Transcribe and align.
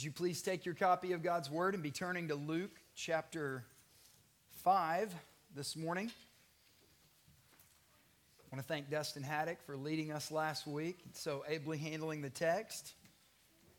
Would 0.00 0.04
you 0.06 0.12
please 0.12 0.40
take 0.40 0.64
your 0.64 0.74
copy 0.74 1.12
of 1.12 1.22
God's 1.22 1.50
Word 1.50 1.74
and 1.74 1.82
be 1.82 1.90
turning 1.90 2.28
to 2.28 2.34
Luke 2.34 2.70
chapter 2.94 3.66
5 4.64 5.14
this 5.54 5.76
morning? 5.76 6.10
I 8.40 8.56
want 8.56 8.66
to 8.66 8.66
thank 8.66 8.88
Dustin 8.88 9.22
Haddock 9.22 9.60
for 9.66 9.76
leading 9.76 10.10
us 10.10 10.30
last 10.30 10.66
week, 10.66 11.00
so 11.12 11.44
ably 11.46 11.76
handling 11.76 12.22
the 12.22 12.30
text. 12.30 12.94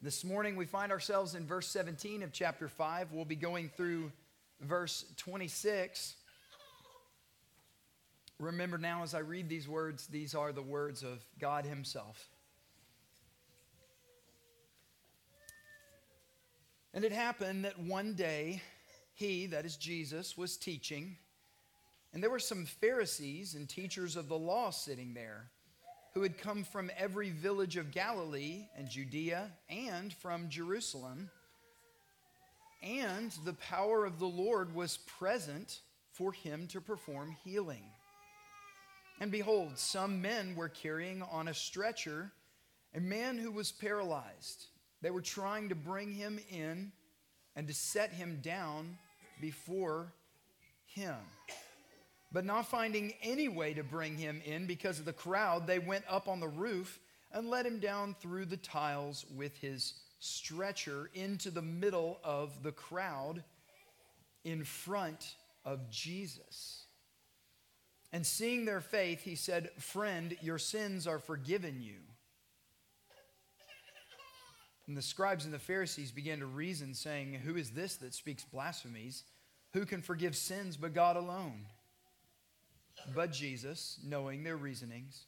This 0.03 0.23
morning 0.23 0.55
we 0.55 0.67
find 0.67 0.91
ourselves 0.91 1.33
in 1.33 1.47
verse 1.47 1.67
17 1.69 2.21
of 2.21 2.31
chapter 2.31 2.67
5. 2.67 3.13
We'll 3.13 3.25
be 3.25 3.35
going 3.35 3.71
through 3.75 4.11
verse 4.59 5.05
26. 5.17 6.13
Remember 8.37 8.77
now, 8.77 9.01
as 9.01 9.15
I 9.15 9.19
read 9.21 9.49
these 9.49 9.67
words, 9.67 10.05
these 10.05 10.35
are 10.35 10.51
the 10.51 10.61
words 10.61 11.01
of 11.01 11.25
God 11.39 11.65
Himself. 11.65 12.29
And 16.93 17.05
it 17.05 17.11
happened 17.11 17.65
that 17.65 17.79
one 17.79 18.13
day 18.13 18.61
he, 19.13 19.45
that 19.47 19.65
is 19.65 19.77
Jesus, 19.77 20.37
was 20.37 20.57
teaching, 20.57 21.17
and 22.13 22.21
there 22.21 22.29
were 22.29 22.39
some 22.39 22.65
Pharisees 22.65 23.55
and 23.55 23.69
teachers 23.69 24.15
of 24.15 24.27
the 24.27 24.37
law 24.37 24.69
sitting 24.69 25.13
there 25.13 25.49
who 26.13 26.21
had 26.21 26.37
come 26.37 26.63
from 26.63 26.91
every 26.97 27.29
village 27.29 27.77
of 27.77 27.91
Galilee 27.91 28.65
and 28.75 28.89
Judea 28.89 29.49
and 29.69 30.13
from 30.13 30.49
Jerusalem. 30.49 31.29
And 32.83 33.31
the 33.45 33.53
power 33.53 34.05
of 34.05 34.19
the 34.19 34.27
Lord 34.27 34.75
was 34.75 34.97
present 34.97 35.79
for 36.11 36.33
him 36.33 36.67
to 36.67 36.81
perform 36.81 37.37
healing. 37.45 37.83
And 39.21 39.31
behold, 39.31 39.77
some 39.77 40.21
men 40.21 40.55
were 40.55 40.67
carrying 40.67 41.21
on 41.21 41.47
a 41.47 41.53
stretcher 41.53 42.31
a 42.93 42.99
man 42.99 43.37
who 43.37 43.51
was 43.51 43.71
paralyzed. 43.71 44.65
They 45.01 45.11
were 45.11 45.21
trying 45.21 45.69
to 45.69 45.75
bring 45.75 46.11
him 46.11 46.39
in 46.49 46.91
and 47.55 47.67
to 47.67 47.73
set 47.73 48.11
him 48.11 48.39
down 48.41 48.97
before 49.39 50.13
him. 50.85 51.15
But 52.31 52.45
not 52.45 52.67
finding 52.67 53.13
any 53.21 53.49
way 53.49 53.73
to 53.73 53.83
bring 53.83 54.17
him 54.17 54.41
in 54.45 54.65
because 54.65 54.99
of 54.99 55.05
the 55.05 55.13
crowd, 55.13 55.67
they 55.67 55.79
went 55.79 56.05
up 56.07 56.27
on 56.27 56.39
the 56.39 56.47
roof 56.47 56.99
and 57.31 57.49
let 57.49 57.65
him 57.65 57.79
down 57.79 58.15
through 58.21 58.45
the 58.45 58.57
tiles 58.57 59.25
with 59.35 59.57
his 59.57 59.95
stretcher 60.19 61.09
into 61.13 61.49
the 61.49 61.61
middle 61.61 62.19
of 62.23 62.63
the 62.63 62.71
crowd 62.71 63.43
in 64.43 64.63
front 64.63 65.35
of 65.65 65.89
Jesus. 65.89 66.85
And 68.13 68.25
seeing 68.25 68.65
their 68.65 68.81
faith, 68.81 69.23
he 69.23 69.35
said, 69.35 69.71
Friend, 69.77 70.35
your 70.41 70.57
sins 70.57 71.07
are 71.07 71.19
forgiven 71.19 71.81
you. 71.81 71.99
And 74.91 74.97
the 74.97 75.01
scribes 75.01 75.45
and 75.45 75.53
the 75.53 75.57
Pharisees 75.57 76.11
began 76.11 76.39
to 76.39 76.45
reason, 76.45 76.93
saying, 76.93 77.35
Who 77.45 77.55
is 77.55 77.69
this 77.69 77.95
that 77.95 78.13
speaks 78.13 78.43
blasphemies? 78.43 79.23
Who 79.71 79.85
can 79.85 80.01
forgive 80.01 80.35
sins 80.35 80.75
but 80.75 80.93
God 80.93 81.15
alone? 81.15 81.65
But 83.15 83.31
Jesus, 83.31 83.99
knowing 84.05 84.43
their 84.43 84.57
reasonings, 84.57 85.27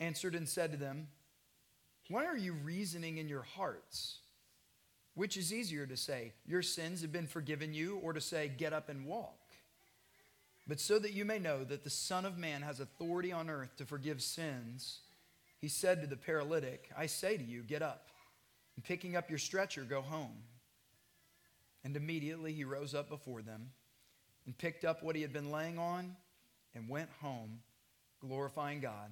answered 0.00 0.34
and 0.34 0.48
said 0.48 0.72
to 0.72 0.76
them, 0.76 1.06
Why 2.08 2.26
are 2.26 2.36
you 2.36 2.52
reasoning 2.52 3.18
in 3.18 3.28
your 3.28 3.42
hearts? 3.42 4.18
Which 5.14 5.36
is 5.36 5.54
easier 5.54 5.86
to 5.86 5.96
say, 5.96 6.32
Your 6.44 6.62
sins 6.62 7.00
have 7.02 7.12
been 7.12 7.28
forgiven 7.28 7.72
you, 7.72 7.98
or 7.98 8.12
to 8.12 8.20
say, 8.20 8.50
Get 8.58 8.72
up 8.72 8.88
and 8.88 9.06
walk? 9.06 9.38
But 10.66 10.80
so 10.80 10.98
that 10.98 11.12
you 11.12 11.24
may 11.24 11.38
know 11.38 11.62
that 11.62 11.84
the 11.84 11.90
Son 11.90 12.24
of 12.24 12.38
Man 12.38 12.62
has 12.62 12.80
authority 12.80 13.30
on 13.30 13.50
earth 13.50 13.76
to 13.76 13.84
forgive 13.84 14.20
sins, 14.20 14.98
he 15.60 15.68
said 15.68 16.00
to 16.00 16.08
the 16.08 16.16
paralytic, 16.16 16.90
I 16.98 17.06
say 17.06 17.36
to 17.36 17.44
you, 17.44 17.62
Get 17.62 17.82
up 17.82 18.08
and 18.76 18.84
picking 18.84 19.16
up 19.16 19.28
your 19.28 19.38
stretcher, 19.38 19.82
go 19.82 20.00
home. 20.00 20.42
And 21.84 21.96
immediately 21.96 22.52
he 22.52 22.64
rose 22.64 22.94
up 22.94 23.08
before 23.08 23.42
them 23.42 23.70
and 24.46 24.56
picked 24.56 24.84
up 24.84 25.02
what 25.02 25.16
he 25.16 25.22
had 25.22 25.32
been 25.32 25.50
laying 25.50 25.78
on 25.78 26.16
and 26.74 26.88
went 26.88 27.10
home, 27.20 27.60
glorifying 28.20 28.80
God. 28.80 29.10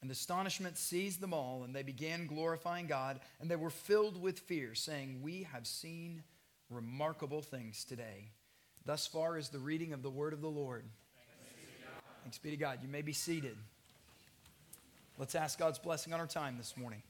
And 0.00 0.10
astonishment 0.10 0.78
seized 0.78 1.20
them 1.20 1.32
all, 1.32 1.62
and 1.62 1.74
they 1.74 1.84
began 1.84 2.26
glorifying 2.26 2.88
God, 2.88 3.20
and 3.40 3.48
they 3.48 3.56
were 3.56 3.70
filled 3.70 4.20
with 4.20 4.40
fear, 4.40 4.74
saying, 4.74 5.20
We 5.22 5.44
have 5.52 5.66
seen 5.66 6.24
remarkable 6.70 7.40
things 7.40 7.84
today. 7.84 8.30
Thus 8.84 9.06
far 9.06 9.38
is 9.38 9.48
the 9.48 9.60
reading 9.60 9.92
of 9.92 10.02
the 10.02 10.10
word 10.10 10.32
of 10.32 10.40
the 10.40 10.48
Lord. 10.48 10.84
Thanks 12.24 12.38
be 12.38 12.50
to 12.50 12.56
God. 12.56 12.78
You 12.82 12.88
may 12.88 13.02
be 13.02 13.12
seated. 13.12 13.56
Let's 15.18 15.34
ask 15.34 15.58
God's 15.58 15.78
blessing 15.78 16.12
on 16.12 16.18
our 16.18 16.26
time 16.26 16.56
this 16.58 16.76
morning. 16.76 17.02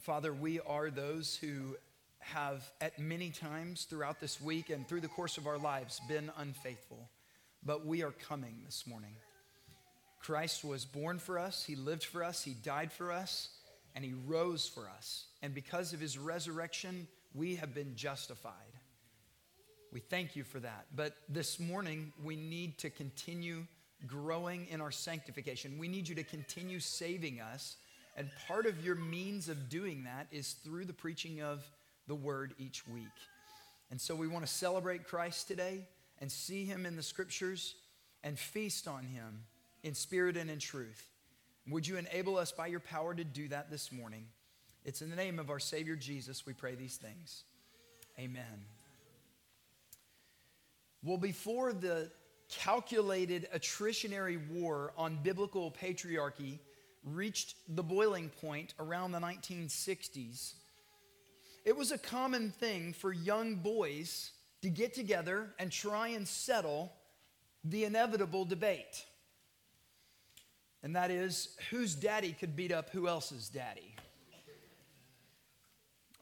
Father, 0.00 0.32
we 0.32 0.60
are 0.60 0.88
those 0.90 1.36
who 1.36 1.76
have 2.20 2.64
at 2.80 2.98
many 2.98 3.28
times 3.28 3.84
throughout 3.84 4.18
this 4.18 4.40
week 4.40 4.70
and 4.70 4.88
through 4.88 5.02
the 5.02 5.08
course 5.08 5.36
of 5.36 5.46
our 5.46 5.58
lives 5.58 6.00
been 6.08 6.30
unfaithful, 6.38 7.10
but 7.66 7.84
we 7.84 8.02
are 8.02 8.12
coming 8.12 8.62
this 8.64 8.86
morning. 8.86 9.12
Christ 10.18 10.64
was 10.64 10.86
born 10.86 11.18
for 11.18 11.38
us, 11.38 11.64
He 11.64 11.76
lived 11.76 12.04
for 12.04 12.24
us, 12.24 12.42
He 12.42 12.54
died 12.54 12.90
for 12.90 13.12
us, 13.12 13.50
and 13.94 14.02
He 14.02 14.14
rose 14.26 14.66
for 14.66 14.88
us. 14.88 15.26
And 15.42 15.54
because 15.54 15.92
of 15.92 16.00
His 16.00 16.16
resurrection, 16.16 17.06
we 17.34 17.56
have 17.56 17.74
been 17.74 17.94
justified. 17.94 18.54
We 19.92 20.00
thank 20.00 20.34
you 20.34 20.44
for 20.44 20.60
that. 20.60 20.86
But 20.96 21.14
this 21.28 21.60
morning, 21.60 22.14
we 22.24 22.36
need 22.36 22.78
to 22.78 22.88
continue 22.88 23.66
growing 24.06 24.66
in 24.70 24.80
our 24.80 24.92
sanctification. 24.92 25.78
We 25.78 25.88
need 25.88 26.08
you 26.08 26.14
to 26.14 26.24
continue 26.24 26.80
saving 26.80 27.40
us 27.40 27.76
and 28.20 28.28
part 28.46 28.66
of 28.66 28.84
your 28.84 28.96
means 28.96 29.48
of 29.48 29.70
doing 29.70 30.04
that 30.04 30.26
is 30.30 30.52
through 30.62 30.84
the 30.84 30.92
preaching 30.92 31.40
of 31.40 31.64
the 32.06 32.14
word 32.14 32.52
each 32.58 32.86
week. 32.86 33.06
And 33.90 33.98
so 33.98 34.14
we 34.14 34.28
want 34.28 34.44
to 34.44 34.52
celebrate 34.52 35.04
Christ 35.04 35.48
today 35.48 35.86
and 36.20 36.30
see 36.30 36.66
him 36.66 36.84
in 36.84 36.96
the 36.96 37.02
scriptures 37.02 37.76
and 38.22 38.38
feast 38.38 38.86
on 38.86 39.04
him 39.04 39.44
in 39.82 39.94
spirit 39.94 40.36
and 40.36 40.50
in 40.50 40.58
truth. 40.58 41.02
Would 41.70 41.88
you 41.88 41.96
enable 41.96 42.36
us 42.36 42.52
by 42.52 42.66
your 42.66 42.80
power 42.80 43.14
to 43.14 43.24
do 43.24 43.48
that 43.48 43.70
this 43.70 43.90
morning? 43.90 44.26
It's 44.84 45.00
in 45.00 45.08
the 45.08 45.16
name 45.16 45.38
of 45.38 45.48
our 45.48 45.58
Savior 45.58 45.96
Jesus 45.96 46.44
we 46.44 46.52
pray 46.52 46.74
these 46.74 46.96
things. 46.96 47.44
Amen. 48.18 48.66
Well, 51.02 51.16
before 51.16 51.72
the 51.72 52.10
calculated 52.50 53.48
attritionary 53.54 54.46
war 54.50 54.92
on 54.98 55.20
biblical 55.22 55.70
patriarchy 55.70 56.58
reached 57.04 57.56
the 57.68 57.82
boiling 57.82 58.30
point 58.40 58.74
around 58.78 59.12
the 59.12 59.20
1960s, 59.20 60.54
it 61.64 61.76
was 61.76 61.92
a 61.92 61.98
common 61.98 62.50
thing 62.50 62.92
for 62.92 63.12
young 63.12 63.56
boys 63.56 64.32
to 64.62 64.70
get 64.70 64.94
together 64.94 65.50
and 65.58 65.70
try 65.70 66.08
and 66.08 66.26
settle 66.26 66.92
the 67.64 67.84
inevitable 67.84 68.44
debate. 68.44 69.04
And 70.82 70.96
that 70.96 71.10
is 71.10 71.56
whose 71.70 71.94
daddy 71.94 72.32
could 72.32 72.56
beat 72.56 72.72
up 72.72 72.90
who 72.90 73.06
else's 73.06 73.48
daddy. 73.48 73.94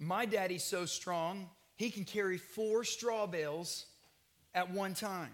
My 0.00 0.26
daddy's 0.26 0.64
so 0.64 0.86
strong, 0.86 1.48
he 1.76 1.90
can 1.90 2.04
carry 2.04 2.38
four 2.38 2.84
straw 2.84 3.26
bales 3.26 3.86
at 4.54 4.70
one 4.70 4.94
time. 4.94 5.30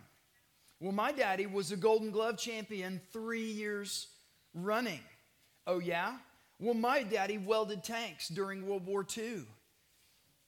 Well, 0.81 0.93
my 0.93 1.13
daddy 1.13 1.47
was 1.47 1.73
a 1.73 1.77
Golden 1.77 2.11
Glove 2.11 2.37
champion 2.37 3.01
three 3.13 3.51
years 3.51 4.09
running. 4.53 5.01
Oh, 5.67 5.79
yeah? 5.79 6.17
Well, 6.61 6.75
my 6.75 7.03
daddy 7.03 7.39
welded 7.39 7.83
tanks 7.83 8.29
during 8.29 8.67
World 8.67 8.87
War 8.87 9.07
II. 9.17 9.45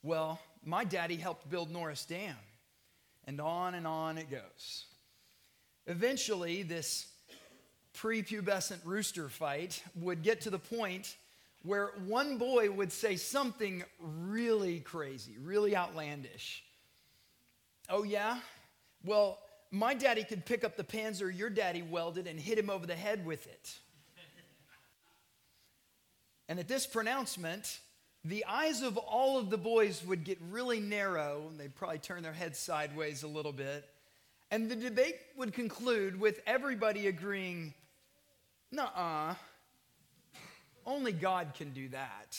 Well, 0.03 0.39
my 0.65 0.85
daddy 0.85 1.17
helped 1.17 1.49
build 1.51 1.71
Norris 1.71 2.05
Dam. 2.05 2.37
And 3.27 3.41
on 3.41 3.75
and 3.75 3.87
on 3.87 4.19
it 4.19 4.31
goes. 4.31 4.85
Eventually, 5.87 6.63
this 6.63 7.09
prepubescent 7.95 8.81
rooster 8.85 9.29
fight 9.29 9.83
would 9.97 10.23
get 10.23 10.43
to 10.43 10.51
the 10.51 10.59
point 10.59 11.17
where 11.63 11.91
one 12.07 12.39
boy 12.39 12.71
would 12.71 12.93
say 12.93 13.17
something 13.17 13.83
really 13.99 14.81
crazy, 14.81 15.37
really 15.43 15.75
outlandish. 15.75 16.63
Oh, 17.89 18.05
yeah? 18.05 18.39
Well, 19.05 19.39
my 19.71 19.95
daddy 19.95 20.23
could 20.23 20.45
pick 20.45 20.63
up 20.63 20.77
the 20.77 20.85
panzer 20.85 21.37
your 21.37 21.51
daddy 21.51 21.83
welded 21.83 22.27
and 22.27 22.39
hit 22.39 22.59
him 22.59 22.71
over 22.71 22.87
the 22.87 22.95
head 22.95 23.27
with 23.27 23.47
it. 23.47 23.79
And 26.49 26.59
at 26.59 26.69
this 26.69 26.87
pronouncement, 26.87 27.81
the 28.25 28.45
eyes 28.47 28.83
of 28.83 28.97
all 28.97 29.39
of 29.39 29.51
the 29.51 29.59
boys 29.59 30.05
would 30.05 30.25
get 30.25 30.39
really 30.51 30.81
narrow, 30.81 31.47
and 31.49 31.59
they'd 31.59 31.75
probably 31.75 31.99
turn 31.99 32.23
their 32.23 32.33
heads 32.33 32.59
sideways 32.59 33.23
a 33.23 33.29
little 33.29 33.53
bit. 33.53 33.89
And 34.51 34.71
the 34.71 34.77
debate 34.77 35.17
would 35.37 35.53
conclude 35.53 36.19
with 36.21 36.41
everybody 36.47 37.09
agreeing, 37.09 37.75
nah, 38.71 38.89
uh, 38.95 39.35
only 40.85 41.13
God 41.13 41.55
can 41.55 41.73
do 41.73 41.89
that. 41.89 42.39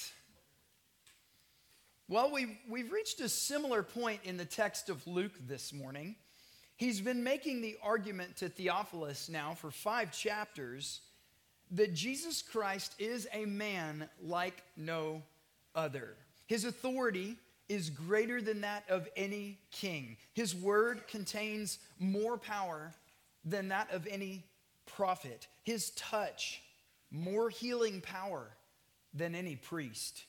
Well, 2.10 2.32
we've, 2.32 2.58
we've 2.70 2.92
reached 2.92 3.20
a 3.20 3.28
similar 3.28 3.84
point 3.84 4.22
in 4.24 4.38
the 4.38 4.46
text 4.46 4.90
of 4.90 5.06
Luke 5.06 5.34
this 5.46 5.74
morning. 5.74 6.16
He's 6.78 7.02
been 7.02 7.24
making 7.24 7.62
the 7.62 7.78
argument 7.84 8.38
to 8.38 8.48
Theophilus 8.48 9.28
now 9.28 9.54
for 9.56 9.72
five 9.72 10.14
chapters 10.14 11.02
that 11.72 11.94
Jesus 11.94 12.42
Christ 12.42 12.94
is 13.00 13.28
a 13.34 13.46
man 13.46 14.08
like 14.22 14.64
no 14.76 15.22
other. 15.76 16.16
His 16.48 16.66
authority 16.66 17.36
is 17.68 17.90
greater 17.90 18.42
than 18.42 18.62
that 18.62 18.84
of 18.90 19.08
any 19.18 19.60
king. 19.72 20.18
His 20.34 20.56
word 20.56 21.08
contains 21.08 21.80
more 22.00 22.38
power 22.38 22.94
than 23.44 23.68
that 23.70 23.92
of 23.92 24.08
any 24.08 24.46
prophet. 24.86 25.48
His 25.64 25.90
touch, 25.92 26.62
more 27.12 27.50
healing 27.50 28.02
power 28.02 28.48
than 29.14 29.36
any 29.36 29.56
priest. 29.56 30.24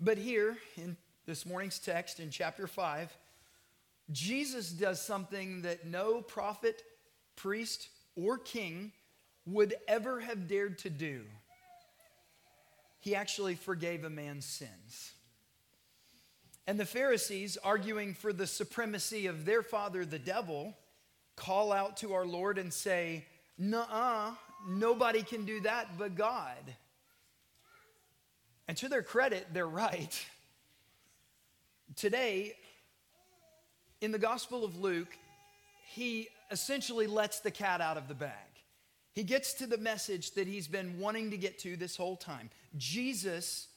But 0.00 0.18
here 0.18 0.56
in 0.76 0.96
this 1.26 1.46
morning's 1.46 1.78
text 1.78 2.20
in 2.20 2.30
chapter 2.30 2.66
5, 2.66 3.16
Jesus 4.12 4.70
does 4.70 5.00
something 5.00 5.62
that 5.62 5.86
no 5.86 6.20
prophet, 6.20 6.82
priest, 7.36 7.88
or 8.16 8.38
king 8.38 8.92
would 9.46 9.74
ever 9.86 10.20
have 10.20 10.48
dared 10.48 10.78
to 10.78 10.90
do. 10.90 11.22
He 13.00 13.14
actually 13.14 13.54
forgave 13.54 14.04
a 14.04 14.10
man's 14.10 14.46
sins. 14.46 15.12
And 16.66 16.80
the 16.80 16.86
Pharisees, 16.86 17.58
arguing 17.62 18.14
for 18.14 18.32
the 18.32 18.46
supremacy 18.46 19.26
of 19.26 19.44
their 19.44 19.62
father, 19.62 20.06
the 20.06 20.18
devil, 20.18 20.74
call 21.36 21.72
out 21.72 21.98
to 21.98 22.14
our 22.14 22.24
Lord 22.24 22.58
and 22.58 22.72
say, 22.72 23.26
Nuh 23.58 24.32
nobody 24.66 25.22
can 25.22 25.44
do 25.44 25.60
that 25.60 25.98
but 25.98 26.14
God. 26.14 26.74
And 28.66 28.76
to 28.78 28.88
their 28.88 29.02
credit, 29.02 29.48
they're 29.52 29.68
right. 29.68 30.26
Today, 31.96 32.56
in 34.00 34.10
the 34.10 34.18
Gospel 34.18 34.64
of 34.64 34.78
Luke, 34.78 35.14
he 35.90 36.28
essentially 36.50 37.06
lets 37.06 37.40
the 37.40 37.50
cat 37.50 37.80
out 37.80 37.98
of 37.98 38.08
the 38.08 38.14
bag. 38.14 38.43
He 39.14 39.22
gets 39.22 39.54
to 39.54 39.66
the 39.66 39.78
message 39.78 40.32
that 40.32 40.48
he's 40.48 40.66
been 40.66 40.98
wanting 40.98 41.30
to 41.30 41.36
get 41.36 41.58
to 41.60 41.76
this 41.76 41.96
whole 41.96 42.16
time. 42.16 42.50
Jesus 42.76 43.68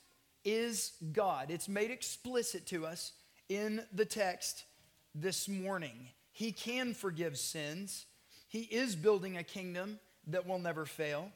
is 0.44 0.94
God. 1.12 1.52
It's 1.52 1.70
made 1.70 1.92
explicit 1.92 2.66
to 2.68 2.86
us 2.86 3.14
in 3.50 3.84
the 3.94 4.06
text 4.06 4.66
this 5.14 5.48
morning. 5.48 6.10
He 6.32 6.52
can 6.52 6.94
forgive 6.94 7.38
sins, 7.38 8.06
He 8.48 8.62
is 8.62 8.96
building 8.96 9.38
a 9.38 9.44
kingdom 9.44 10.00
that 10.28 10.48
will 10.48 10.60
never 10.60 10.86
fail. 10.86 11.32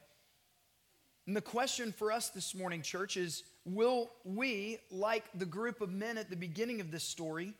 And 1.26 1.36
the 1.36 1.40
question 1.40 1.92
for 1.92 2.10
us 2.10 2.30
this 2.30 2.54
morning, 2.54 2.82
church, 2.82 3.16
is 3.16 3.44
will 3.64 4.10
we, 4.24 4.78
like 4.90 5.24
the 5.34 5.46
group 5.46 5.80
of 5.80 5.92
men 5.92 6.18
at 6.18 6.30
the 6.30 6.36
beginning 6.36 6.80
of 6.80 6.90
this 6.90 7.04
story, 7.04 7.54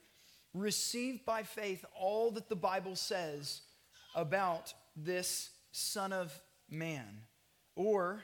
receive 0.53 1.25
by 1.25 1.44
faith 1.44 1.85
all 1.99 2.33
that 2.33 2.49
the 2.49 2.56
Bible 2.56 2.97
says 2.97 3.62
about 4.15 4.75
this 4.97 5.50
Son 5.72 6.12
of 6.12 6.32
Man? 6.70 7.22
Or, 7.74 8.22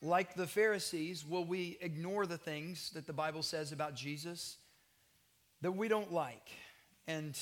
like 0.00 0.34
the 0.34 0.46
Pharisees, 0.46 1.26
will 1.26 1.44
we 1.44 1.78
ignore 1.80 2.26
the 2.26 2.38
things 2.38 2.90
that 2.90 3.06
the 3.06 3.12
Bible 3.12 3.42
says 3.42 3.72
about 3.72 3.94
Jesus 3.94 4.56
that 5.62 5.72
we 5.72 5.88
don't 5.88 6.12
like? 6.12 6.48
And 7.08 7.36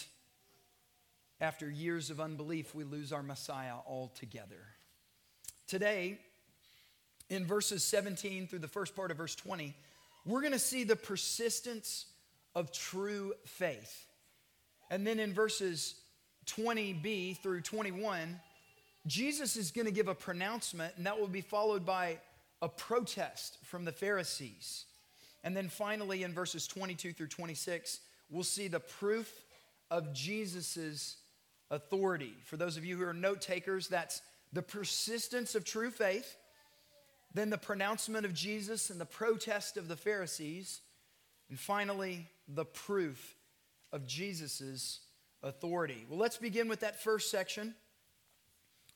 after 1.41 1.71
years 1.71 2.11
of 2.11 2.21
unbelief, 2.21 2.75
we 2.75 2.85
lose 2.85 3.13
our 3.13 3.23
Messiah 3.23 3.75
altogether. 3.87 4.65
Today, 5.67 6.19
in 7.29 7.47
verses 7.47 7.85
17 7.85 8.47
through 8.47 8.61
the 8.61 8.69
first 8.69 8.97
part 8.97 9.11
of 9.11 9.19
verse 9.19 9.35
20, 9.35 9.75
we're 10.25 10.41
going 10.41 10.53
to 10.53 10.59
see 10.59 10.85
the 10.85 10.97
persistence 10.97 12.07
of 12.55 12.73
true 12.73 13.35
faith. 13.45 14.07
And 14.91 15.07
then 15.07 15.21
in 15.21 15.33
verses 15.33 15.95
20b 16.47 17.39
through 17.39 17.61
21, 17.61 18.41
Jesus 19.09 19.57
is 19.57 19.71
going 19.71 19.87
to 19.87 19.93
give 19.93 20.07
a 20.07 20.15
pronouncement, 20.15 20.95
and 20.97 21.07
that 21.07 21.19
will 21.19 21.27
be 21.27 21.41
followed 21.41 21.85
by 21.85 22.19
a 22.63 22.69
protest 22.69 23.59
from 23.65 23.85
the 23.85 23.93
Pharisees. 23.93 24.85
And 25.43 25.57
then 25.57 25.69
finally, 25.69 26.23
in 26.23 26.33
verses 26.33 26.67
22 26.67 27.13
through 27.13 27.29
26, 27.29 28.01
we'll 28.31 28.45
see 28.45 28.69
the 28.69 28.81
proof 28.81 29.33
of 29.91 30.13
Jesus' 30.13 31.17
authority. 31.71 32.35
For 32.45 32.57
those 32.57 32.77
of 32.77 32.85
you 32.85 32.97
who 32.97 33.05
are 33.05 33.15
note 33.15 33.41
takers, 33.41 33.89
that's 33.89 34.21
the 34.53 34.63
persistence 34.63 35.55
of 35.55 35.65
true 35.65 35.91
faith, 35.91 36.37
then 37.35 37.51
the 37.51 37.59
pronouncement 37.59 38.25
of 38.25 38.35
Jesus 38.35 38.91
and 38.91 39.01
the 39.01 39.07
protest 39.07 39.77
of 39.77 39.89
the 39.89 39.97
Pharisees, 39.97 40.81
and 41.49 41.59
finally, 41.59 42.27
the 42.47 42.65
proof 42.65 43.37
of 43.93 44.07
Jesus' 44.07 45.01
authority. 45.43 46.05
Well, 46.09 46.19
let's 46.19 46.37
begin 46.37 46.69
with 46.69 46.81
that 46.81 47.03
first 47.03 47.31
section, 47.31 47.75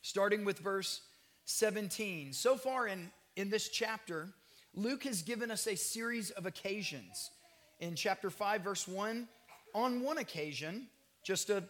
starting 0.03 0.45
with 0.45 0.59
verse 0.59 1.01
17. 1.45 2.33
So 2.33 2.55
far 2.55 2.87
in, 2.87 3.09
in 3.35 3.49
this 3.49 3.69
chapter, 3.69 4.29
Luke 4.75 5.05
has 5.05 5.23
given 5.23 5.49
us 5.49 5.65
a 5.65 5.75
series 5.75 6.29
of 6.31 6.45
occasions. 6.45 7.31
In 7.79 7.95
chapter 7.95 8.29
5, 8.29 8.61
verse 8.61 8.87
1, 8.87 9.27
on 9.73 10.01
one 10.01 10.19
occasion, 10.19 10.87
just 11.23 11.49
a 11.49 11.63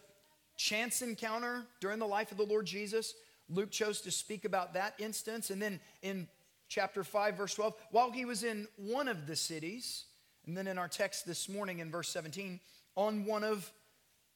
chance 0.57 1.01
encounter 1.01 1.63
during 1.79 1.99
the 1.99 2.07
life 2.07 2.31
of 2.31 2.37
the 2.37 2.45
Lord 2.45 2.65
Jesus, 2.65 3.13
Luke 3.49 3.71
chose 3.71 4.01
to 4.01 4.11
speak 4.11 4.45
about 4.45 4.73
that 4.73 4.95
instance. 4.99 5.49
And 5.49 5.61
then 5.61 5.79
in 6.01 6.27
chapter 6.69 7.03
5, 7.03 7.37
verse 7.37 7.53
12, 7.53 7.75
while 7.91 8.11
he 8.11 8.25
was 8.25 8.43
in 8.43 8.67
one 8.77 9.07
of 9.07 9.27
the 9.27 9.35
cities, 9.35 10.05
and 10.47 10.57
then 10.57 10.67
in 10.67 10.77
our 10.77 10.87
text 10.87 11.25
this 11.25 11.47
morning 11.47 11.79
in 11.79 11.91
verse 11.91 12.09
17, 12.09 12.59
on 12.95 13.25
one 13.25 13.43
of 13.43 13.71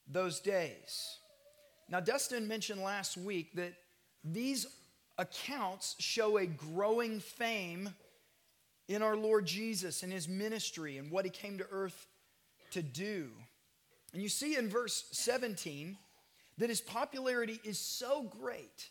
those 0.07 0.39
days. 0.39 1.17
Now, 1.89 1.99
Dustin 1.99 2.47
mentioned 2.47 2.81
last 2.81 3.17
week 3.17 3.53
that 3.55 3.73
these 4.23 4.67
accounts 5.17 5.95
show 5.99 6.37
a 6.37 6.45
growing 6.45 7.19
fame 7.19 7.89
in 8.87 9.01
our 9.01 9.15
Lord 9.15 9.45
Jesus 9.45 10.03
and 10.03 10.11
his 10.11 10.27
ministry 10.27 10.97
and 10.97 11.11
what 11.11 11.25
he 11.25 11.31
came 11.31 11.57
to 11.57 11.67
earth 11.71 12.07
to 12.71 12.81
do. 12.81 13.29
And 14.13 14.21
you 14.21 14.29
see 14.29 14.55
in 14.55 14.69
verse 14.69 15.05
17 15.11 15.97
that 16.57 16.69
his 16.69 16.81
popularity 16.81 17.59
is 17.63 17.77
so 17.77 18.23
great 18.23 18.89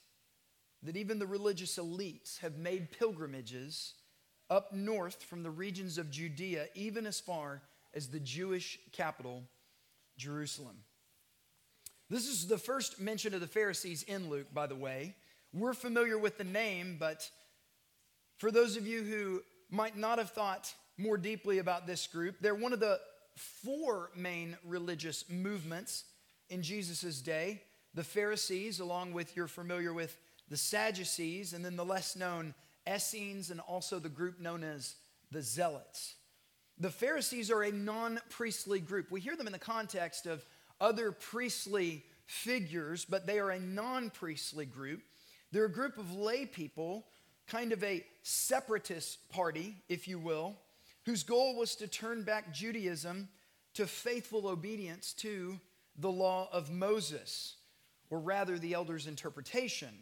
that 0.83 0.97
even 0.97 1.19
the 1.19 1.27
religious 1.27 1.79
elites 1.79 2.39
have 2.39 2.59
made 2.59 2.93
pilgrimages 2.93 3.95
up 4.51 4.73
north 4.73 5.23
from 5.25 5.43
the 5.43 5.51
regions 5.51 5.99
of 5.99 6.11
Judea, 6.11 6.67
even 6.75 7.07
as 7.07 7.19
far 7.19 7.63
as 7.95 8.09
the 8.09 8.21
Jewish 8.21 8.79
capital, 8.93 9.43
Jerusalem. 10.17 10.77
This 12.09 12.29
is 12.29 12.47
the 12.47 12.59
first 12.59 13.01
mention 13.01 13.35
of 13.35 13.41
the 13.41 13.47
Pharisees 13.49 14.05
in 14.05 14.31
Luke, 14.31 14.47
by 14.55 14.67
the 14.67 14.77
way. 14.77 15.15
We're 15.53 15.75
familiar 15.75 16.19
with 16.19 16.39
the 16.39 16.45
name, 16.45 16.97
but 17.01 17.29
for 18.39 18.51
those 18.51 18.77
of 18.77 18.87
you 18.87 19.03
who 19.03 19.43
might 19.71 19.97
not 19.97 20.19
have 20.19 20.31
thought 20.31 20.73
more 20.99 21.19
deeply 21.19 21.59
about 21.59 21.87
this 21.87 22.07
group, 22.07 22.37
they're 22.41 22.55
one 22.55 22.73
of 22.73 22.81
the 22.81 23.01
four 23.35 24.11
main 24.15 24.57
religious 24.65 25.29
movements 25.29 26.05
in 26.49 26.63
Jesus' 26.63 27.21
day 27.21 27.63
the 27.95 28.05
Pharisees, 28.05 28.79
along 28.79 29.15
with 29.15 29.35
you're 29.35 29.49
familiar 29.49 29.93
with 29.93 30.19
the 30.51 30.57
Sadducees, 30.57 31.55
and 31.55 31.65
then 31.65 31.77
the 31.77 31.85
less 31.85 32.15
known 32.15 32.55
Essenes, 32.87 33.51
and 33.51 33.59
also 33.59 33.99
the 33.99 34.11
group 34.11 34.39
known 34.39 34.63
as 34.63 34.97
the 35.33 35.41
Zealots. 35.41 36.15
The 36.79 36.91
Pharisees 36.91 37.51
are 37.51 37.63
a 37.63 37.73
non 37.73 38.21
priestly 38.29 38.81
group. 38.81 39.11
We 39.11 39.21
hear 39.21 39.35
them 39.35 39.47
in 39.47 39.53
the 39.55 39.59
context 39.59 40.27
of 40.27 40.45
other 40.81 41.13
priestly 41.13 42.05
figures, 42.27 43.05
but 43.05 43.27
they 43.27 43.39
are 43.39 43.51
a 43.51 43.61
non 43.61 44.11
priestly 44.11 44.67
group. 44.67 45.03
They're 45.53 45.67
a 45.67 45.73
group 45.73 45.99
of 45.99 46.13
lay 46.13 46.47
people, 46.47 47.07
kind 47.47 47.73
of 47.73 47.83
a 47.85 48.05
separatist 48.23 49.31
party, 49.31 49.77
if 49.89 50.09
you 50.09 50.19
will, 50.19 50.57
whose 51.05 51.23
goal 51.23 51.57
was 51.57 51.77
to 51.77 51.87
turn 51.87 52.23
back 52.23 52.53
Judaism 52.53 53.29
to 53.75 53.87
faithful 53.87 54.49
obedience 54.49 55.13
to 55.13 55.59
the 55.99 56.11
law 56.11 56.49
of 56.53 56.71
Moses, 56.71 57.57
or 58.11 58.19
rather 58.19 58.59
the 58.59 58.75
elders' 58.75 59.07
interpretation 59.07 59.95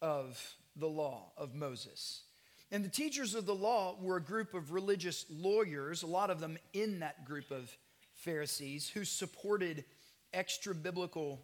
of 0.00 0.54
the 0.76 0.88
law 0.88 1.32
of 1.36 1.54
Moses. 1.54 2.22
And 2.70 2.84
the 2.84 2.88
teachers 2.88 3.34
of 3.34 3.46
the 3.46 3.54
law 3.54 3.96
were 4.00 4.16
a 4.16 4.22
group 4.22 4.54
of 4.54 4.72
religious 4.72 5.24
lawyers, 5.30 6.02
a 6.02 6.06
lot 6.06 6.30
of 6.30 6.40
them 6.40 6.58
in 6.72 7.00
that 7.00 7.24
group 7.24 7.50
of 7.50 7.76
Pharisees, 8.14 8.88
who 8.88 9.04
supported 9.04 9.84
extra 10.32 10.74
biblical 10.74 11.40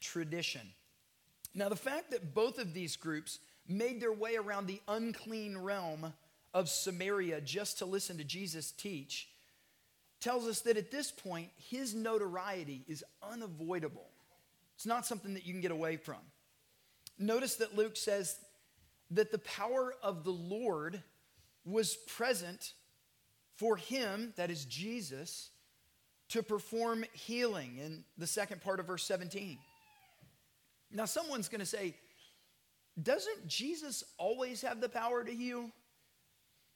tradition. 0.00 0.62
Now, 1.54 1.68
the 1.68 1.76
fact 1.76 2.10
that 2.10 2.34
both 2.34 2.58
of 2.58 2.74
these 2.74 2.96
groups 2.96 3.38
made 3.68 4.00
their 4.00 4.12
way 4.12 4.36
around 4.36 4.66
the 4.66 4.80
unclean 4.88 5.58
realm 5.58 6.12
of 6.54 6.68
Samaria 6.68 7.40
just 7.40 7.78
to 7.78 7.86
listen 7.86 8.18
to 8.18 8.24
Jesus 8.24 8.72
teach 8.72 9.28
tells 10.20 10.46
us 10.46 10.60
that 10.60 10.76
at 10.76 10.90
this 10.90 11.10
point, 11.10 11.50
his 11.56 11.94
notoriety 11.94 12.84
is 12.86 13.04
unavoidable. 13.22 14.08
It's 14.76 14.86
not 14.86 15.06
something 15.06 15.34
that 15.34 15.44
you 15.44 15.52
can 15.52 15.60
get 15.60 15.70
away 15.70 15.96
from. 15.96 16.18
Notice 17.18 17.56
that 17.56 17.76
Luke 17.76 17.96
says 17.96 18.36
that 19.10 19.32
the 19.32 19.38
power 19.38 19.94
of 20.02 20.24
the 20.24 20.30
Lord 20.30 21.02
was 21.64 21.94
present 21.94 22.72
for 23.56 23.76
him, 23.76 24.32
that 24.36 24.50
is 24.50 24.64
Jesus, 24.64 25.50
to 26.32 26.42
perform 26.42 27.04
healing 27.12 27.76
in 27.78 28.04
the 28.16 28.26
second 28.26 28.62
part 28.62 28.80
of 28.80 28.86
verse 28.86 29.04
17. 29.04 29.58
Now, 30.90 31.04
someone's 31.04 31.50
going 31.50 31.60
to 31.60 31.66
say, 31.66 31.94
doesn't 33.02 33.46
Jesus 33.46 34.02
always 34.16 34.62
have 34.62 34.80
the 34.80 34.88
power 34.88 35.22
to 35.22 35.30
heal? 35.30 35.70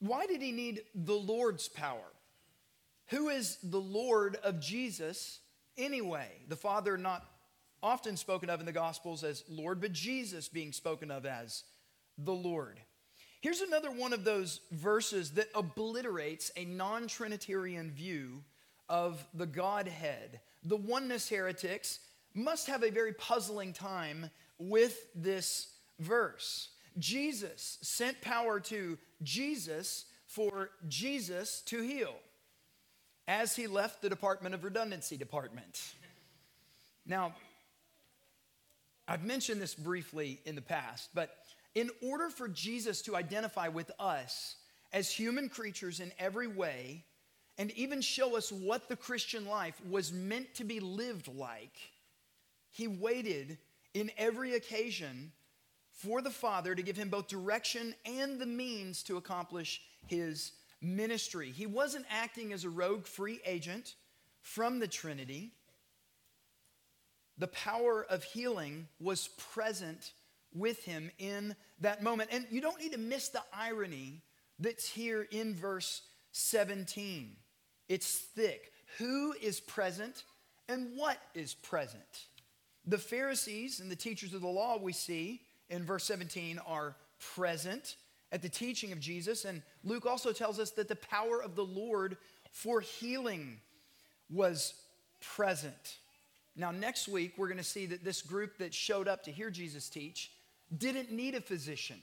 Why 0.00 0.26
did 0.26 0.42
he 0.42 0.52
need 0.52 0.82
the 0.94 1.14
Lord's 1.14 1.68
power? 1.68 2.04
Who 3.08 3.30
is 3.30 3.56
the 3.62 3.80
Lord 3.80 4.36
of 4.42 4.60
Jesus 4.60 5.40
anyway? 5.78 6.28
The 6.48 6.56
Father, 6.56 6.98
not 6.98 7.24
often 7.82 8.18
spoken 8.18 8.50
of 8.50 8.60
in 8.60 8.66
the 8.66 8.72
Gospels 8.72 9.24
as 9.24 9.42
Lord, 9.48 9.80
but 9.80 9.92
Jesus 9.92 10.48
being 10.48 10.72
spoken 10.72 11.10
of 11.10 11.24
as 11.24 11.64
the 12.18 12.34
Lord. 12.34 12.78
Here's 13.40 13.62
another 13.62 13.90
one 13.90 14.12
of 14.12 14.24
those 14.24 14.60
verses 14.70 15.30
that 15.32 15.48
obliterates 15.54 16.50
a 16.56 16.66
non 16.66 17.06
Trinitarian 17.06 17.90
view 17.90 18.42
of 18.88 19.24
the 19.34 19.46
Godhead. 19.46 20.40
The 20.64 20.76
oneness 20.76 21.28
heretics 21.28 22.00
must 22.34 22.66
have 22.66 22.82
a 22.82 22.90
very 22.90 23.12
puzzling 23.12 23.72
time 23.72 24.30
with 24.58 25.06
this 25.14 25.68
verse. 25.98 26.68
Jesus 26.98 27.78
sent 27.82 28.20
power 28.20 28.60
to 28.60 28.98
Jesus 29.22 30.06
for 30.26 30.70
Jesus 30.88 31.60
to 31.62 31.82
heal 31.82 32.14
as 33.28 33.56
he 33.56 33.66
left 33.66 34.02
the 34.02 34.08
Department 34.08 34.54
of 34.54 34.64
Redundancy 34.64 35.16
Department. 35.16 35.94
Now, 37.06 37.34
I've 39.08 39.24
mentioned 39.24 39.60
this 39.60 39.74
briefly 39.74 40.40
in 40.44 40.54
the 40.54 40.62
past, 40.62 41.10
but 41.14 41.36
in 41.74 41.90
order 42.02 42.28
for 42.30 42.48
Jesus 42.48 43.02
to 43.02 43.16
identify 43.16 43.68
with 43.68 43.90
us 43.98 44.56
as 44.92 45.10
human 45.10 45.48
creatures 45.48 46.00
in 46.00 46.10
every 46.18 46.48
way, 46.48 47.04
and 47.58 47.70
even 47.72 48.00
show 48.00 48.36
us 48.36 48.52
what 48.52 48.88
the 48.88 48.96
Christian 48.96 49.46
life 49.46 49.80
was 49.88 50.12
meant 50.12 50.54
to 50.54 50.64
be 50.64 50.80
lived 50.80 51.28
like, 51.28 51.76
he 52.70 52.86
waited 52.86 53.58
in 53.94 54.10
every 54.18 54.54
occasion 54.54 55.32
for 55.90 56.20
the 56.20 56.30
Father 56.30 56.74
to 56.74 56.82
give 56.82 56.96
him 56.96 57.08
both 57.08 57.28
direction 57.28 57.94
and 58.04 58.38
the 58.38 58.46
means 58.46 59.02
to 59.04 59.16
accomplish 59.16 59.80
his 60.06 60.52
ministry. 60.82 61.50
He 61.50 61.66
wasn't 61.66 62.04
acting 62.10 62.52
as 62.52 62.64
a 62.64 62.70
rogue 62.70 63.06
free 63.06 63.40
agent 63.46 63.94
from 64.42 64.78
the 64.78 64.88
Trinity. 64.88 65.52
The 67.38 67.48
power 67.48 68.06
of 68.08 68.22
healing 68.22 68.88
was 69.00 69.28
present 69.28 70.12
with 70.54 70.84
him 70.84 71.10
in 71.18 71.56
that 71.80 72.02
moment. 72.02 72.30
And 72.32 72.46
you 72.50 72.60
don't 72.60 72.80
need 72.80 72.92
to 72.92 72.98
miss 72.98 73.28
the 73.28 73.42
irony 73.52 74.22
that's 74.58 74.88
here 74.88 75.26
in 75.30 75.54
verse 75.54 76.02
17. 76.32 77.36
It's 77.88 78.18
thick. 78.18 78.72
Who 78.98 79.32
is 79.40 79.60
present 79.60 80.24
and 80.68 80.96
what 80.96 81.18
is 81.34 81.54
present? 81.54 82.26
The 82.86 82.98
Pharisees 82.98 83.80
and 83.80 83.90
the 83.90 83.96
teachers 83.96 84.34
of 84.34 84.40
the 84.40 84.48
law 84.48 84.78
we 84.78 84.92
see 84.92 85.42
in 85.68 85.84
verse 85.84 86.04
17 86.04 86.60
are 86.66 86.96
present 87.34 87.96
at 88.32 88.42
the 88.42 88.48
teaching 88.48 88.92
of 88.92 89.00
Jesus. 89.00 89.44
And 89.44 89.62
Luke 89.84 90.06
also 90.06 90.32
tells 90.32 90.58
us 90.58 90.70
that 90.72 90.88
the 90.88 90.96
power 90.96 91.42
of 91.42 91.56
the 91.56 91.64
Lord 91.64 92.16
for 92.50 92.80
healing 92.80 93.60
was 94.30 94.74
present. 95.20 95.98
Now, 96.56 96.70
next 96.70 97.08
week, 97.08 97.34
we're 97.36 97.48
going 97.48 97.58
to 97.58 97.64
see 97.64 97.86
that 97.86 98.04
this 98.04 98.22
group 98.22 98.58
that 98.58 98.72
showed 98.72 99.08
up 99.08 99.24
to 99.24 99.30
hear 99.30 99.50
Jesus 99.50 99.88
teach 99.88 100.30
didn't 100.76 101.12
need 101.12 101.34
a 101.34 101.40
physician. 101.40 101.98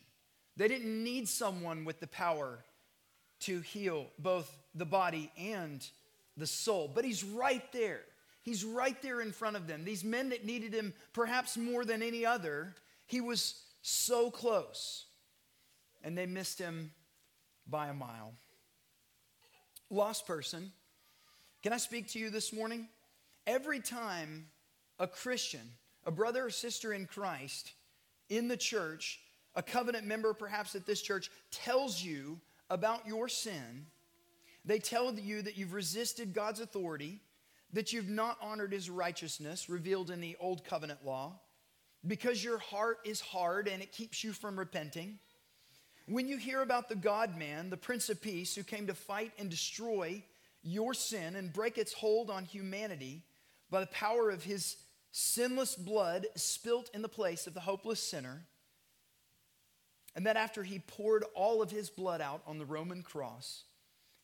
They 0.55 0.67
didn't 0.67 1.03
need 1.03 1.27
someone 1.27 1.85
with 1.85 1.99
the 1.99 2.07
power 2.07 2.63
to 3.45 3.61
heal 3.61 4.07
both 4.19 4.55
the 4.75 4.85
body 4.85 5.31
and 5.37 5.85
the 6.37 6.47
soul. 6.47 6.91
But 6.93 7.05
he's 7.05 7.23
right 7.23 7.63
there. 7.71 8.01
He's 8.43 8.65
right 8.65 8.99
there 9.01 9.21
in 9.21 9.31
front 9.31 9.55
of 9.55 9.67
them. 9.67 9.85
These 9.85 10.03
men 10.03 10.29
that 10.29 10.45
needed 10.45 10.73
him 10.73 10.93
perhaps 11.13 11.57
more 11.57 11.85
than 11.85 12.03
any 12.03 12.25
other, 12.25 12.75
he 13.05 13.21
was 13.21 13.55
so 13.81 14.29
close. 14.29 15.05
And 16.03 16.17
they 16.17 16.25
missed 16.25 16.59
him 16.59 16.91
by 17.67 17.87
a 17.87 17.93
mile. 17.93 18.33
Lost 19.89 20.27
person, 20.27 20.71
can 21.61 21.71
I 21.71 21.77
speak 21.77 22.09
to 22.09 22.19
you 22.19 22.29
this 22.29 22.51
morning? 22.51 22.89
Every 23.47 23.79
time 23.79 24.47
a 24.99 25.07
Christian, 25.07 25.61
a 26.05 26.11
brother 26.11 26.45
or 26.45 26.49
sister 26.49 26.91
in 26.91 27.05
Christ 27.05 27.71
in 28.29 28.47
the 28.47 28.57
church, 28.57 29.19
a 29.55 29.61
covenant 29.61 30.05
member 30.05 30.33
perhaps 30.33 30.75
at 30.75 30.85
this 30.85 31.01
church, 31.01 31.29
tells 31.51 32.03
you 32.03 32.39
about 32.73 33.07
your 33.07 33.29
sin, 33.29 33.85
they 34.65 34.79
tell 34.79 35.13
you 35.13 35.43
that 35.43 35.57
you've 35.57 35.73
resisted 35.73 36.33
God's 36.33 36.59
authority, 36.59 37.19
that 37.71 37.93
you've 37.93 38.09
not 38.09 38.37
honored 38.41 38.73
his 38.73 38.89
righteousness 38.89 39.69
revealed 39.69 40.09
in 40.09 40.21
the 40.21 40.35
old 40.39 40.65
covenant 40.65 41.05
law, 41.05 41.39
because 42.05 42.43
your 42.43 42.57
heart 42.57 42.97
is 43.05 43.21
hard 43.21 43.67
and 43.67 43.83
it 43.83 43.91
keeps 43.91 44.23
you 44.23 44.33
from 44.33 44.57
repenting. 44.57 45.19
When 46.07 46.27
you 46.27 46.37
hear 46.37 46.61
about 46.61 46.89
the 46.89 46.95
God 46.95 47.37
man, 47.37 47.69
the 47.69 47.77
Prince 47.77 48.09
of 48.09 48.21
Peace, 48.21 48.55
who 48.55 48.63
came 48.63 48.87
to 48.87 48.95
fight 48.95 49.31
and 49.37 49.49
destroy 49.49 50.23
your 50.63 50.95
sin 50.95 51.35
and 51.35 51.53
break 51.53 51.77
its 51.77 51.93
hold 51.93 52.31
on 52.31 52.43
humanity 52.43 53.23
by 53.69 53.81
the 53.81 53.87
power 53.87 54.29
of 54.31 54.43
his 54.43 54.77
sinless 55.11 55.75
blood 55.75 56.25
spilt 56.35 56.89
in 56.93 57.03
the 57.03 57.07
place 57.07 57.45
of 57.45 57.53
the 57.53 57.59
hopeless 57.59 58.01
sinner, 58.01 58.45
and 60.15 60.25
that 60.25 60.37
after 60.37 60.63
he 60.63 60.79
poured 60.79 61.23
all 61.33 61.61
of 61.61 61.71
his 61.71 61.89
blood 61.89 62.21
out 62.21 62.41
on 62.45 62.57
the 62.57 62.65
Roman 62.65 63.01
cross, 63.01 63.63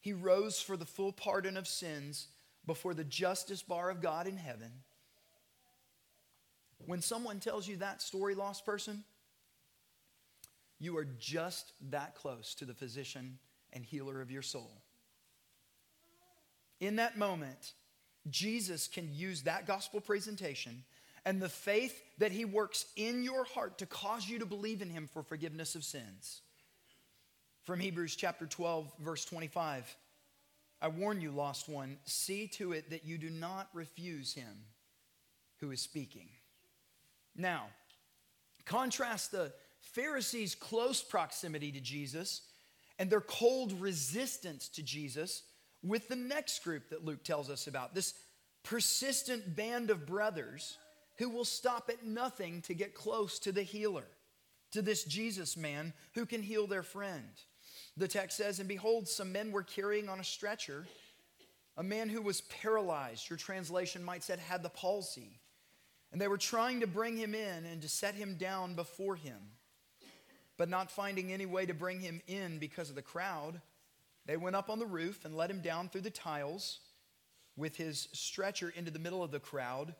he 0.01 0.13
rose 0.13 0.61
for 0.61 0.77
the 0.77 0.85
full 0.85 1.11
pardon 1.11 1.57
of 1.57 1.67
sins 1.67 2.27
before 2.65 2.93
the 2.93 3.03
justice 3.03 3.63
bar 3.63 3.89
of 3.89 4.01
God 4.01 4.27
in 4.27 4.37
heaven. 4.37 4.71
When 6.85 7.01
someone 7.01 7.39
tells 7.39 7.67
you 7.67 7.77
that 7.77 8.01
story, 8.01 8.35
lost 8.35 8.65
person, 8.65 9.03
you 10.79 10.97
are 10.97 11.07
just 11.19 11.73
that 11.89 12.15
close 12.15 12.55
to 12.55 12.65
the 12.65 12.73
physician 12.73 13.37
and 13.73 13.83
healer 13.83 14.21
of 14.21 14.31
your 14.31 14.41
soul. 14.41 14.71
In 16.79 16.95
that 16.95 17.17
moment, 17.17 17.73
Jesus 18.29 18.87
can 18.87 19.13
use 19.13 19.43
that 19.43 19.67
gospel 19.67 19.99
presentation 19.99 20.83
and 21.25 21.41
the 21.41 21.49
faith 21.49 21.99
that 22.17 22.31
he 22.31 22.45
works 22.45 22.85
in 22.95 23.23
your 23.23 23.43
heart 23.43 23.79
to 23.79 23.85
cause 23.85 24.27
you 24.27 24.39
to 24.39 24.45
believe 24.45 24.81
in 24.81 24.89
him 24.89 25.09
for 25.11 25.23
forgiveness 25.23 25.75
of 25.75 25.83
sins. 25.83 26.41
From 27.63 27.79
Hebrews 27.79 28.15
chapter 28.15 28.45
12, 28.45 28.91
verse 28.99 29.25
25 29.25 29.95
I 30.81 30.87
warn 30.87 31.19
you, 31.19 31.31
lost 31.31 31.67
one, 31.67 31.97
see 32.05 32.47
to 32.53 32.71
it 32.71 32.91
that 32.91 33.03
you 33.05 33.17
do 33.17 33.29
not 33.29 33.67
refuse 33.73 34.33
him 34.33 34.63
who 35.59 35.71
is 35.71 35.81
speaking. 35.81 36.29
Now, 37.35 37.65
contrast 38.65 39.31
the 39.31 39.51
Pharisees' 39.81 40.55
close 40.55 41.01
proximity 41.01 41.71
to 41.73 41.81
Jesus 41.81 42.43
and 42.97 43.09
their 43.09 43.21
cold 43.21 43.73
resistance 43.81 44.69
to 44.69 44.83
Jesus 44.83 45.43
with 45.83 46.07
the 46.07 46.15
next 46.15 46.63
group 46.63 46.89
that 46.89 47.05
Luke 47.05 47.23
tells 47.23 47.49
us 47.49 47.67
about 47.67 47.93
this 47.93 48.13
persistent 48.63 49.55
band 49.55 49.89
of 49.89 50.05
brothers 50.05 50.77
who 51.19 51.29
will 51.29 51.45
stop 51.45 51.89
at 51.89 52.05
nothing 52.05 52.61
to 52.63 52.73
get 52.73 52.95
close 52.95 53.37
to 53.39 53.51
the 53.51 53.63
healer, 53.63 54.07
to 54.71 54.81
this 54.81 55.03
Jesus 55.03 55.55
man 55.55 55.93
who 56.15 56.25
can 56.25 56.41
heal 56.41 56.65
their 56.65 56.83
friend. 56.83 57.29
The 57.95 58.07
text 58.07 58.37
says, 58.37 58.59
And 58.59 58.67
behold, 58.67 59.07
some 59.07 59.31
men 59.31 59.51
were 59.51 59.63
carrying 59.63 60.09
on 60.09 60.19
a 60.19 60.23
stretcher 60.23 60.87
a 61.79 61.83
man 61.83 62.09
who 62.09 62.21
was 62.21 62.41
paralyzed. 62.41 63.29
Your 63.29 63.37
translation 63.37 64.03
might 64.03 64.21
say 64.21 64.35
had 64.37 64.61
the 64.63 64.69
palsy. 64.69 65.39
And 66.11 66.19
they 66.19 66.27
were 66.27 66.37
trying 66.37 66.81
to 66.81 66.87
bring 66.87 67.15
him 67.15 67.33
in 67.33 67.65
and 67.65 67.81
to 67.81 67.87
set 67.87 68.15
him 68.15 68.35
down 68.35 68.73
before 68.73 69.15
him. 69.15 69.37
But 70.57 70.67
not 70.67 70.91
finding 70.91 71.31
any 71.31 71.45
way 71.45 71.65
to 71.65 71.73
bring 71.73 72.01
him 72.01 72.21
in 72.27 72.59
because 72.59 72.89
of 72.89 72.95
the 72.95 73.01
crowd, 73.01 73.61
they 74.25 74.35
went 74.35 74.57
up 74.57 74.69
on 74.69 74.79
the 74.79 74.85
roof 74.85 75.23
and 75.23 75.37
let 75.37 75.49
him 75.49 75.61
down 75.61 75.87
through 75.87 76.01
the 76.01 76.09
tiles 76.09 76.79
with 77.55 77.77
his 77.77 78.09
stretcher 78.11 78.73
into 78.75 78.91
the 78.91 78.99
middle 78.99 79.23
of 79.23 79.31
the 79.31 79.39
crowd, 79.39 79.95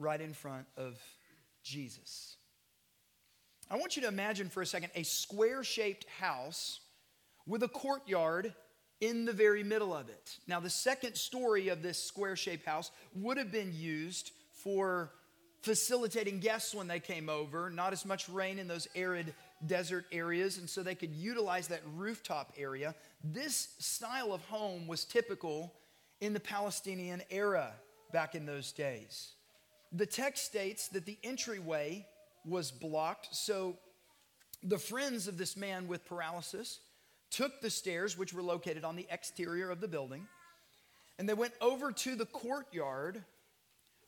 right 0.00 0.20
in 0.20 0.32
front 0.32 0.66
of 0.76 0.98
Jesus. 1.62 2.36
I 3.70 3.76
want 3.76 3.94
you 3.94 4.02
to 4.02 4.08
imagine 4.08 4.48
for 4.48 4.62
a 4.62 4.66
second 4.66 4.90
a 4.94 5.04
square 5.04 5.62
shaped 5.62 6.06
house 6.18 6.80
with 7.46 7.62
a 7.62 7.68
courtyard 7.68 8.54
in 9.00 9.24
the 9.24 9.32
very 9.32 9.62
middle 9.62 9.94
of 9.94 10.08
it. 10.08 10.38
Now, 10.46 10.60
the 10.60 10.70
second 10.70 11.14
story 11.14 11.68
of 11.68 11.82
this 11.82 12.02
square 12.02 12.36
shaped 12.36 12.66
house 12.66 12.90
would 13.14 13.38
have 13.38 13.52
been 13.52 13.72
used 13.74 14.32
for 14.52 15.12
facilitating 15.62 16.40
guests 16.40 16.74
when 16.74 16.88
they 16.88 17.00
came 17.00 17.28
over, 17.28 17.70
not 17.70 17.92
as 17.92 18.04
much 18.04 18.28
rain 18.28 18.58
in 18.58 18.66
those 18.66 18.88
arid 18.94 19.34
desert 19.66 20.06
areas, 20.10 20.58
and 20.58 20.68
so 20.68 20.82
they 20.82 20.94
could 20.94 21.14
utilize 21.14 21.68
that 21.68 21.82
rooftop 21.96 22.52
area. 22.56 22.94
This 23.22 23.74
style 23.78 24.32
of 24.32 24.42
home 24.46 24.86
was 24.86 25.04
typical 25.04 25.74
in 26.20 26.32
the 26.32 26.40
Palestinian 26.40 27.22
era 27.30 27.72
back 28.12 28.34
in 28.34 28.46
those 28.46 28.72
days. 28.72 29.32
The 29.92 30.06
text 30.06 30.44
states 30.44 30.88
that 30.88 31.04
the 31.04 31.18
entryway 31.24 32.06
was 32.44 32.70
blocked. 32.70 33.34
So 33.34 33.76
the 34.62 34.78
friends 34.78 35.28
of 35.28 35.36
this 35.36 35.56
man 35.56 35.88
with 35.88 36.04
paralysis 36.06 36.80
took 37.30 37.60
the 37.60 37.70
stairs, 37.70 38.18
which 38.18 38.32
were 38.32 38.42
located 38.42 38.84
on 38.84 38.96
the 38.96 39.06
exterior 39.10 39.70
of 39.70 39.80
the 39.80 39.88
building, 39.88 40.26
and 41.18 41.28
they 41.28 41.34
went 41.34 41.54
over 41.60 41.92
to 41.92 42.16
the 42.16 42.26
courtyard 42.26 43.22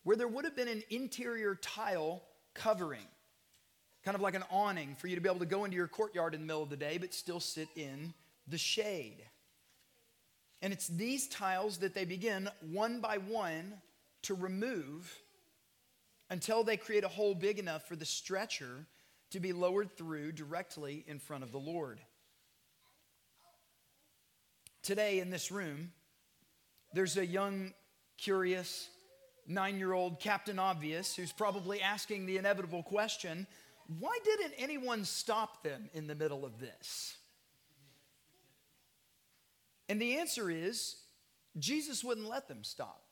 where 0.03 0.17
there 0.17 0.27
would 0.27 0.45
have 0.45 0.57
been 0.57 0.69
an 0.69 0.83
interior 0.91 1.55
tile 1.55 2.23
covering. 2.55 3.07
kind 4.05 4.15
of 4.17 4.21
like 4.21 4.35
an 4.35 4.45
awning 4.51 4.97
for 4.97 5.07
you 5.07 5.15
to 5.15 5.21
be 5.21 5.29
able 5.29 5.39
to 5.39 5.47
go 5.47 5.65
into 5.65 5.77
your 5.77 5.87
courtyard 5.87 6.35
in 6.35 6.41
the 6.41 6.47
middle 6.47 6.62
of 6.62 6.71
the 6.71 6.77
day, 6.77 6.99
but 6.99 7.15
still 7.15 7.41
sit 7.41 7.69
in 7.77 8.12
the 8.49 8.59
shade. 8.59 9.23
And 10.61 10.73
it's 10.73 10.89
these 10.89 11.29
tiles 11.29 11.79
that 11.79 11.95
they 11.95 12.05
begin 12.05 12.49
one 12.73 13.01
by 13.01 13.19
one 13.19 13.75
to 14.23 14.35
remove 14.35 15.22
until 16.33 16.65
they 16.65 16.79
create 16.79 17.05
a 17.05 17.09
hole 17.09 17.35
big 17.35 17.59
enough 17.59 17.87
for 17.87 17.95
the 17.95 18.07
stretcher 18.07 18.87
to 19.31 19.39
be 19.39 19.53
lowered 19.53 19.95
through 19.99 20.33
directly 20.33 21.05
in 21.07 21.19
front 21.19 21.45
of 21.45 21.53
the 21.53 21.59
Lord. 21.59 22.01
Today 24.83 25.21
in 25.21 25.29
this 25.29 25.53
room, 25.53 25.93
there's 26.95 27.19
a 27.19 27.27
young, 27.27 27.75
curious, 28.17 28.89
nine 29.47 29.77
year 29.77 29.93
old 29.93 30.21
Captain 30.21 30.59
Obvious 30.59 31.15
who's 31.15 31.33
probably 31.33 31.83
asking 31.83 32.25
the 32.25 32.39
inevitable 32.39 32.83
question 32.83 33.47
why 33.99 34.17
didn't 34.25 34.55
anyone 34.57 35.05
stop 35.05 35.62
them 35.62 35.91
in 35.93 36.07
the 36.07 36.15
middle 36.15 36.47
of 36.47 36.59
this? 36.61 37.15
And 39.91 40.01
the 40.01 40.17
answer 40.17 40.51
is 40.51 40.97
Jesus 41.59 42.03
wouldn't 42.03 42.29
let 42.29 42.49
them 42.49 42.65
stop. 42.65 43.03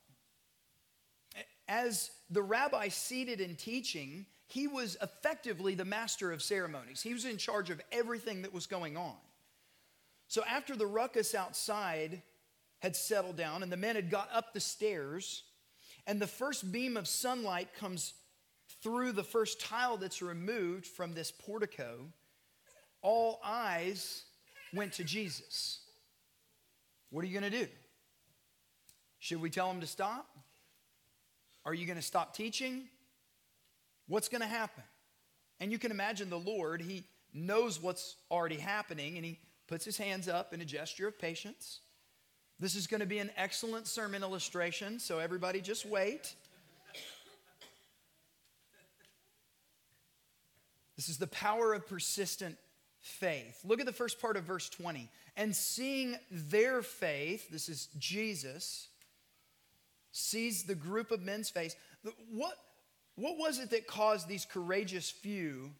As 1.71 2.11
the 2.29 2.41
rabbi 2.41 2.89
seated 2.89 3.39
in 3.39 3.55
teaching, 3.55 4.25
he 4.45 4.67
was 4.67 4.97
effectively 5.01 5.73
the 5.73 5.85
master 5.85 6.33
of 6.33 6.41
ceremonies. 6.41 7.01
He 7.01 7.13
was 7.13 7.23
in 7.23 7.37
charge 7.37 7.69
of 7.69 7.79
everything 7.93 8.41
that 8.41 8.53
was 8.53 8.67
going 8.67 8.97
on. 8.97 9.15
So 10.27 10.43
after 10.43 10.75
the 10.75 10.85
ruckus 10.85 11.33
outside 11.33 12.23
had 12.79 12.93
settled 12.93 13.37
down 13.37 13.63
and 13.63 13.71
the 13.71 13.77
men 13.77 13.95
had 13.95 14.09
got 14.09 14.27
up 14.33 14.53
the 14.53 14.59
stairs, 14.59 15.43
and 16.05 16.21
the 16.21 16.27
first 16.27 16.69
beam 16.73 16.97
of 16.97 17.07
sunlight 17.07 17.73
comes 17.73 18.15
through 18.83 19.13
the 19.13 19.23
first 19.23 19.61
tile 19.61 19.95
that's 19.95 20.21
removed 20.21 20.85
from 20.85 21.13
this 21.13 21.31
portico, 21.31 21.99
all 23.01 23.39
eyes 23.45 24.25
went 24.73 24.91
to 24.93 25.05
Jesus. 25.05 25.79
What 27.11 27.23
are 27.23 27.29
you 27.29 27.39
going 27.39 27.49
to 27.49 27.65
do? 27.65 27.71
Should 29.19 29.39
we 29.39 29.49
tell 29.49 29.71
him 29.71 29.79
to 29.79 29.87
stop? 29.87 30.27
Are 31.65 31.73
you 31.73 31.85
going 31.85 31.97
to 31.97 32.03
stop 32.03 32.35
teaching? 32.35 32.83
What's 34.07 34.29
going 34.29 34.41
to 34.41 34.47
happen? 34.47 34.83
And 35.59 35.71
you 35.71 35.77
can 35.77 35.91
imagine 35.91 36.29
the 36.29 36.39
Lord, 36.39 36.81
He 36.81 37.03
knows 37.33 37.81
what's 37.81 38.15
already 38.29 38.57
happening, 38.57 39.15
and 39.15 39.25
He 39.25 39.39
puts 39.67 39.85
His 39.85 39.97
hands 39.97 40.27
up 40.27 40.53
in 40.53 40.61
a 40.61 40.65
gesture 40.65 41.07
of 41.07 41.19
patience. 41.19 41.79
This 42.59 42.75
is 42.75 42.87
going 42.87 42.99
to 42.99 43.05
be 43.05 43.19
an 43.19 43.31
excellent 43.37 43.87
sermon 43.87 44.23
illustration, 44.23 44.99
so 44.99 45.19
everybody 45.19 45.61
just 45.61 45.85
wait. 45.85 46.35
This 50.95 51.09
is 51.09 51.17
the 51.17 51.27
power 51.27 51.73
of 51.73 51.87
persistent 51.87 52.57
faith. 52.99 53.59
Look 53.63 53.79
at 53.79 53.87
the 53.87 53.91
first 53.91 54.21
part 54.21 54.37
of 54.37 54.43
verse 54.43 54.69
20. 54.69 55.09
And 55.35 55.55
seeing 55.55 56.15
their 56.29 56.83
faith, 56.83 57.49
this 57.49 57.69
is 57.69 57.87
Jesus, 57.97 58.87
sees 60.11 60.63
the 60.63 60.75
group 60.75 61.11
of 61.11 61.21
men's 61.21 61.49
face. 61.49 61.75
What, 62.31 62.55
what 63.15 63.37
was 63.37 63.59
it 63.59 63.69
that 63.71 63.87
caused 63.87 64.27
these 64.27 64.45
courageous 64.45 65.09
few 65.09 65.71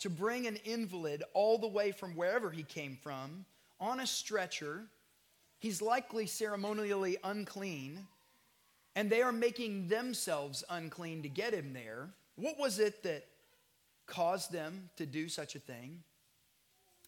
to 0.00 0.10
bring 0.10 0.46
an 0.46 0.56
invalid 0.64 1.22
all 1.34 1.58
the 1.58 1.68
way 1.68 1.92
from 1.92 2.16
wherever 2.16 2.50
he 2.50 2.62
came 2.62 2.98
from 3.02 3.44
on 3.80 4.00
a 4.00 4.06
stretcher? 4.06 4.84
He's 5.58 5.80
likely 5.80 6.26
ceremonially 6.26 7.18
unclean, 7.22 8.06
and 8.96 9.08
they 9.08 9.22
are 9.22 9.32
making 9.32 9.88
themselves 9.88 10.64
unclean 10.68 11.22
to 11.22 11.28
get 11.28 11.54
him 11.54 11.72
there. 11.72 12.08
What 12.36 12.58
was 12.58 12.78
it 12.78 13.02
that 13.04 13.24
caused 14.06 14.50
them 14.50 14.90
to 14.96 15.06
do 15.06 15.28
such 15.28 15.54
a 15.54 15.60
thing? 15.60 16.02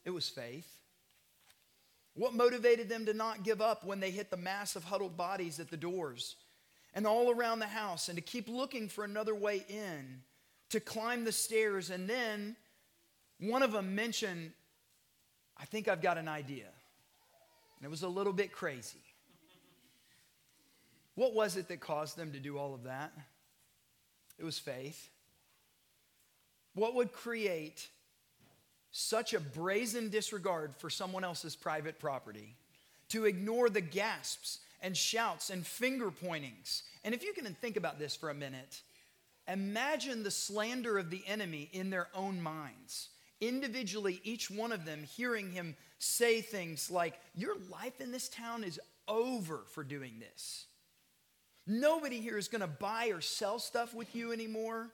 It 0.04 0.10
was 0.10 0.28
faith. 0.28 0.68
What 2.14 2.33
motivated 2.33 2.88
them 2.88 3.07
to 3.07 3.14
not 3.14 3.42
give 3.42 3.61
up 3.61 3.85
when 3.85 4.00
they 4.00 4.11
hit 4.11 4.31
the 4.31 4.37
mass 4.37 4.77
of 4.77 4.85
huddled 4.85 5.16
bodies 5.16 5.59
at 5.59 5.70
the 5.70 5.77
doors 5.77 6.37
and 6.94 7.07
all 7.07 7.31
around 7.31 7.59
the 7.59 7.66
house 7.66 8.09
and 8.09 8.16
to 8.16 8.22
keep 8.22 8.48
looking 8.48 8.88
for 8.88 9.05
another 9.05 9.35
way 9.35 9.64
in, 9.68 10.22
to 10.70 10.79
climb 10.79 11.24
the 11.24 11.33
stairs? 11.33 11.90
And 11.90 12.09
then 12.09 12.55
one 13.40 13.62
of 13.62 13.72
them 13.72 13.94
mentioned, 13.96 14.53
I 15.59 15.64
think 15.64 15.88
I've 15.88 16.03
got 16.03 16.18
an 16.18 16.29
idea. 16.29 16.68
And 17.79 17.85
it 17.85 17.90
was 17.90 18.03
a 18.03 18.09
little 18.09 18.33
bit 18.33 18.53
crazy. 18.53 19.03
What 21.16 21.35
was 21.35 21.57
it 21.57 21.68
that 21.68 21.81
caused 21.81 22.16
them 22.16 22.33
to 22.33 22.38
do 22.38 22.59
all 22.59 22.74
of 22.74 22.85
that? 22.85 23.12
It 24.38 24.44
was 24.44 24.59
faith. 24.59 25.11
What 26.74 26.94
would 26.94 27.12
create 27.12 27.88
such 28.96 29.35
a 29.35 29.40
brazen 29.40 30.09
disregard 30.09 30.72
for 30.76 30.88
someone 30.88 31.24
else's 31.24 31.57
private 31.57 31.98
property? 31.98 32.54
To 33.09 33.24
ignore 33.24 33.68
the 33.68 33.80
gasps 33.80 34.61
and 34.80 34.96
shouts 34.96 35.50
and 35.50 35.66
finger 35.66 36.12
pointings. 36.12 36.85
And 37.02 37.12
if 37.12 37.24
you 37.24 37.33
can 37.33 37.44
think 37.54 37.76
about 37.76 37.98
this 37.98 38.14
for 38.14 38.30
a 38.30 38.35
minute, 38.35 38.83
imagine 39.48 40.22
the 40.22 40.30
slander 40.30 40.96
of 40.96 41.11
the 41.11 41.24
enemy 41.26 41.68
in 41.72 41.90
their 41.90 42.07
own 42.14 42.40
minds. 42.40 43.09
Individually, 43.40 44.20
each 44.22 44.48
one 44.48 44.70
of 44.70 44.85
them 44.85 45.02
hearing 45.02 45.50
him 45.50 45.74
say 45.98 46.40
things 46.40 46.88
like, 46.88 47.18
Your 47.35 47.57
life 47.70 48.00
in 48.00 48.12
this 48.12 48.28
town 48.28 48.62
is 48.62 48.78
over 49.09 49.62
for 49.70 49.83
doing 49.83 50.20
this. 50.20 50.66
Nobody 51.66 52.20
here 52.20 52.38
is 52.38 52.46
going 52.46 52.61
to 52.61 52.68
buy 52.68 53.09
or 53.09 53.20
sell 53.20 53.59
stuff 53.59 53.92
with 53.92 54.14
you 54.14 54.33
anymore. 54.33 54.90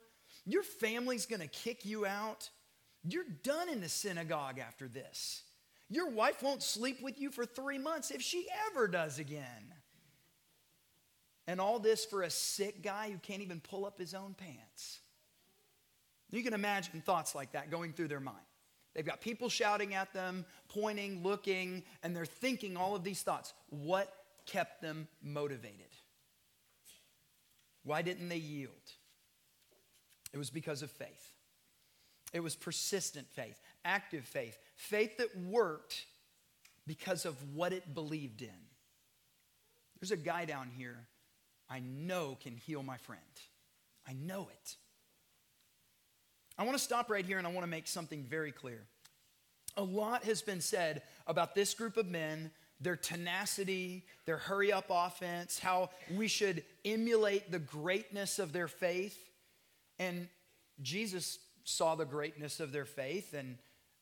Your 0.47 0.63
family's 0.63 1.27
gonna 1.27 1.47
kick 1.47 1.85
you 1.85 2.07
out. 2.07 2.49
You're 3.05 3.25
done 3.43 3.69
in 3.69 3.81
the 3.81 3.89
synagogue 3.89 4.59
after 4.59 4.89
this. 4.89 5.43
Your 5.89 6.11
wife 6.11 6.43
won't 6.43 6.63
sleep 6.63 7.03
with 7.03 7.21
you 7.21 7.31
for 7.31 7.45
three 7.45 7.79
months 7.79 8.11
if 8.11 8.23
she 8.23 8.47
ever 8.71 8.87
does 8.87 9.19
again. 9.19 9.75
And 11.47 11.61
all 11.61 11.79
this 11.79 12.05
for 12.05 12.23
a 12.23 12.31
sick 12.31 12.83
guy 12.83 13.11
who 13.11 13.19
can't 13.19 13.43
even 13.43 13.61
pull 13.61 13.85
up 13.85 13.99
his 13.99 14.15
own 14.15 14.35
pants. 14.35 15.01
You 16.31 16.45
can 16.45 16.55
imagine 16.55 17.01
thoughts 17.01 17.35
like 17.35 17.53
that 17.53 17.71
going 17.71 17.93
through 17.93 18.09
their 18.09 18.21
mind. 18.21 18.39
They've 18.95 19.07
got 19.07 19.21
people 19.21 19.49
shouting 19.49 19.95
at 19.95 20.13
them, 20.13 20.45
pointing, 20.69 21.23
looking, 21.23 21.83
and 22.03 22.15
they're 22.15 22.27
thinking 22.27 22.77
all 22.77 22.95
of 22.95 23.03
these 23.03 23.23
thoughts. 23.23 23.53
What 23.71 24.13
kept 24.47 24.81
them 24.83 25.09
motivated? 25.23 25.87
Why 27.83 28.03
didn't 28.03 28.29
they 28.29 28.37
yield? 28.37 28.73
It 30.33 30.39
was 30.39 30.51
because 30.51 30.83
of 30.83 30.91
faith. 30.91 31.33
It 32.33 32.41
was 32.41 32.55
persistent 32.55 33.29
faith, 33.31 33.61
active 33.85 34.25
faith, 34.25 34.59
faith 34.77 35.17
that 35.19 35.37
worked 35.37 36.07
because 36.87 37.25
of 37.25 37.37
what 37.55 37.73
it 37.73 37.95
believed 37.95 38.43
in. 38.43 38.49
There's 40.01 40.13
a 40.13 40.17
guy 40.17 40.45
down 40.45 40.71
here 40.77 41.07
I 41.71 41.81
know 41.81 42.37
can 42.43 42.57
heal 42.57 42.83
my 42.83 42.97
friend. 42.97 43.21
I 44.09 44.13
know 44.15 44.49
it. 44.51 44.77
I 46.59 46.65
want 46.65 46.77
to 46.77 46.83
stop 46.83 47.09
right 47.09 47.25
here 47.25 47.39
and 47.39 47.47
I 47.47 47.51
want 47.51 47.63
to 47.63 47.71
make 47.71 47.87
something 47.87 48.25
very 48.25 48.51
clear. 48.51 48.83
A 49.77 49.83
lot 49.83 50.25
has 50.25 50.43
been 50.43 50.61
said 50.61 51.03
about 51.29 51.55
this 51.55 51.73
group 51.75 51.97
of 51.97 52.09
men, 52.09 52.51
their 52.81 52.97
tenacity, 52.97 54.05
their 54.27 54.37
hurry 54.37 54.73
up 54.73 54.87
offense, 54.91 55.61
how 55.61 55.91
we 56.17 56.27
should 56.27 56.65
emulate 56.85 57.53
the 57.53 57.61
greatness 57.61 58.41
of 58.41 58.53
their 58.53 58.67
faith. 58.67 59.31
And 60.01 60.29
Jesus 60.83 61.39
saw 61.65 61.95
the 61.95 62.05
greatness 62.05 62.61
of 62.61 62.73
their 62.73 62.85
faith, 62.85 63.35
and 63.35 63.59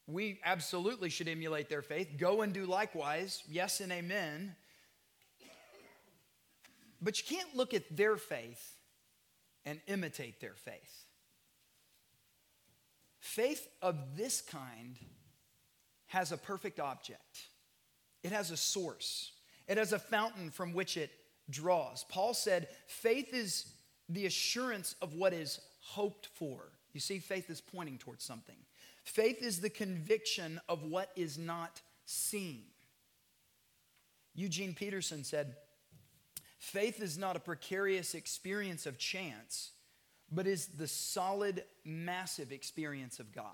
we 0.06 0.40
absolutely 0.44 1.10
should 1.10 1.28
emulate 1.28 1.68
their 1.68 1.82
faith. 1.82 2.16
Go 2.16 2.42
and 2.42 2.52
do 2.52 2.64
likewise. 2.64 3.42
Yes 3.48 3.80
and 3.80 3.92
amen. 3.92 4.54
But 7.00 7.18
you 7.18 7.36
can't 7.36 7.54
look 7.56 7.74
at 7.74 7.96
their 7.96 8.16
faith 8.16 8.76
and 9.64 9.80
imitate 9.86 10.40
their 10.40 10.54
faith. 10.54 11.04
Faith 13.20 13.68
of 13.82 14.16
this 14.16 14.40
kind 14.40 14.96
has 16.06 16.32
a 16.32 16.38
perfect 16.38 16.80
object, 16.80 17.48
it 18.22 18.32
has 18.32 18.50
a 18.50 18.56
source, 18.56 19.32
it 19.66 19.76
has 19.76 19.92
a 19.92 19.98
fountain 19.98 20.50
from 20.50 20.72
which 20.72 20.96
it 20.96 21.10
draws. 21.50 22.04
Paul 22.08 22.32
said, 22.32 22.68
faith 22.86 23.34
is 23.34 23.72
the 24.08 24.24
assurance 24.24 24.94
of 25.02 25.14
what 25.14 25.34
is 25.34 25.60
hoped 25.80 26.28
for. 26.34 26.72
You 26.98 27.00
see, 27.00 27.20
faith 27.20 27.48
is 27.48 27.61
pointing 27.61 27.96
towards 27.98 28.24
something. 28.24 28.56
Faith 29.04 29.40
is 29.40 29.61
the 29.61 29.70
conviction 29.70 30.61
of 30.68 30.82
what 30.82 31.12
is 31.14 31.38
not 31.38 31.80
seen. 32.06 32.64
Eugene 34.34 34.74
Peterson 34.74 35.22
said, 35.22 35.54
Faith 36.58 37.00
is 37.00 37.16
not 37.16 37.37
a 37.37 37.38
precarious 37.38 38.16
experience 38.16 38.84
of 38.84 38.98
chance, 38.98 39.70
but 40.32 40.48
is 40.48 40.66
the 40.66 40.88
solid, 40.88 41.62
massive 41.84 42.50
experience 42.50 43.20
of 43.20 43.30
God. 43.30 43.44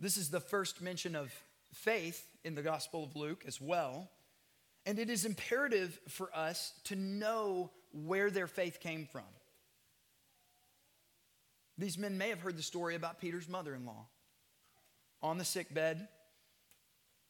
This 0.00 0.16
is 0.16 0.30
the 0.30 0.40
first 0.40 0.80
mention 0.80 1.14
of 1.14 1.30
faith 1.74 2.26
in 2.42 2.54
the 2.54 2.62
Gospel 2.62 3.04
of 3.04 3.16
Luke 3.16 3.44
as 3.46 3.60
well. 3.60 4.08
And 4.86 4.98
it 4.98 5.10
is 5.10 5.26
imperative 5.26 6.00
for 6.08 6.34
us 6.34 6.72
to 6.84 6.96
know 6.96 7.70
where 7.92 8.30
their 8.30 8.46
faith 8.46 8.80
came 8.80 9.04
from. 9.04 9.24
These 11.76 11.98
men 11.98 12.18
may 12.18 12.28
have 12.28 12.40
heard 12.40 12.56
the 12.56 12.62
story 12.62 12.94
about 12.94 13.20
Peter's 13.20 13.48
mother 13.48 13.74
in 13.74 13.84
law 13.84 14.06
on 15.22 15.38
the 15.38 15.44
sick 15.44 15.72
bed, 15.72 16.06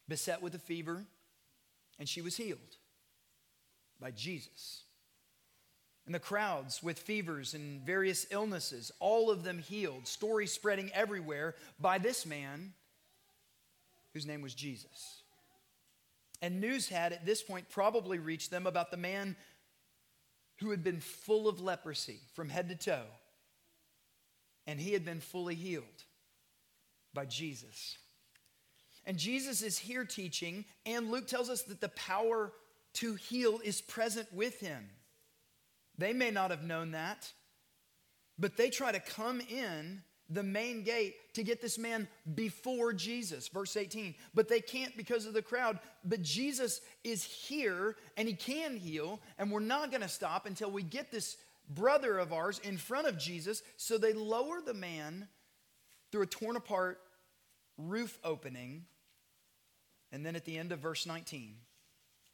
beset 0.09 0.43
with 0.43 0.55
a 0.55 0.59
fever, 0.59 1.05
and 1.99 2.09
she 2.09 2.21
was 2.21 2.37
healed 2.37 2.59
by 4.01 4.11
Jesus. 4.11 4.83
And 6.07 6.15
the 6.15 6.19
crowds 6.21 6.83
with 6.83 6.99
fevers 6.99 7.55
and 7.55 7.81
various 7.81 8.27
illnesses, 8.31 8.93
all 9.01 9.31
of 9.31 9.45
them 9.45 9.59
healed, 9.59 10.07
stories 10.07 10.53
spreading 10.53 10.91
everywhere 10.93 11.55
by 11.81 11.99
this 11.99 12.27
man 12.27 12.75
whose 14.13 14.27
name 14.27 14.43
was 14.43 14.55
Jesus. 14.55 15.23
And 16.43 16.61
news 16.61 16.89
had 16.89 17.13
at 17.13 17.25
this 17.25 17.43
point 17.43 17.71
probably 17.71 18.19
reached 18.19 18.51
them 18.51 18.67
about 18.67 18.91
the 18.91 18.99
man 18.99 19.37
who 20.61 20.71
had 20.71 20.85
been 20.85 21.01
full 21.01 21.49
of 21.49 21.61
leprosy 21.61 22.21
from 22.35 22.51
head 22.51 22.69
to 22.69 22.77
toe, 22.77 23.07
and 24.67 24.81
he 24.81 24.93
had 24.93 25.05
been 25.05 25.21
fully 25.21 25.55
healed 25.55 25.85
by 27.13 27.25
Jesus. 27.25 27.99
And 29.07 29.19
Jesus 29.19 29.63
is 29.63 29.79
here 29.79 30.05
teaching, 30.05 30.65
and 30.87 31.11
Luke 31.11 31.27
tells 31.27 31.51
us 31.51 31.63
that 31.65 31.81
the 31.81 31.91
power 31.91 32.53
to 32.95 33.15
heal 33.15 33.61
is 33.63 33.81
present 33.81 34.33
with 34.33 34.61
him. 34.61 34.89
They 35.99 36.13
may 36.13 36.31
not 36.31 36.51
have 36.51 36.63
known 36.63 36.93
that, 36.93 37.31
but 38.39 38.57
they 38.57 38.71
try 38.71 38.93
to 38.93 39.01
come 39.01 39.41
in 39.41 40.03
the 40.31 40.43
main 40.43 40.83
gate 40.83 41.15
to 41.35 41.43
get 41.43 41.61
this 41.61 41.79
man 41.79 42.09
before 42.35 42.93
Jesus. 42.93 43.49
Verse 43.49 43.77
18. 43.77 44.15
But 44.35 44.49
they 44.49 44.61
can't 44.61 44.97
because 44.97 45.27
of 45.27 45.35
the 45.35 45.43
crowd. 45.43 45.79
But 46.05 46.23
Jesus 46.23 46.81
is 47.05 47.23
here 47.23 47.97
and 48.17 48.27
he 48.27 48.35
can 48.35 48.77
heal, 48.77 49.21
and 49.39 49.51
we're 49.51 49.61
not 49.61 49.91
going 49.91 50.01
to 50.01 50.09
stop 50.09 50.47
until 50.47 50.71
we 50.71 50.83
get 50.83 51.11
this 51.11 51.37
brother 51.69 52.19
of 52.19 52.33
ours 52.33 52.61
in 52.63 52.77
front 52.77 53.07
of 53.07 53.19
Jesus. 53.19 53.63
So 53.77 53.99
they 53.99 54.13
lower 54.13 54.61
the 54.61 54.75
man 54.75 55.29
through 56.11 56.23
a 56.23 56.27
torn 56.27 56.57
apart 56.57 57.01
roof 57.77 58.19
opening. 58.25 58.85
And 60.13 60.25
then 60.25 60.37
at 60.37 60.45
the 60.45 60.59
end 60.59 60.73
of 60.73 60.79
verse 60.79 61.07
19, 61.07 61.55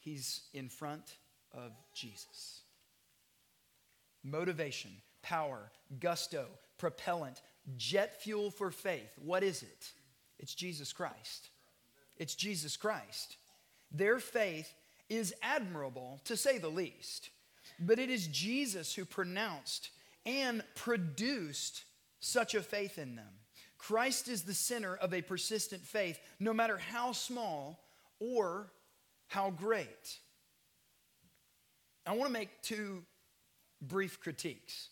he's 0.01 0.43
in 0.53 0.69
front 0.69 1.17
of 1.53 1.73
Jesus. 1.95 2.63
Motivation, 4.23 4.91
power, 5.23 5.71
gusto, 5.99 6.47
propellant, 6.79 7.41
jet 7.77 8.21
fuel 8.21 8.51
for 8.51 8.71
faith. 8.71 9.11
What 9.25 9.43
is 9.43 9.63
it? 9.63 9.93
It's 10.39 10.55
Jesus 10.55 10.93
Christ. 10.93 11.49
It's 12.17 12.35
Jesus 12.35 12.77
Christ. 12.77 13.37
Their 13.91 14.19
faith 14.19 14.73
is 15.09 15.35
admirable, 15.43 16.21
to 16.25 16.37
say 16.37 16.59
the 16.59 16.69
least, 16.69 17.31
but 17.81 17.99
it 17.99 18.11
is 18.11 18.27
Jesus 18.27 18.95
who 18.95 19.05
pronounced 19.05 19.91
and 20.27 20.63
produced 20.75 21.85
such 22.21 22.55
a 22.55 22.63
faith 22.63 22.99
in 22.99 23.17
them. 23.17 23.33
Christ 23.79 24.29
is 24.29 24.43
the 24.43 24.55
center 24.55 24.95
of 24.97 25.15
a 25.15 25.23
persistent 25.23 25.83
faith, 25.83 26.21
no 26.39 26.53
matter 26.53 26.77
how 26.77 27.13
small 27.13 27.83
or 28.19 28.71
how 29.29 29.51
great. 29.51 30.19
I 32.07 32.13
want 32.13 32.27
to 32.27 32.39
make 32.39 32.63
two 32.63 33.03
brief 33.81 34.21
critiques. 34.21 34.89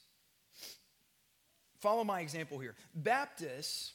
Follow 1.78 2.04
my 2.04 2.20
example 2.20 2.58
here. 2.58 2.74
Baptists 2.94 3.92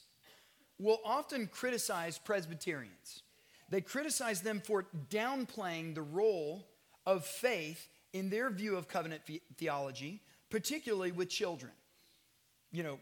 will 0.79 0.99
often 1.03 1.47
criticize 1.47 2.17
Presbyterians. 2.17 3.23
They 3.69 3.81
criticize 3.81 4.41
them 4.41 4.61
for 4.63 4.85
downplaying 5.09 5.95
the 5.95 6.01
role 6.01 6.67
of 7.05 7.25
faith 7.25 7.87
in 8.13 8.29
their 8.29 8.49
view 8.49 8.77
of 8.77 8.87
covenant 8.87 9.23
theology, 9.57 10.21
particularly 10.49 11.11
with 11.11 11.29
children. 11.29 11.71
You 12.71 12.83
know, 12.83 12.99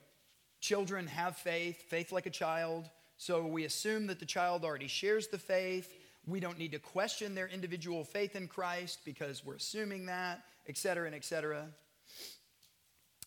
children 0.59 1.07
have 1.07 1.37
faith, 1.37 1.81
faith 1.83 2.11
like 2.11 2.25
a 2.25 2.31
child, 2.31 2.89
so 3.17 3.45
we 3.45 3.65
assume 3.65 4.07
that 4.07 4.19
the 4.19 4.25
child 4.25 4.63
already 4.63 4.87
shares 4.87 5.27
the 5.27 5.37
faith. 5.37 5.93
We 6.25 6.39
don't 6.39 6.57
need 6.57 6.71
to 6.71 6.79
question 6.79 7.35
their 7.35 7.47
individual 7.47 8.03
faith 8.03 8.35
in 8.35 8.47
Christ 8.47 8.99
because 9.05 9.45
we're 9.45 9.55
assuming 9.55 10.07
that, 10.07 10.43
et 10.67 10.77
cetera, 10.77 11.05
and 11.05 11.15
et 11.15 11.25
cetera. 11.25 11.67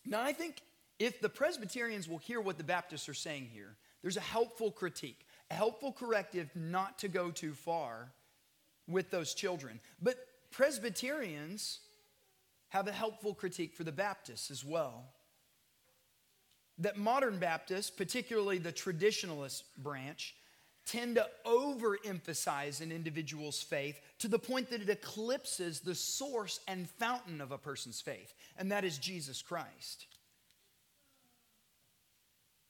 Now, 0.05 0.21
I 0.21 0.33
think 0.33 0.61
if 0.99 1.19
the 1.19 1.29
Presbyterians 1.29 2.07
will 2.07 2.17
hear 2.17 2.41
what 2.41 2.57
the 2.57 2.63
Baptists 2.63 3.09
are 3.09 3.13
saying 3.13 3.49
here, 3.53 3.75
there's 4.01 4.17
a 4.17 4.21
helpful 4.21 4.71
critique, 4.71 5.25
a 5.49 5.53
helpful 5.53 5.91
corrective 5.91 6.49
not 6.55 6.99
to 6.99 7.07
go 7.07 7.31
too 7.31 7.53
far 7.53 8.11
with 8.87 9.11
those 9.11 9.33
children. 9.33 9.79
But 10.01 10.15
Presbyterians 10.55 11.79
have 12.69 12.87
a 12.87 12.93
helpful 12.93 13.33
critique 13.33 13.73
for 13.73 13.83
the 13.83 13.91
Baptists 13.91 14.49
as 14.49 14.63
well. 14.63 15.03
That 16.77 16.95
modern 16.95 17.39
Baptists, 17.39 17.89
particularly 17.89 18.57
the 18.57 18.71
traditionalist 18.71 19.63
branch, 19.77 20.33
tend 20.85 21.15
to 21.15 21.27
overemphasize 21.45 22.79
an 22.79 22.93
individual's 22.93 23.61
faith 23.61 23.99
to 24.19 24.29
the 24.29 24.39
point 24.39 24.69
that 24.69 24.81
it 24.81 24.89
eclipses 24.89 25.81
the 25.81 25.95
source 25.95 26.61
and 26.69 26.89
fountain 26.89 27.41
of 27.41 27.51
a 27.51 27.57
person's 27.57 27.99
faith, 27.99 28.33
and 28.57 28.71
that 28.71 28.85
is 28.85 28.97
Jesus 28.97 29.41
Christ. 29.41 30.05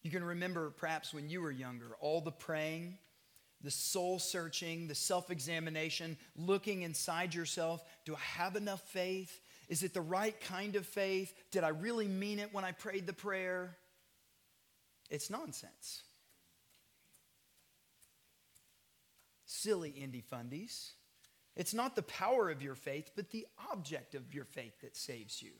You 0.02 0.10
can 0.10 0.24
remember 0.24 0.72
perhaps 0.72 1.14
when 1.14 1.30
you 1.30 1.42
were 1.42 1.52
younger, 1.52 1.92
all 2.00 2.22
the 2.22 2.32
praying, 2.32 2.98
the 3.66 3.72
soul 3.72 4.20
searching, 4.20 4.88
the 4.88 4.96
self 4.96 5.30
examination, 5.30 6.18
looking 6.38 6.84
inside 6.84 7.34
yourself. 7.34 7.84
Do 8.06 8.16
I 8.16 8.40
have 8.40 8.56
enough 8.56 8.82
faith? 8.90 9.42
Is 9.68 9.84
it 9.84 9.94
the 9.94 10.02
right 10.02 10.40
kind 10.42 10.76
of 10.76 10.86
faith? 10.86 11.34
Did 11.52 11.64
I 11.64 11.70
really 11.70 12.08
mean 12.08 12.40
it 12.40 12.54
when 12.54 12.64
I 12.64 12.72
prayed 12.72 13.08
the 13.08 13.14
prayer? 13.14 13.76
It's 15.10 15.30
nonsense. 15.30 16.04
silly 19.66 19.92
indie 19.92 20.24
fundies. 20.24 20.92
It's 21.56 21.74
not 21.74 21.96
the 21.96 22.04
power 22.04 22.50
of 22.50 22.62
your 22.62 22.76
faith, 22.76 23.12
but 23.16 23.32
the 23.32 23.48
object 23.72 24.14
of 24.14 24.34
your 24.34 24.44
faith 24.44 24.82
that 24.82 24.96
saves 24.96 25.42
you. 25.42 25.54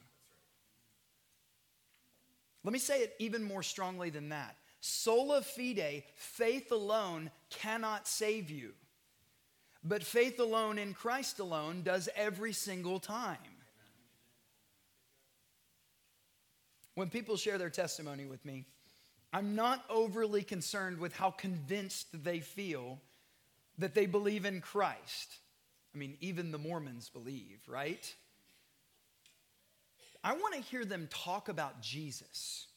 Let 2.62 2.72
me 2.72 2.78
say 2.78 3.00
it 3.00 3.14
even 3.18 3.42
more 3.42 3.62
strongly 3.62 4.10
than 4.10 4.28
that. 4.28 4.56
Sola 4.86 5.42
fide, 5.42 6.04
faith 6.14 6.70
alone, 6.70 7.30
cannot 7.50 8.06
save 8.06 8.50
you. 8.50 8.72
But 9.82 10.04
faith 10.04 10.38
alone 10.38 10.78
in 10.78 10.94
Christ 10.94 11.40
alone 11.40 11.82
does 11.82 12.08
every 12.14 12.52
single 12.52 13.00
time. 13.00 13.36
When 16.94 17.10
people 17.10 17.36
share 17.36 17.58
their 17.58 17.70
testimony 17.70 18.26
with 18.26 18.44
me, 18.44 18.64
I'm 19.32 19.54
not 19.54 19.84
overly 19.90 20.42
concerned 20.42 20.98
with 20.98 21.14
how 21.14 21.30
convinced 21.30 22.24
they 22.24 22.38
feel 22.38 23.00
that 23.78 23.94
they 23.94 24.06
believe 24.06 24.44
in 24.44 24.60
Christ. 24.60 25.38
I 25.94 25.98
mean, 25.98 26.16
even 26.20 26.52
the 26.52 26.58
Mormons 26.58 27.08
believe, 27.08 27.60
right? 27.68 28.14
I 30.22 30.32
want 30.32 30.54
to 30.54 30.60
hear 30.60 30.84
them 30.84 31.08
talk 31.10 31.48
about 31.48 31.82
Jesus. 31.82 32.68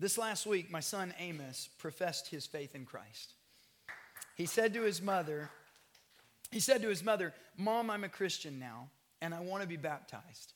This 0.00 0.18
last 0.18 0.46
week, 0.46 0.70
my 0.70 0.80
son 0.80 1.14
Amos 1.18 1.68
professed 1.78 2.28
his 2.28 2.46
faith 2.46 2.74
in 2.74 2.84
Christ. 2.84 3.34
He 4.34 4.46
said 4.46 4.74
to 4.74 4.82
his 4.82 5.00
mother, 5.00 5.50
he 6.50 6.60
said 6.60 6.82
to 6.82 6.88
his 6.88 7.04
mother, 7.04 7.32
Mom, 7.56 7.90
I'm 7.90 8.04
a 8.04 8.08
Christian 8.08 8.58
now, 8.58 8.88
and 9.20 9.34
I 9.34 9.40
want 9.40 9.62
to 9.62 9.68
be 9.68 9.76
baptized. 9.76 10.52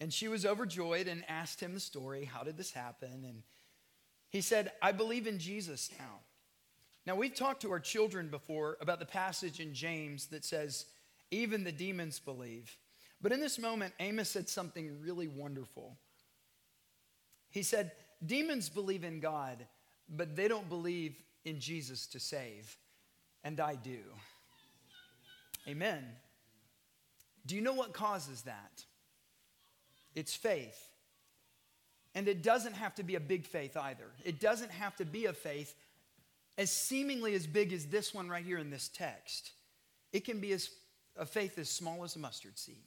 And 0.00 0.12
she 0.12 0.28
was 0.28 0.44
overjoyed 0.44 1.06
and 1.06 1.24
asked 1.28 1.60
him 1.60 1.74
the 1.74 1.80
story. 1.80 2.24
How 2.24 2.42
did 2.42 2.56
this 2.56 2.72
happen? 2.72 3.24
And 3.24 3.42
he 4.30 4.40
said, 4.40 4.72
I 4.82 4.92
believe 4.92 5.26
in 5.26 5.38
Jesus 5.38 5.90
now. 5.98 6.20
Now, 7.06 7.16
we've 7.16 7.34
talked 7.34 7.62
to 7.62 7.72
our 7.72 7.80
children 7.80 8.28
before 8.28 8.76
about 8.80 9.00
the 9.00 9.06
passage 9.06 9.60
in 9.60 9.74
James 9.74 10.26
that 10.26 10.44
says, 10.44 10.86
even 11.30 11.64
the 11.64 11.72
demons 11.72 12.18
believe. 12.18 12.76
But 13.20 13.32
in 13.32 13.40
this 13.40 13.58
moment, 13.58 13.94
Amos 14.00 14.28
said 14.28 14.48
something 14.48 15.00
really 15.00 15.28
wonderful. 15.28 15.96
He 17.50 17.62
said, 17.62 17.92
Demons 18.24 18.68
believe 18.68 19.04
in 19.04 19.20
God, 19.20 19.64
but 20.08 20.36
they 20.36 20.48
don't 20.48 20.68
believe 20.68 21.14
in 21.44 21.60
Jesus 21.60 22.06
to 22.08 22.20
save. 22.20 22.76
And 23.44 23.58
I 23.60 23.74
do. 23.74 23.98
Amen. 25.66 26.04
Do 27.46 27.56
you 27.56 27.60
know 27.60 27.74
what 27.74 27.92
causes 27.92 28.42
that? 28.42 28.84
It's 30.14 30.34
faith. 30.34 30.78
And 32.14 32.28
it 32.28 32.42
doesn't 32.42 32.74
have 32.74 32.94
to 32.96 33.02
be 33.02 33.14
a 33.14 33.20
big 33.20 33.46
faith 33.46 33.76
either. 33.76 34.06
It 34.24 34.38
doesn't 34.38 34.70
have 34.70 34.94
to 34.96 35.04
be 35.04 35.26
a 35.26 35.32
faith 35.32 35.74
as 36.58 36.70
seemingly 36.70 37.34
as 37.34 37.46
big 37.46 37.72
as 37.72 37.86
this 37.86 38.12
one 38.12 38.28
right 38.28 38.44
here 38.44 38.58
in 38.58 38.70
this 38.70 38.88
text, 38.88 39.52
it 40.12 40.24
can 40.24 40.38
be 40.38 40.52
as 40.52 40.70
a 41.16 41.24
faith 41.24 41.58
as 41.58 41.68
small 41.68 42.04
as 42.04 42.16
a 42.16 42.18
mustard 42.18 42.58
seed. 42.58 42.84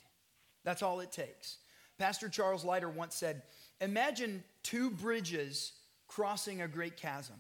That's 0.64 0.84
all 0.84 1.00
it 1.00 1.12
takes. 1.12 1.58
Pastor 1.98 2.30
Charles 2.30 2.64
Leiter 2.64 2.90
once 2.90 3.16
said, 3.16 3.42
Imagine 3.82 4.44
two 4.64 4.90
bridges 4.90 5.74
crossing 6.08 6.62
a 6.62 6.68
great 6.68 6.98
chasm. 6.98 7.36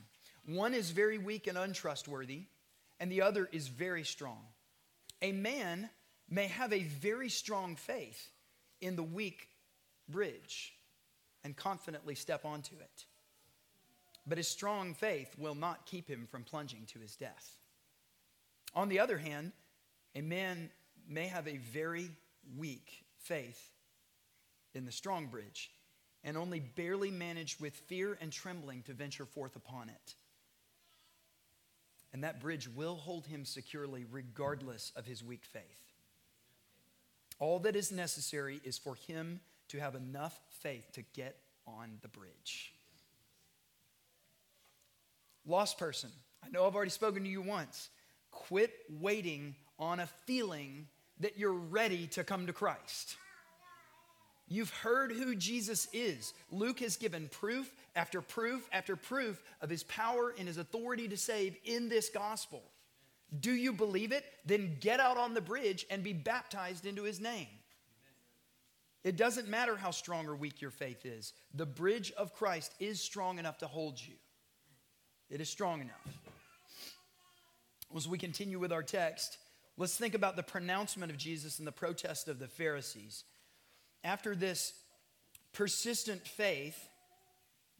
One 0.45 0.73
is 0.73 0.91
very 0.91 1.17
weak 1.17 1.47
and 1.47 1.57
untrustworthy, 1.57 2.43
and 2.99 3.11
the 3.11 3.21
other 3.21 3.47
is 3.51 3.67
very 3.67 4.03
strong. 4.03 4.41
A 5.21 5.31
man 5.31 5.89
may 6.29 6.47
have 6.47 6.73
a 6.73 6.83
very 6.83 7.29
strong 7.29 7.75
faith 7.75 8.29
in 8.81 8.95
the 8.95 9.03
weak 9.03 9.47
bridge, 10.09 10.73
and 11.43 11.55
confidently 11.55 12.15
step 12.15 12.45
onto 12.45 12.75
it. 12.75 13.05
But 14.27 14.37
his 14.37 14.47
strong 14.47 14.93
faith 14.93 15.35
will 15.37 15.55
not 15.55 15.85
keep 15.85 16.07
him 16.07 16.27
from 16.29 16.43
plunging 16.43 16.85
to 16.87 16.99
his 16.99 17.15
death. 17.15 17.57
On 18.73 18.89
the 18.89 18.99
other 18.99 19.17
hand, 19.17 19.51
a 20.15 20.21
man 20.21 20.69
may 21.07 21.27
have 21.27 21.47
a 21.47 21.57
very 21.57 22.09
weak 22.57 23.05
faith 23.19 23.71
in 24.73 24.85
the 24.85 24.91
strong 24.91 25.27
bridge 25.27 25.71
and 26.25 26.35
only 26.35 26.59
barely 26.59 27.11
manage 27.11 27.57
with 27.59 27.73
fear 27.73 28.17
and 28.19 28.31
trembling 28.31 28.81
to 28.81 28.93
venture 28.93 29.25
forth 29.25 29.55
upon 29.55 29.89
it. 29.89 30.15
And 32.11 32.23
that 32.23 32.41
bridge 32.41 32.67
will 32.67 32.95
hold 32.95 33.27
him 33.27 33.45
securely 33.45 34.05
regardless 34.11 34.91
of 34.95 35.05
his 35.05 35.23
weak 35.23 35.45
faith. 35.45 35.93
All 37.39 37.59
that 37.59 37.75
is 37.75 37.91
necessary 37.91 38.59
is 38.63 38.77
for 38.77 38.95
him 38.95 39.39
to 39.67 39.79
have 39.79 39.93
enough 39.95 40.39
faith 40.61 40.91
to 40.93 41.03
get 41.13 41.37
on 41.67 41.99
the 42.01 42.07
bridge. 42.07 42.73
Lost 45.45 45.77
person, 45.77 46.09
I 46.43 46.49
know 46.49 46.65
I've 46.65 46.75
already 46.75 46.91
spoken 46.91 47.23
to 47.23 47.29
you 47.29 47.41
once. 47.41 47.89
Quit 48.31 48.71
waiting 48.89 49.55
on 49.77 49.99
a 49.99 50.07
feeling 50.25 50.87
that 51.19 51.37
you're 51.37 51.53
ready 51.53 52.07
to 52.07 52.23
come 52.23 52.47
to 52.47 52.53
Christ. 52.53 53.15
You've 54.55 54.71
heard 54.71 55.11
who 55.11 55.35
Jesus 55.35 55.89
is. 55.91 56.33
Luke 56.49 56.79
has 56.79 56.95
given 56.95 57.27
proof 57.27 57.69
after 57.93 58.21
proof 58.21 58.69
after 58.71 58.95
proof 58.95 59.43
of 59.59 59.69
his 59.69 59.83
power 59.83 60.33
and 60.39 60.47
his 60.47 60.55
authority 60.55 61.09
to 61.09 61.17
save 61.17 61.57
in 61.65 61.89
this 61.89 62.07
gospel. 62.07 62.63
Do 63.37 63.51
you 63.51 63.73
believe 63.73 64.13
it? 64.13 64.23
Then 64.45 64.77
get 64.79 65.01
out 65.01 65.17
on 65.17 65.33
the 65.33 65.41
bridge 65.41 65.85
and 65.89 66.05
be 66.05 66.13
baptized 66.13 66.85
into 66.85 67.03
his 67.03 67.19
name. 67.19 67.49
It 69.03 69.17
doesn't 69.17 69.49
matter 69.49 69.75
how 69.75 69.91
strong 69.91 70.25
or 70.25 70.37
weak 70.37 70.61
your 70.61 70.71
faith 70.71 71.05
is, 71.05 71.33
the 71.53 71.65
bridge 71.65 72.13
of 72.13 72.33
Christ 72.33 72.71
is 72.79 73.01
strong 73.01 73.39
enough 73.39 73.57
to 73.57 73.67
hold 73.67 74.01
you. 74.01 74.15
It 75.29 75.41
is 75.41 75.49
strong 75.49 75.81
enough. 75.81 76.07
As 77.93 78.07
we 78.07 78.17
continue 78.17 78.59
with 78.59 78.71
our 78.71 78.83
text, 78.83 79.37
let's 79.75 79.97
think 79.97 80.13
about 80.13 80.37
the 80.37 80.43
pronouncement 80.43 81.11
of 81.11 81.17
Jesus 81.17 81.59
and 81.59 81.67
the 81.67 81.73
protest 81.73 82.29
of 82.29 82.39
the 82.39 82.47
Pharisees. 82.47 83.25
After 84.05 84.35
this 84.35 84.73
persistent 85.51 86.27
faith 86.27 86.77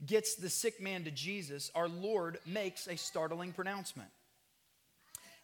gets 0.03 0.35
the 0.35 0.49
sick 0.49 0.81
man 0.81 1.03
to 1.03 1.11
Jesus, 1.11 1.71
our 1.75 1.87
Lord 1.87 2.39
makes 2.47 2.87
a 2.87 2.97
startling 2.97 3.53
pronouncement. 3.53 4.09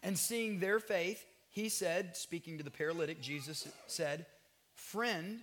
And 0.01 0.17
seeing 0.17 0.59
their 0.59 0.79
faith, 0.79 1.23
he 1.51 1.69
said, 1.69 2.17
speaking 2.17 2.57
to 2.57 2.63
the 2.63 2.71
paralytic, 2.71 3.21
Jesus 3.21 3.67
said, 3.85 4.25
Friend, 4.73 5.41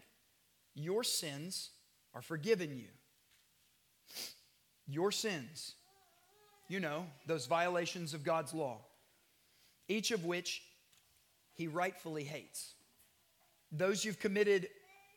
your 0.75 1.05
sins 1.05 1.71
are 2.15 2.23
forgiven 2.23 2.77
you. 2.77 2.89
Your 4.89 5.13
sins. 5.13 5.75
You 6.69 6.81
know, 6.81 7.07
those 7.27 7.47
violations 7.47 8.13
of 8.13 8.25
God's 8.25 8.53
law, 8.53 8.79
each 9.87 10.11
of 10.11 10.25
which 10.25 10.63
he 11.55 11.69
rightfully 11.69 12.25
hates. 12.25 12.75
Those 13.71 14.05
you've 14.05 14.19
committed 14.19 14.69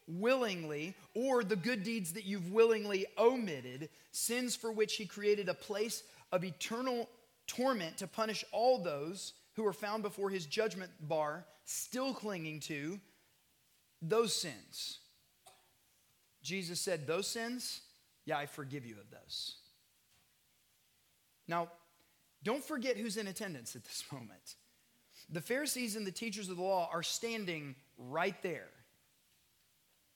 willingly, 0.08 0.96
or 1.14 1.44
the 1.44 1.56
good 1.56 1.84
deeds 1.84 2.14
that 2.14 2.26
you've 2.26 2.52
willingly 2.52 3.06
omitted, 3.18 3.90
sins 4.12 4.56
for 4.56 4.72
which 4.72 4.96
he 4.96 5.06
created 5.06 5.50
a 5.50 5.54
place 5.54 6.04
of 6.32 6.44
eternal 6.44 7.10
torment 7.48 7.98
to 7.98 8.08
punish 8.08 8.44
all 8.52 8.78
those 8.78 9.34
who 9.56 9.66
are 9.66 9.74
found 9.74 10.04
before 10.04 10.30
his 10.30 10.46
judgment 10.46 10.92
bar, 11.02 11.46
still 11.66 12.14
clinging 12.14 12.60
to 12.62 13.00
those 14.02 14.34
sins. 14.34 15.00
Jesus 16.42 16.80
said, 16.80 17.06
Those 17.06 17.28
sins, 17.28 17.82
yeah, 18.26 18.38
I 18.38 18.46
forgive 18.46 18.86
you 18.86 18.96
of 18.96 19.10
those. 19.12 19.56
Now, 21.48 21.70
don't 22.44 22.64
forget 22.64 22.98
who's 22.98 23.18
in 23.18 23.28
attendance 23.28 23.76
at 23.76 23.84
this 23.84 24.04
moment. 24.12 24.56
The 25.30 25.42
Pharisees 25.42 25.96
and 25.96 26.06
the 26.06 26.12
teachers 26.12 26.50
of 26.50 26.58
the 26.58 26.64
law 26.64 26.90
are 26.92 27.04
standing 27.04 27.76
right 27.98 28.42
there. 28.42 28.68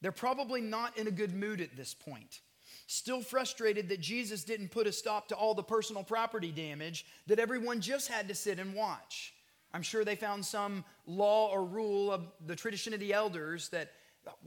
They're 0.06 0.12
probably 0.12 0.62
not 0.62 0.96
in 1.00 1.08
a 1.08 1.12
good 1.12 1.34
mood 1.34 1.60
at 1.60 1.76
this 1.76 1.96
point. 1.96 2.42
Still 2.86 3.24
frustrated 3.24 3.90
that 3.90 4.02
Jesus 4.02 4.44
didn't 4.44 4.70
put 4.70 4.86
a 4.86 4.92
stop 4.92 5.30
to 5.30 5.36
all 5.36 5.56
the 5.56 5.64
personal 5.64 6.04
property 6.04 6.52
damage 6.52 7.08
that 7.26 7.40
everyone 7.40 7.82
just 7.82 8.08
had 8.08 8.28
to 8.28 8.36
sit 8.36 8.60
and 8.60 8.76
watch. 8.76 9.34
I'm 9.74 9.82
sure 9.82 10.06
they 10.06 10.16
found 10.16 10.46
some 10.46 10.86
law 11.08 11.50
or 11.50 11.66
rule 11.66 12.12
of 12.12 12.22
the 12.46 12.56
tradition 12.56 12.94
of 12.94 13.00
the 13.00 13.14
elders 13.14 13.70
that, 13.70 13.94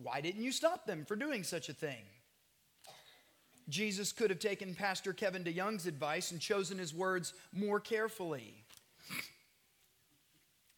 why 0.00 0.20
didn't 0.20 0.44
you 0.44 0.52
stop 0.52 0.86
them 0.86 1.04
for 1.04 1.16
doing 1.16 1.42
such 1.42 1.68
a 1.68 1.74
thing? 1.74 2.04
Jesus 3.68 4.12
could 4.12 4.30
have 4.30 4.38
taken 4.38 4.76
Pastor 4.76 5.12
Kevin 5.12 5.42
DeYoung's 5.42 5.88
advice 5.88 6.30
and 6.30 6.40
chosen 6.40 6.78
his 6.78 6.94
words 6.94 7.34
more 7.52 7.80
carefully. 7.80 8.62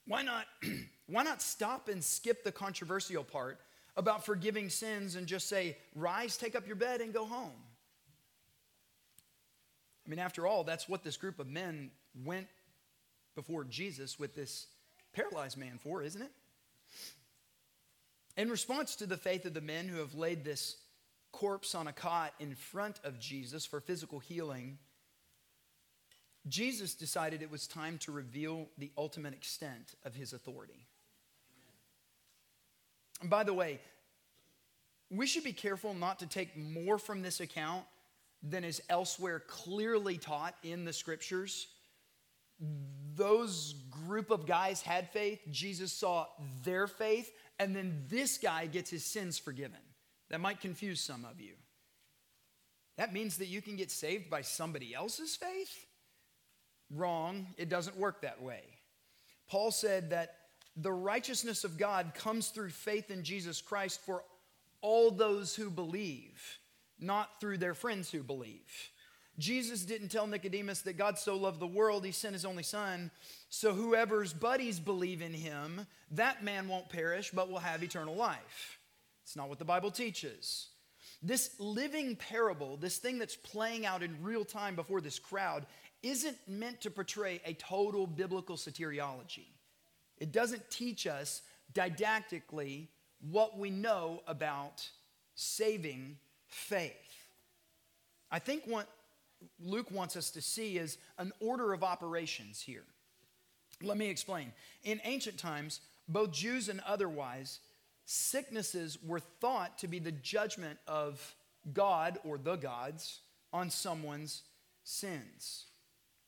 Why 0.07 0.23
not, 0.23 0.47
why 1.07 1.23
not 1.23 1.43
stop 1.43 1.91
and 1.91 2.03
skip 2.03 2.45
the 2.45 2.53
controversial 2.53 3.25
part 3.25 3.61
about 3.97 4.25
forgiving 4.25 4.71
sins 4.71 5.17
and 5.17 5.27
just 5.27 5.49
say, 5.49 5.77
Rise, 5.95 6.37
take 6.37 6.55
up 6.55 6.67
your 6.67 6.77
bed, 6.77 7.01
and 7.01 7.13
go 7.13 7.25
home? 7.25 7.53
I 10.07 10.11
mean, 10.11 10.19
after 10.19 10.47
all, 10.47 10.65
that's 10.65 10.89
what 10.89 11.05
this 11.05 11.17
group 11.17 11.39
of 11.39 11.47
men 11.47 11.91
went 12.25 12.49
before 13.35 13.65
Jesus 13.65 14.19
with 14.19 14.35
this 14.35 14.67
paralyzed 15.13 15.57
man 15.57 15.79
for, 15.83 16.03
isn't 16.03 16.23
it? 16.23 16.33
In 18.37 18.49
response 18.49 18.97
to 18.97 19.07
the 19.07 19.17
faith 19.17 19.45
of 19.45 19.55
the 19.55 19.61
men 19.61 19.89
who 19.89 19.99
have 19.99 20.15
laid 20.15 20.45
this 20.45 20.77
corpse 21.33 21.75
on 21.75 21.87
a 21.87 21.93
cot 21.93 22.33
in 22.41 22.55
front 22.55 23.01
of 23.05 23.21
Jesus 23.21 23.67
for 23.67 23.81
physical 23.81 24.19
healing, 24.19 24.79
Jesus 26.49 26.95
decided 26.95 27.43
it 27.43 27.51
was 27.51 27.67
time 27.67 27.99
to 27.99 28.13
reveal 28.13 28.69
the 28.79 28.91
ultimate 28.97 29.35
extent 29.35 29.95
of 30.05 30.15
his 30.15 30.33
authority. 30.33 30.87
By 33.25 33.45
the 33.45 33.55
way, 33.55 33.81
we 35.11 35.27
should 35.27 35.45
be 35.45 35.53
careful 35.53 35.93
not 35.93 36.21
to 36.21 36.27
take 36.27 36.57
more 36.57 36.99
from 36.99 37.23
this 37.23 37.41
account 37.41 37.85
than 38.43 38.65
is 38.65 38.81
elsewhere 38.89 39.41
clearly 39.41 40.17
taught 40.17 40.55
in 40.63 40.85
the 40.85 40.93
scriptures. 40.93 41.67
Those 43.15 43.75
group 43.91 44.31
of 44.31 44.47
guys 44.47 44.81
had 44.83 45.11
faith. 45.11 45.41
Jesus 45.51 45.93
saw 45.93 46.27
their 46.65 46.87
faith, 46.87 47.31
and 47.59 47.75
then 47.75 48.05
this 48.09 48.39
guy 48.39 48.67
gets 48.67 48.91
his 48.91 49.05
sins 49.05 49.39
forgiven. 49.39 49.81
That 50.31 50.41
might 50.41 50.61
confuse 50.61 51.01
some 51.01 51.25
of 51.25 51.41
you. 51.41 51.55
That 52.97 53.13
means 53.13 53.39
that 53.39 53.47
you 53.47 53.61
can 53.61 53.77
get 53.77 53.91
saved 53.91 54.31
by 54.31 54.43
somebody 54.43 54.95
else's 54.95 55.35
faith? 55.35 55.87
Wrong. 56.91 57.47
It 57.57 57.69
doesn't 57.69 57.97
work 57.97 58.23
that 58.23 58.43
way. 58.43 58.63
Paul 59.49 59.71
said 59.71 60.11
that 60.11 60.37
the 60.77 60.93
righteousness 60.93 61.65
of 61.65 61.79
God 61.79 62.13
comes 62.15 62.49
through 62.49 62.71
faith 62.71 63.11
in 63.11 63.23
Jesus 63.23 63.61
Christ 63.61 64.01
for 64.05 64.25
all 64.81 65.11
those 65.11 65.55
who 65.55 65.71
believe, 65.71 66.59
not 66.99 67.41
through 67.41 67.59
their 67.59 67.75
friends 67.75 68.11
who 68.11 68.23
believe. 68.23 68.91
Jesus 69.39 69.85
didn't 69.85 70.09
tell 70.09 70.27
Nicodemus 70.27 70.83
that 70.83 70.99
God 70.99 71.19
so 71.19 71.37
loved 71.37 71.61
the 71.61 71.67
world, 71.67 72.05
he 72.05 72.13
sent 72.13 72.35
his 72.35 72.45
only 72.45 72.63
son. 72.63 73.11
So 73.49 73.73
whoever's 73.73 74.33
buddies 74.33 74.79
believe 74.79 75.23
in 75.23 75.33
him, 75.33 75.87
that 76.13 76.45
man 76.45 76.69
won't 76.69 76.91
perish, 76.91 77.31
but 77.31 77.51
will 77.51 77.59
have 77.59 77.83
eternal 77.83 78.15
life. 78.15 78.79
It's 79.25 79.37
not 79.37 79.49
what 79.49 79.59
the 79.59 79.65
Bible 79.65 79.91
teaches. 79.91 80.69
This 81.23 81.55
living 81.59 82.17
parable, 82.17 82.77
this 82.77 82.99
thing 82.99 83.19
that's 83.19 83.37
playing 83.37 83.87
out 83.87 84.03
in 84.03 84.23
real 84.23 84.45
time 84.45 84.75
before 84.75 85.01
this 85.01 85.19
crowd, 85.19 85.67
isn't 86.03 86.37
meant 86.47 86.81
to 86.83 86.91
portray 86.91 87.41
a 87.45 87.55
total 87.55 88.07
biblical 88.07 88.57
soteriology. 88.57 89.47
It 90.21 90.33
doesn't 90.33 90.71
teach 90.71 91.07
us 91.07 91.43
didactically 91.73 92.89
what 93.31 93.59
we 93.59 93.71
know 93.71 94.23
about 94.27 94.89
saving 95.35 96.19
faith. 96.47 96.93
I 98.31 98.39
think 98.39 98.65
what 98.67 98.87
Luke 99.59 99.91
wants 99.91 100.17
us 100.17 100.31
to 100.33 100.43
see 100.43 100.79
is 100.79 100.99
an 101.19 101.33
order 101.41 101.73
of 101.73 101.83
operations 101.83 102.61
here. 102.61 102.85
Let 103.83 103.97
me 103.97 104.09
explain. 104.09 104.53
In 104.85 105.01
ancient 105.05 105.39
times, 105.39 105.81
both 106.07 106.33
Jews 106.33 106.69
and 106.69 106.81
otherwise, 106.87 107.61
sicknesses 108.05 108.99
were 109.03 109.21
thought 109.21 109.79
to 109.79 109.89
be 109.89 109.99
the 109.99 110.13
judgment 110.13 110.79
of 110.87 111.35
God 111.73 112.19
or 112.25 112.37
the 112.37 112.57
gods 112.57 113.21
on 113.53 113.71
someone's 113.71 114.43
sins. 114.85 115.67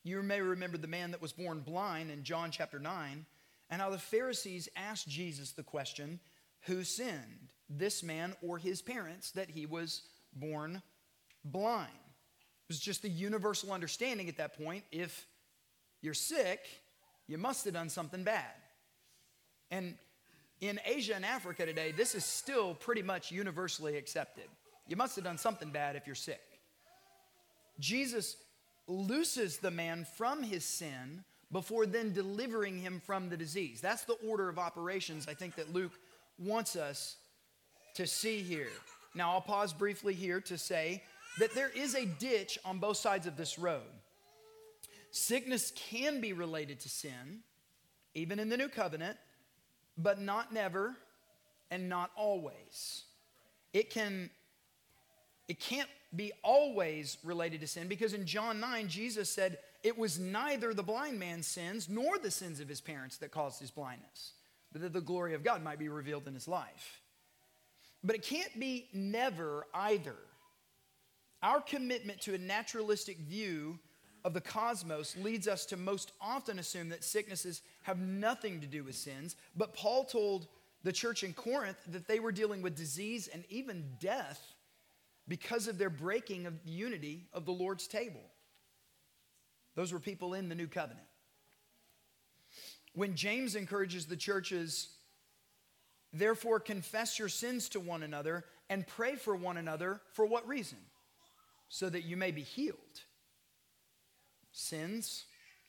You 0.04 0.22
may 0.22 0.40
remember 0.40 0.78
the 0.78 0.86
man 0.86 1.10
that 1.12 1.22
was 1.22 1.32
born 1.32 1.60
blind 1.60 2.10
in 2.10 2.24
John 2.24 2.50
chapter 2.50 2.78
9, 2.78 3.26
and 3.72 3.80
how 3.80 3.88
the 3.88 3.96
Pharisees 3.96 4.68
asked 4.76 5.08
Jesus 5.08 5.52
the 5.52 5.62
question 5.62 6.20
who 6.66 6.84
sinned, 6.84 7.54
this 7.70 8.02
man 8.02 8.34
or 8.42 8.58
his 8.58 8.82
parents, 8.82 9.30
that 9.30 9.48
he 9.48 9.64
was 9.64 10.02
born 10.34 10.82
blind? 11.42 11.88
It 11.88 12.68
was 12.68 12.78
just 12.78 13.00
the 13.00 13.08
universal 13.08 13.72
understanding 13.72 14.28
at 14.28 14.36
that 14.36 14.58
point 14.58 14.84
if 14.92 15.26
you're 16.02 16.12
sick, 16.12 16.60
you 17.26 17.38
must 17.38 17.64
have 17.64 17.72
done 17.72 17.88
something 17.88 18.24
bad. 18.24 18.52
And 19.70 19.94
in 20.60 20.78
Asia 20.84 21.14
and 21.16 21.24
Africa 21.24 21.64
today, 21.64 21.92
this 21.92 22.14
is 22.14 22.26
still 22.26 22.74
pretty 22.74 23.02
much 23.02 23.32
universally 23.32 23.96
accepted. 23.96 24.48
You 24.86 24.96
must 24.96 25.16
have 25.16 25.24
done 25.24 25.38
something 25.38 25.70
bad 25.70 25.96
if 25.96 26.06
you're 26.06 26.14
sick. 26.14 26.42
Jesus 27.80 28.36
looses 28.86 29.56
the 29.56 29.70
man 29.70 30.06
from 30.18 30.42
his 30.42 30.62
sin 30.62 31.24
before 31.52 31.86
then 31.86 32.12
delivering 32.12 32.78
him 32.78 33.00
from 33.04 33.28
the 33.28 33.36
disease. 33.36 33.80
That's 33.80 34.04
the 34.04 34.16
order 34.26 34.48
of 34.48 34.58
operations 34.58 35.28
I 35.28 35.34
think 35.34 35.54
that 35.56 35.72
Luke 35.72 35.92
wants 36.38 36.76
us 36.76 37.16
to 37.94 38.06
see 38.06 38.42
here. 38.42 38.70
Now, 39.14 39.32
I'll 39.32 39.42
pause 39.42 39.74
briefly 39.74 40.14
here 40.14 40.40
to 40.40 40.56
say 40.56 41.02
that 41.38 41.54
there 41.54 41.68
is 41.68 41.94
a 41.94 42.06
ditch 42.06 42.58
on 42.64 42.78
both 42.78 42.96
sides 42.96 43.26
of 43.26 43.36
this 43.36 43.58
road. 43.58 43.82
Sickness 45.10 45.72
can 45.76 46.22
be 46.22 46.32
related 46.32 46.80
to 46.80 46.88
sin, 46.88 47.40
even 48.14 48.38
in 48.38 48.48
the 48.48 48.56
new 48.56 48.68
covenant, 48.68 49.18
but 49.98 50.18
not 50.18 50.52
never 50.54 50.96
and 51.70 51.88
not 51.88 52.10
always. 52.16 53.04
It 53.74 53.90
can 53.90 54.30
it 55.48 55.60
can't 55.60 55.88
be 56.14 56.32
always 56.42 57.18
related 57.24 57.60
to 57.60 57.66
sin 57.66 57.88
because 57.88 58.14
in 58.14 58.24
John 58.24 58.60
9 58.60 58.88
Jesus 58.88 59.28
said 59.28 59.58
it 59.82 59.98
was 59.98 60.18
neither 60.18 60.72
the 60.72 60.82
blind 60.82 61.18
man's 61.18 61.46
sins 61.46 61.88
nor 61.88 62.18
the 62.18 62.30
sins 62.30 62.60
of 62.60 62.68
his 62.68 62.80
parents 62.80 63.16
that 63.18 63.30
caused 63.30 63.60
his 63.60 63.70
blindness, 63.70 64.32
but 64.72 64.80
that 64.82 64.92
the 64.92 65.00
glory 65.00 65.34
of 65.34 65.42
God 65.42 65.62
might 65.62 65.78
be 65.78 65.88
revealed 65.88 66.28
in 66.28 66.34
his 66.34 66.48
life. 66.48 67.00
But 68.04 68.16
it 68.16 68.22
can't 68.22 68.58
be 68.58 68.88
never 68.92 69.66
either. 69.74 70.16
Our 71.42 71.60
commitment 71.60 72.20
to 72.22 72.34
a 72.34 72.38
naturalistic 72.38 73.18
view 73.18 73.78
of 74.24 74.34
the 74.34 74.40
cosmos 74.40 75.16
leads 75.16 75.48
us 75.48 75.66
to 75.66 75.76
most 75.76 76.12
often 76.20 76.58
assume 76.58 76.88
that 76.90 77.02
sicknesses 77.02 77.62
have 77.82 77.98
nothing 77.98 78.60
to 78.60 78.66
do 78.66 78.84
with 78.84 78.94
sins. 78.94 79.36
But 79.56 79.74
Paul 79.74 80.04
told 80.04 80.46
the 80.84 80.92
church 80.92 81.24
in 81.24 81.32
Corinth 81.32 81.78
that 81.88 82.06
they 82.06 82.20
were 82.20 82.32
dealing 82.32 82.62
with 82.62 82.76
disease 82.76 83.28
and 83.28 83.44
even 83.48 83.84
death 83.98 84.40
because 85.26 85.68
of 85.68 85.78
their 85.78 85.90
breaking 85.90 86.46
of 86.46 86.64
the 86.64 86.70
unity 86.70 87.26
of 87.32 87.44
the 87.46 87.52
Lord's 87.52 87.86
table. 87.86 88.22
Those 89.74 89.92
were 89.92 90.00
people 90.00 90.34
in 90.34 90.48
the 90.48 90.54
new 90.54 90.66
covenant. 90.66 91.06
When 92.94 93.14
James 93.14 93.54
encourages 93.54 94.06
the 94.06 94.16
churches, 94.16 94.88
therefore 96.12 96.60
confess 96.60 97.18
your 97.18 97.28
sins 97.28 97.68
to 97.70 97.80
one 97.80 98.02
another 98.02 98.44
and 98.68 98.86
pray 98.86 99.16
for 99.16 99.34
one 99.34 99.56
another, 99.56 100.00
for 100.12 100.26
what 100.26 100.46
reason? 100.46 100.78
So 101.68 101.88
that 101.88 102.04
you 102.04 102.16
may 102.16 102.32
be 102.32 102.42
healed 102.42 102.76
sins, 104.52 105.24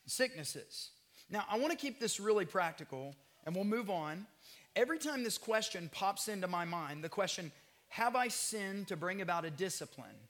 sicknesses. 0.05 0.91
Now, 1.29 1.45
I 1.49 1.57
want 1.57 1.71
to 1.71 1.77
keep 1.77 1.99
this 1.99 2.19
really 2.19 2.45
practical 2.45 3.15
and 3.45 3.55
we'll 3.55 3.63
move 3.63 3.89
on. 3.89 4.27
Every 4.75 4.99
time 4.99 5.23
this 5.23 5.37
question 5.37 5.89
pops 5.93 6.27
into 6.27 6.47
my 6.47 6.65
mind, 6.65 7.03
the 7.03 7.09
question, 7.09 7.51
have 7.89 8.15
I 8.15 8.27
sinned 8.27 8.87
to 8.87 8.97
bring 8.97 9.21
about 9.21 9.45
a 9.45 9.49
discipline 9.49 10.27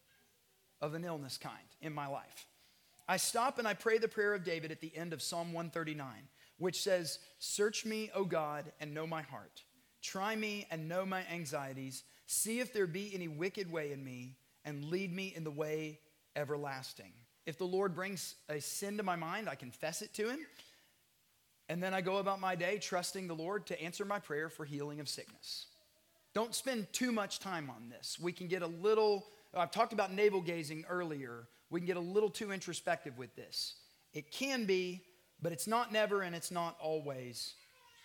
of 0.82 0.94
an 0.94 1.04
illness 1.04 1.38
kind 1.38 1.58
in 1.82 1.94
my 1.94 2.08
life? 2.08 2.46
I 3.08 3.18
stop 3.18 3.60
and 3.60 3.68
I 3.68 3.74
pray 3.74 3.98
the 3.98 4.08
prayer 4.08 4.34
of 4.34 4.44
David 4.44 4.72
at 4.72 4.82
the 4.82 4.96
end 4.96 5.14
of 5.14 5.22
Psalm 5.22 5.54
139, 5.54 6.10
which 6.58 6.82
says, 6.82 7.20
Search 7.40 7.86
me, 7.86 8.10
O 8.16 8.24
God, 8.24 8.72
and 8.80 8.94
know 8.94 9.06
my 9.06 9.22
heart. 9.22 9.64
Try 10.02 10.36
me 10.36 10.68
and 10.72 10.88
know 10.88 11.06
my 11.06 11.24
anxieties. 11.32 12.04
See 12.26 12.60
if 12.60 12.74
there 12.74 12.88
be 12.88 13.12
any 13.14 13.28
wicked 13.28 13.72
way 13.72 13.92
in 13.92 14.04
me, 14.04 14.38
and 14.66 14.86
lead 14.86 15.14
me 15.14 15.34
in 15.36 15.44
the 15.44 15.52
way 15.52 16.00
everlasting. 16.36 17.12
If 17.46 17.58
the 17.58 17.66
Lord 17.66 17.94
brings 17.94 18.36
a 18.48 18.62
sin 18.62 18.98
to 18.98 19.04
my 19.04 19.16
mind, 19.16 19.50
I 19.50 19.56
confess 19.56 20.02
it 20.02 20.14
to 20.16 20.30
Him. 20.30 20.40
And 21.70 21.82
then 21.82 21.94
I 21.94 22.02
go 22.02 22.18
about 22.18 22.40
my 22.40 22.56
day 22.56 22.78
trusting 22.78 23.28
the 23.28 23.36
Lord 23.36 23.66
to 23.68 23.82
answer 23.82 24.06
my 24.06 24.20
prayer 24.20 24.50
for 24.50 24.66
healing 24.66 25.00
of 25.00 25.10
sickness. 25.10 25.68
Don't 26.34 26.56
spend 26.56 26.92
too 26.94 27.12
much 27.12 27.40
time 27.40 27.70
on 27.70 27.90
this. 27.90 28.18
We 28.20 28.32
can 28.32 28.48
get 28.48 28.62
a 28.62 28.68
little, 28.68 29.28
I've 29.54 29.72
talked 29.72 29.94
about 29.94 30.12
navel 30.12 30.42
gazing 30.42 30.86
earlier. 30.90 31.48
We 31.74 31.80
can 31.80 31.88
get 31.88 31.98
a 31.98 32.02
little 32.02 32.30
too 32.30 32.52
introspective 32.52 33.18
with 33.18 33.36
this. 33.36 33.74
It 34.14 34.32
can 34.32 34.66
be, 34.66 35.02
but 35.42 35.52
it's 35.52 35.66
not 35.66 35.92
never 35.92 36.22
and 36.22 36.36
it's 36.36 36.52
not 36.52 36.78
always. 36.80 37.56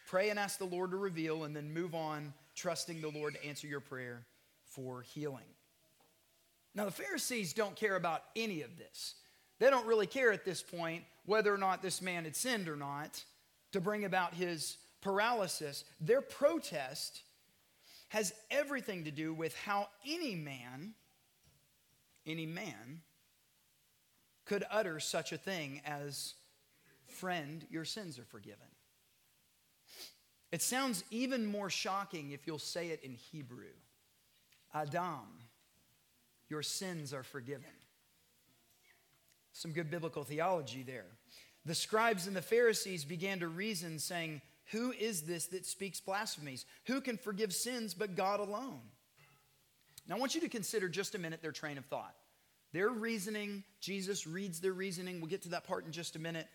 Pray 0.07 0.31
and 0.31 0.39
ask 0.39 0.59
the 0.59 0.65
Lord 0.65 0.93
to 0.93 0.97
reveal 0.97 1.45
and 1.45 1.55
then 1.55 1.75
move 1.75 1.95
on, 1.95 2.33
trusting 2.55 3.03
the 3.03 3.11
Lord 3.11 3.35
to 3.35 3.45
answer 3.45 3.67
your 3.67 3.81
prayer 3.81 4.25
for 4.65 5.03
healing. 5.03 5.45
Now, 6.75 6.87
the 6.87 6.91
Pharisees 6.91 7.53
don't 7.53 7.77
care 7.77 7.97
about 7.97 8.23
any 8.35 8.63
of 8.63 8.79
this. 8.79 9.17
They 9.59 9.69
don't 9.69 9.87
really 9.87 10.07
care 10.07 10.33
at 10.33 10.47
this 10.47 10.63
point 10.63 11.05
whether 11.27 11.53
or 11.53 11.59
not 11.59 11.83
this 11.83 12.01
man 12.01 12.25
had 12.25 12.37
sinned 12.37 12.71
or 12.71 12.77
not 12.77 13.23
to 13.73 13.83
bring 13.83 14.07
about 14.07 14.33
his 14.33 14.79
paralysis. 15.03 15.85
Their 16.01 16.23
protest 16.23 17.21
has 18.09 18.33
everything 18.51 19.05
to 19.05 19.11
do 19.11 19.35
with 19.35 19.55
how 19.59 19.89
any 20.07 20.35
man, 20.35 20.95
any 22.25 22.47
man, 22.47 23.03
could 24.49 24.65
utter 24.71 24.99
such 24.99 25.33
a 25.33 25.39
thing 25.39 25.81
as, 25.85 26.35
Friend, 27.07 27.65
your 27.71 27.85
sins 27.85 28.19
are 28.19 28.25
forgiven. 28.25 28.67
It 30.51 30.63
sounds 30.63 31.05
even 31.11 31.47
more 31.47 31.69
shocking 31.69 32.31
if 32.31 32.47
you'll 32.47 32.59
say 32.59 32.89
it 32.89 33.03
in 33.03 33.15
Hebrew 33.15 33.65
Adam, 34.75 35.27
your 36.49 36.63
sins 36.63 37.13
are 37.13 37.23
forgiven. 37.23 37.65
Some 39.53 39.73
good 39.73 39.91
biblical 39.91 40.25
theology 40.25 40.83
there. 40.83 41.07
The 41.65 41.75
scribes 41.75 42.27
and 42.27 42.37
the 42.37 42.43
Pharisees 42.43 43.05
began 43.05 43.41
to 43.41 43.49
reason, 43.49 43.99
saying, 43.99 44.41
Who 44.73 44.93
is 44.93 45.23
this 45.23 45.47
that 45.47 45.67
speaks 45.67 46.01
blasphemies? 46.01 46.65
Who 46.87 47.01
can 47.01 47.17
forgive 47.17 47.55
sins 47.55 47.93
but 47.95 48.15
God 48.15 48.41
alone? 48.41 48.81
Now, 50.07 50.17
I 50.17 50.19
want 50.19 50.35
you 50.35 50.41
to 50.43 50.49
consider 50.49 50.89
just 50.89 51.15
a 51.15 51.19
minute 51.19 51.43
their 51.43 51.53
train 51.53 51.77
of 51.77 51.85
thought. 51.87 52.15
Their 52.73 52.91
reasoning, 52.91 53.65
Jesus 53.81 54.27
reads 54.27 54.61
their 54.61 54.73
reasoning. 54.73 55.21
We'll 55.21 55.31
get 55.31 55.43
to 55.43 55.51
that 55.51 55.67
part 55.67 55.87
in 55.87 55.93
just 55.93 56.17
a 56.17 56.19
minute. 56.19 56.47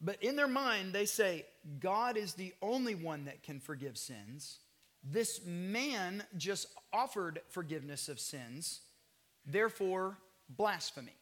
But 0.00 0.22
in 0.22 0.36
their 0.36 0.48
mind, 0.48 0.92
they 0.92 1.06
say, 1.06 1.44
God 1.80 2.16
is 2.16 2.34
the 2.34 2.52
only 2.62 2.94
one 2.94 3.26
that 3.26 3.42
can 3.42 3.60
forgive 3.60 3.96
sins. 3.96 4.58
This 5.02 5.40
man 5.44 6.24
just 6.36 6.66
offered 6.92 7.40
forgiveness 7.50 8.08
of 8.08 8.18
sins, 8.18 8.80
therefore, 9.46 10.18
blasphemy. 10.48 11.14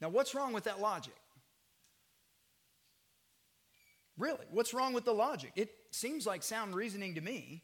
Now, 0.00 0.08
what's 0.08 0.34
wrong 0.34 0.52
with 0.52 0.64
that 0.64 0.80
logic? 0.80 1.14
Really, 4.18 4.46
what's 4.50 4.72
wrong 4.72 4.94
with 4.94 5.04
the 5.04 5.12
logic? 5.12 5.52
It 5.56 5.70
seems 5.90 6.26
like 6.26 6.42
sound 6.42 6.74
reasoning 6.74 7.16
to 7.16 7.20
me. 7.20 7.62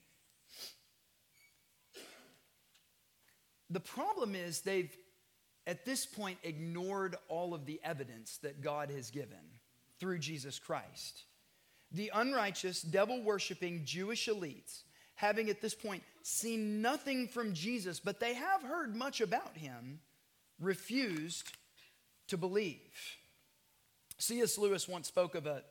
The 3.73 3.81
problem 3.81 4.35
is 4.35 4.61
they've, 4.61 4.95
at 5.67 5.87
this 5.87 6.05
point, 6.05 6.39
ignored 6.43 7.17
all 7.29 7.55
of 7.55 7.65
the 7.65 7.81
evidence 7.83 8.39
that 8.43 8.61
God 8.61 8.91
has 8.91 9.11
given 9.11 9.39
through 9.99 10.19
Jesus 10.19 10.59
Christ. 10.59 11.25
The 11.91 12.11
unrighteous, 12.15 12.83
devil 12.83 13.23
worshiping 13.23 13.83
Jewish 13.85 14.29
elites, 14.29 14.83
having 15.15 15.49
at 15.49 15.63
this 15.63 15.75
point 15.75 16.03
seen 16.23 16.83
nothing 16.83 17.29
from 17.29 17.55
Jesus, 17.55 17.99
but 17.99 18.21
they 18.21 18.35
have 18.35 18.63
heard 18.63 18.95
much 18.95 19.23
about 19.23 19.57
him, 19.57 20.01
refused 20.61 21.51
to 22.29 22.37
believe. 22.37 22.79
C.S. 24.19 24.59
Lewis 24.59 24.87
once 24.87 25.09
spoke 25.09 25.35
of 25.35 25.47
a 25.47 25.63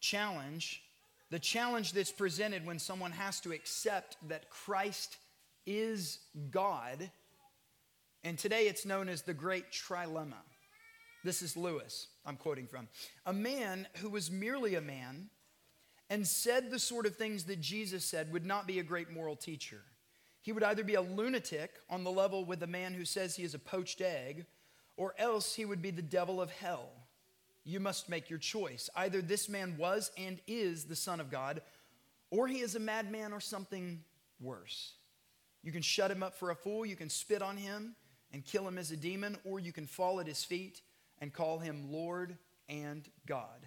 challenge, 0.00 0.82
the 1.30 1.38
challenge 1.38 1.92
that's 1.92 2.12
presented 2.12 2.66
when 2.66 2.78
someone 2.78 3.12
has 3.12 3.40
to 3.40 3.52
accept 3.52 4.16
that 4.28 4.50
Christ 4.50 5.16
is 5.66 6.18
God. 6.50 7.10
And 8.22 8.38
today 8.38 8.66
it's 8.66 8.86
known 8.86 9.08
as 9.08 9.22
the 9.22 9.34
great 9.34 9.70
trilemma. 9.70 10.42
This 11.24 11.42
is 11.42 11.56
Lewis, 11.56 12.08
I'm 12.26 12.36
quoting 12.36 12.66
from. 12.66 12.88
A 13.26 13.32
man 13.32 13.86
who 13.96 14.10
was 14.10 14.30
merely 14.30 14.74
a 14.74 14.80
man 14.80 15.30
and 16.10 16.26
said 16.26 16.70
the 16.70 16.78
sort 16.78 17.06
of 17.06 17.16
things 17.16 17.44
that 17.44 17.60
Jesus 17.60 18.04
said 18.04 18.32
would 18.32 18.44
not 18.44 18.66
be 18.66 18.78
a 18.78 18.82
great 18.82 19.10
moral 19.10 19.36
teacher. 19.36 19.80
He 20.42 20.52
would 20.52 20.62
either 20.62 20.84
be 20.84 20.94
a 20.94 21.00
lunatic 21.00 21.70
on 21.88 22.04
the 22.04 22.10
level 22.10 22.44
with 22.44 22.60
the 22.60 22.66
man 22.66 22.92
who 22.92 23.06
says 23.06 23.34
he 23.34 23.44
is 23.44 23.54
a 23.54 23.58
poached 23.58 24.02
egg, 24.02 24.44
or 24.98 25.14
else 25.18 25.54
he 25.54 25.64
would 25.64 25.80
be 25.80 25.90
the 25.90 26.02
devil 26.02 26.40
of 26.40 26.50
hell. 26.50 26.90
You 27.64 27.80
must 27.80 28.10
make 28.10 28.28
your 28.28 28.38
choice. 28.38 28.90
Either 28.94 29.22
this 29.22 29.48
man 29.48 29.76
was 29.78 30.10
and 30.18 30.38
is 30.46 30.84
the 30.84 30.94
Son 30.94 31.18
of 31.18 31.30
God, 31.30 31.62
or 32.30 32.46
he 32.46 32.60
is 32.60 32.74
a 32.74 32.80
madman 32.80 33.32
or 33.32 33.40
something 33.40 34.04
worse. 34.38 34.92
You 35.64 35.72
can 35.72 35.82
shut 35.82 36.10
him 36.10 36.22
up 36.22 36.34
for 36.34 36.50
a 36.50 36.54
fool, 36.54 36.84
you 36.84 36.94
can 36.94 37.08
spit 37.08 37.40
on 37.40 37.56
him 37.56 37.96
and 38.32 38.44
kill 38.44 38.68
him 38.68 38.76
as 38.76 38.90
a 38.90 38.96
demon, 38.96 39.38
or 39.44 39.58
you 39.58 39.72
can 39.72 39.86
fall 39.86 40.20
at 40.20 40.26
his 40.26 40.44
feet 40.44 40.82
and 41.20 41.32
call 41.32 41.58
him 41.58 41.90
Lord 41.90 42.36
and 42.68 43.08
God. 43.26 43.66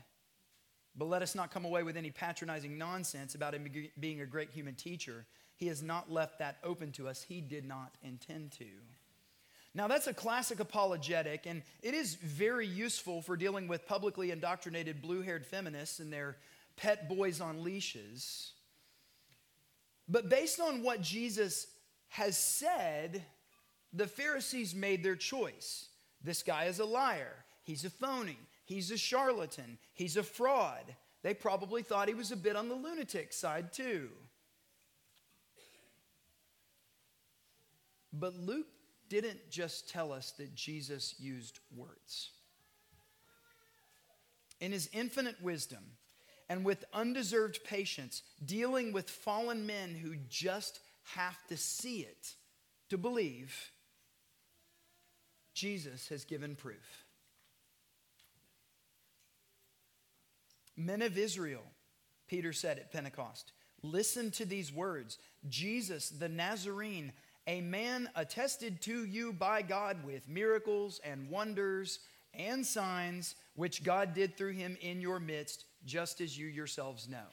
But 0.95 1.05
let 1.05 1.23
us 1.23 1.33
not 1.33 1.51
come 1.51 1.65
away 1.65 1.81
with 1.81 1.97
any 1.97 2.11
patronizing 2.11 2.77
nonsense 2.77 3.33
about 3.33 3.55
him 3.55 3.67
being 3.99 4.21
a 4.21 4.25
great 4.25 4.51
human 4.51 4.75
teacher. 4.75 5.25
He 5.55 5.67
has 5.67 5.81
not 5.81 6.11
left 6.11 6.37
that 6.37 6.57
open 6.63 6.91
to 6.93 7.07
us, 7.07 7.23
he 7.23 7.41
did 7.41 7.65
not 7.65 7.95
intend 8.03 8.51
to. 8.53 8.65
Now, 9.73 9.87
that's 9.87 10.07
a 10.07 10.13
classic 10.13 10.59
apologetic, 10.59 11.45
and 11.45 11.61
it 11.81 11.93
is 11.93 12.15
very 12.15 12.65
useful 12.65 13.21
for 13.21 13.37
dealing 13.37 13.67
with 13.67 13.87
publicly 13.87 14.31
indoctrinated 14.31 15.01
blue 15.01 15.21
haired 15.21 15.45
feminists 15.45 15.99
and 15.99 16.13
their 16.13 16.37
pet 16.77 17.09
boys 17.09 17.41
on 17.41 17.63
leashes. 17.63 18.53
But 20.07 20.29
based 20.29 20.59
on 20.59 20.83
what 20.83 21.01
Jesus 21.01 21.67
has 22.09 22.37
said, 22.37 23.23
the 23.93 24.07
Pharisees 24.07 24.75
made 24.75 25.03
their 25.03 25.15
choice. 25.15 25.89
This 26.23 26.43
guy 26.43 26.65
is 26.65 26.79
a 26.79 26.85
liar. 26.85 27.33
He's 27.63 27.85
a 27.85 27.89
phony. 27.89 28.39
He's 28.65 28.91
a 28.91 28.97
charlatan. 28.97 29.77
He's 29.93 30.17
a 30.17 30.23
fraud. 30.23 30.95
They 31.23 31.33
probably 31.33 31.83
thought 31.83 32.07
he 32.07 32.13
was 32.13 32.31
a 32.31 32.37
bit 32.37 32.55
on 32.55 32.69
the 32.69 32.75
lunatic 32.75 33.33
side, 33.33 33.73
too. 33.73 34.09
But 38.13 38.35
Luke 38.35 38.67
didn't 39.09 39.49
just 39.49 39.89
tell 39.89 40.11
us 40.11 40.31
that 40.37 40.55
Jesus 40.55 41.15
used 41.19 41.59
words. 41.75 42.31
In 44.59 44.71
his 44.71 44.89
infinite 44.91 45.41
wisdom 45.41 45.83
and 46.49 46.65
with 46.65 46.85
undeserved 46.93 47.63
patience, 47.63 48.23
dealing 48.43 48.91
with 48.91 49.09
fallen 49.09 49.65
men 49.65 49.93
who 49.93 50.15
just 50.29 50.79
have 51.15 51.37
to 51.47 51.57
see 51.57 51.99
it 52.01 52.35
to 52.89 52.97
believe, 52.97 53.71
Jesus 55.53 56.07
has 56.09 56.25
given 56.25 56.55
proof. 56.55 57.05
Men 60.75 61.01
of 61.01 61.17
Israel, 61.17 61.63
Peter 62.27 62.53
said 62.53 62.77
at 62.77 62.91
Pentecost, 62.91 63.51
listen 63.81 64.31
to 64.31 64.45
these 64.45 64.71
words 64.71 65.17
Jesus, 65.49 66.09
the 66.09 66.29
Nazarene, 66.29 67.11
a 67.47 67.61
man 67.61 68.09
attested 68.15 68.81
to 68.81 69.05
you 69.05 69.33
by 69.33 69.61
God 69.61 70.05
with 70.05 70.29
miracles 70.29 70.99
and 71.03 71.29
wonders 71.29 71.99
and 72.33 72.65
signs 72.65 73.35
which 73.55 73.83
God 73.83 74.13
did 74.13 74.37
through 74.37 74.51
him 74.51 74.77
in 74.81 75.01
your 75.01 75.19
midst, 75.19 75.65
just 75.85 76.21
as 76.21 76.37
you 76.37 76.47
yourselves 76.47 77.07
know. 77.07 77.25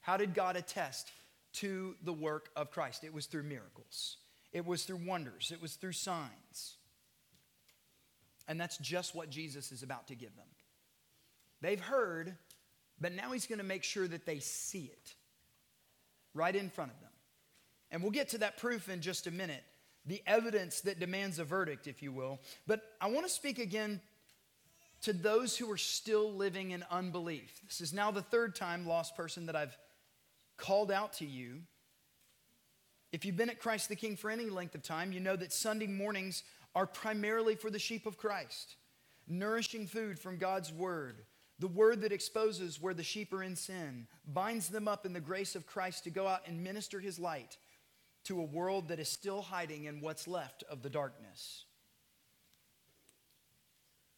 How 0.00 0.16
did 0.16 0.34
God 0.34 0.56
attest 0.56 1.10
to 1.56 1.94
the 2.02 2.12
work 2.12 2.50
of 2.56 2.70
Christ? 2.70 3.04
It 3.04 3.12
was 3.12 3.26
through 3.26 3.44
miracles, 3.44 4.16
it 4.52 4.64
was 4.66 4.84
through 4.84 5.00
wonders, 5.06 5.52
it 5.52 5.60
was 5.60 5.74
through 5.74 5.92
signs. 5.92 6.76
And 8.48 8.60
that's 8.60 8.78
just 8.78 9.14
what 9.14 9.28
Jesus 9.28 9.72
is 9.72 9.82
about 9.82 10.06
to 10.08 10.14
give 10.14 10.34
them. 10.36 10.46
They've 11.60 11.80
heard, 11.80 12.36
but 13.00 13.12
now 13.12 13.32
he's 13.32 13.46
going 13.46 13.58
to 13.58 13.64
make 13.64 13.82
sure 13.82 14.06
that 14.06 14.24
they 14.24 14.38
see 14.38 14.84
it 14.92 15.14
right 16.32 16.54
in 16.54 16.70
front 16.70 16.92
of 16.92 17.00
them. 17.00 17.10
And 17.90 18.02
we'll 18.02 18.12
get 18.12 18.28
to 18.30 18.38
that 18.38 18.56
proof 18.58 18.88
in 18.88 19.00
just 19.00 19.26
a 19.26 19.30
minute, 19.30 19.64
the 20.04 20.22
evidence 20.26 20.80
that 20.82 21.00
demands 21.00 21.38
a 21.38 21.44
verdict, 21.44 21.88
if 21.88 22.02
you 22.02 22.12
will. 22.12 22.38
But 22.66 22.82
I 23.00 23.08
want 23.08 23.26
to 23.26 23.32
speak 23.32 23.58
again 23.58 24.00
to 25.02 25.12
those 25.12 25.56
who 25.56 25.70
are 25.70 25.76
still 25.76 26.32
living 26.32 26.70
in 26.70 26.84
unbelief. 26.90 27.60
This 27.66 27.80
is 27.80 27.92
now 27.92 28.10
the 28.10 28.22
third 28.22 28.54
time, 28.54 28.86
lost 28.86 29.16
person, 29.16 29.46
that 29.46 29.56
I've 29.56 29.76
called 30.56 30.90
out 30.90 31.14
to 31.14 31.26
you. 31.26 31.62
If 33.12 33.24
you've 33.24 33.36
been 33.36 33.50
at 33.50 33.60
Christ 33.60 33.88
the 33.88 33.96
King 33.96 34.16
for 34.16 34.30
any 34.30 34.50
length 34.50 34.74
of 34.74 34.82
time, 34.82 35.12
you 35.12 35.20
know 35.20 35.36
that 35.36 35.52
Sunday 35.52 35.86
mornings 35.86 36.42
are 36.74 36.86
primarily 36.86 37.54
for 37.54 37.70
the 37.70 37.78
sheep 37.78 38.04
of 38.04 38.18
Christ, 38.18 38.76
nourishing 39.26 39.86
food 39.86 40.18
from 40.18 40.36
God's 40.36 40.72
Word, 40.72 41.22
the 41.58 41.68
Word 41.68 42.02
that 42.02 42.12
exposes 42.12 42.80
where 42.80 42.94
the 42.94 43.02
sheep 43.02 43.32
are 43.32 43.42
in 43.42 43.56
sin, 43.56 44.06
binds 44.26 44.68
them 44.68 44.86
up 44.86 45.06
in 45.06 45.12
the 45.12 45.20
grace 45.20 45.54
of 45.56 45.66
Christ 45.66 46.04
to 46.04 46.10
go 46.10 46.26
out 46.26 46.42
and 46.46 46.62
minister 46.62 47.00
His 47.00 47.18
light 47.18 47.56
to 48.24 48.40
a 48.40 48.44
world 48.44 48.88
that 48.88 48.98
is 48.98 49.08
still 49.08 49.40
hiding 49.40 49.84
in 49.84 50.00
what's 50.00 50.26
left 50.26 50.64
of 50.68 50.82
the 50.82 50.90
darkness. 50.90 51.64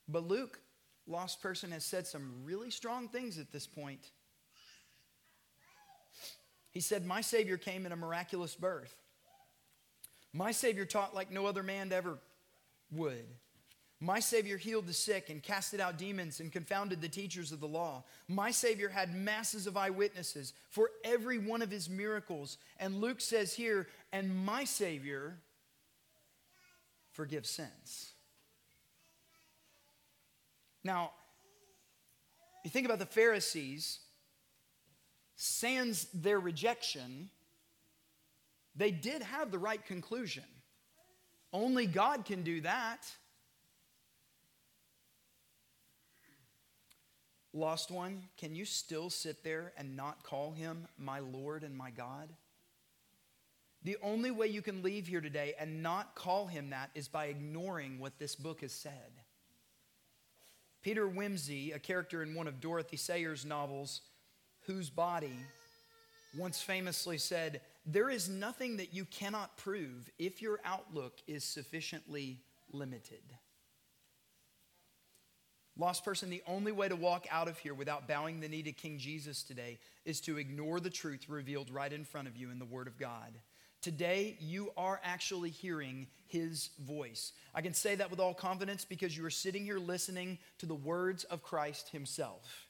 But 0.08 0.26
Luke, 0.26 0.60
lost 1.06 1.42
person, 1.42 1.70
has 1.72 1.84
said 1.84 2.06
some 2.06 2.42
really 2.42 2.70
strong 2.70 3.08
things 3.08 3.38
at 3.38 3.52
this 3.52 3.66
point. 3.66 4.10
He 6.78 6.82
said, 6.82 7.04
My 7.04 7.22
Savior 7.22 7.56
came 7.56 7.86
in 7.86 7.90
a 7.90 7.96
miraculous 7.96 8.54
birth. 8.54 8.94
My 10.32 10.52
Savior 10.52 10.84
taught 10.84 11.12
like 11.12 11.28
no 11.28 11.46
other 11.46 11.64
man 11.64 11.90
ever 11.92 12.20
would. 12.92 13.26
My 13.98 14.20
Savior 14.20 14.56
healed 14.56 14.86
the 14.86 14.92
sick 14.92 15.28
and 15.28 15.42
casted 15.42 15.80
out 15.80 15.98
demons 15.98 16.38
and 16.38 16.52
confounded 16.52 17.00
the 17.00 17.08
teachers 17.08 17.50
of 17.50 17.58
the 17.58 17.66
law. 17.66 18.04
My 18.28 18.52
Savior 18.52 18.88
had 18.88 19.12
masses 19.12 19.66
of 19.66 19.76
eyewitnesses 19.76 20.52
for 20.70 20.90
every 21.02 21.40
one 21.40 21.62
of 21.62 21.70
his 21.72 21.90
miracles. 21.90 22.58
And 22.78 23.00
Luke 23.00 23.20
says 23.20 23.54
here, 23.54 23.88
and 24.12 24.46
my 24.46 24.62
Savior 24.62 25.36
forgives 27.10 27.50
sins. 27.50 28.12
Now, 30.84 31.10
you 32.64 32.70
think 32.70 32.86
about 32.86 33.00
the 33.00 33.06
Pharisees, 33.06 33.98
sans 35.40 36.08
their 36.12 36.40
rejection, 36.40 37.30
they 38.74 38.90
did 38.90 39.22
have 39.22 39.52
the 39.52 39.58
right 39.58 39.84
conclusion. 39.86 40.42
Only 41.52 41.86
God 41.86 42.24
can 42.24 42.42
do 42.42 42.60
that. 42.62 43.06
Lost 47.54 47.92
one, 47.92 48.24
can 48.36 48.56
you 48.56 48.64
still 48.64 49.10
sit 49.10 49.44
there 49.44 49.72
and 49.78 49.96
not 49.96 50.24
call 50.24 50.50
him 50.50 50.88
my 50.98 51.20
Lord 51.20 51.62
and 51.62 51.76
my 51.76 51.90
God? 51.90 52.28
The 53.84 53.96
only 54.02 54.32
way 54.32 54.48
you 54.48 54.60
can 54.60 54.82
leave 54.82 55.06
here 55.06 55.20
today 55.20 55.54
and 55.58 55.84
not 55.84 56.16
call 56.16 56.48
him 56.48 56.70
that 56.70 56.90
is 56.96 57.06
by 57.06 57.26
ignoring 57.26 58.00
what 58.00 58.18
this 58.18 58.34
book 58.34 58.62
has 58.62 58.72
said. 58.72 59.22
Peter 60.82 61.06
Wimsey, 61.06 61.74
a 61.74 61.78
character 61.78 62.24
in 62.24 62.34
one 62.34 62.48
of 62.48 62.60
Dorothy 62.60 62.96
Sayers' 62.96 63.46
novels, 63.46 64.00
whose 64.68 64.90
body 64.90 65.32
once 66.36 66.60
famously 66.60 67.16
said, 67.16 67.62
there 67.86 68.10
is 68.10 68.28
nothing 68.28 68.76
that 68.76 68.92
you 68.92 69.06
cannot 69.06 69.56
prove 69.56 70.10
if 70.18 70.42
your 70.42 70.60
outlook 70.62 71.14
is 71.26 71.42
sufficiently 71.42 72.38
limited. 72.70 73.22
Lost 75.78 76.04
person, 76.04 76.28
the 76.28 76.42
only 76.46 76.70
way 76.70 76.86
to 76.88 76.96
walk 76.96 77.26
out 77.30 77.48
of 77.48 77.56
here 77.58 77.72
without 77.72 78.06
bowing 78.06 78.40
the 78.40 78.48
knee 78.48 78.62
to 78.64 78.72
King 78.72 78.98
Jesus 78.98 79.42
today 79.42 79.78
is 80.04 80.20
to 80.22 80.36
ignore 80.36 80.80
the 80.80 80.90
truth 80.90 81.30
revealed 81.30 81.70
right 81.70 81.92
in 81.92 82.04
front 82.04 82.28
of 82.28 82.36
you 82.36 82.50
in 82.50 82.58
the 82.58 82.66
Word 82.66 82.88
of 82.88 82.98
God. 82.98 83.32
Today, 83.80 84.36
you 84.38 84.70
are 84.76 85.00
actually 85.02 85.50
hearing 85.50 86.08
His 86.26 86.70
voice. 86.80 87.32
I 87.54 87.62
can 87.62 87.72
say 87.72 87.94
that 87.94 88.10
with 88.10 88.20
all 88.20 88.34
confidence 88.34 88.84
because 88.84 89.16
you 89.16 89.24
are 89.24 89.30
sitting 89.30 89.64
here 89.64 89.78
listening 89.78 90.36
to 90.58 90.66
the 90.66 90.74
words 90.74 91.24
of 91.24 91.42
Christ 91.42 91.88
Himself. 91.88 92.67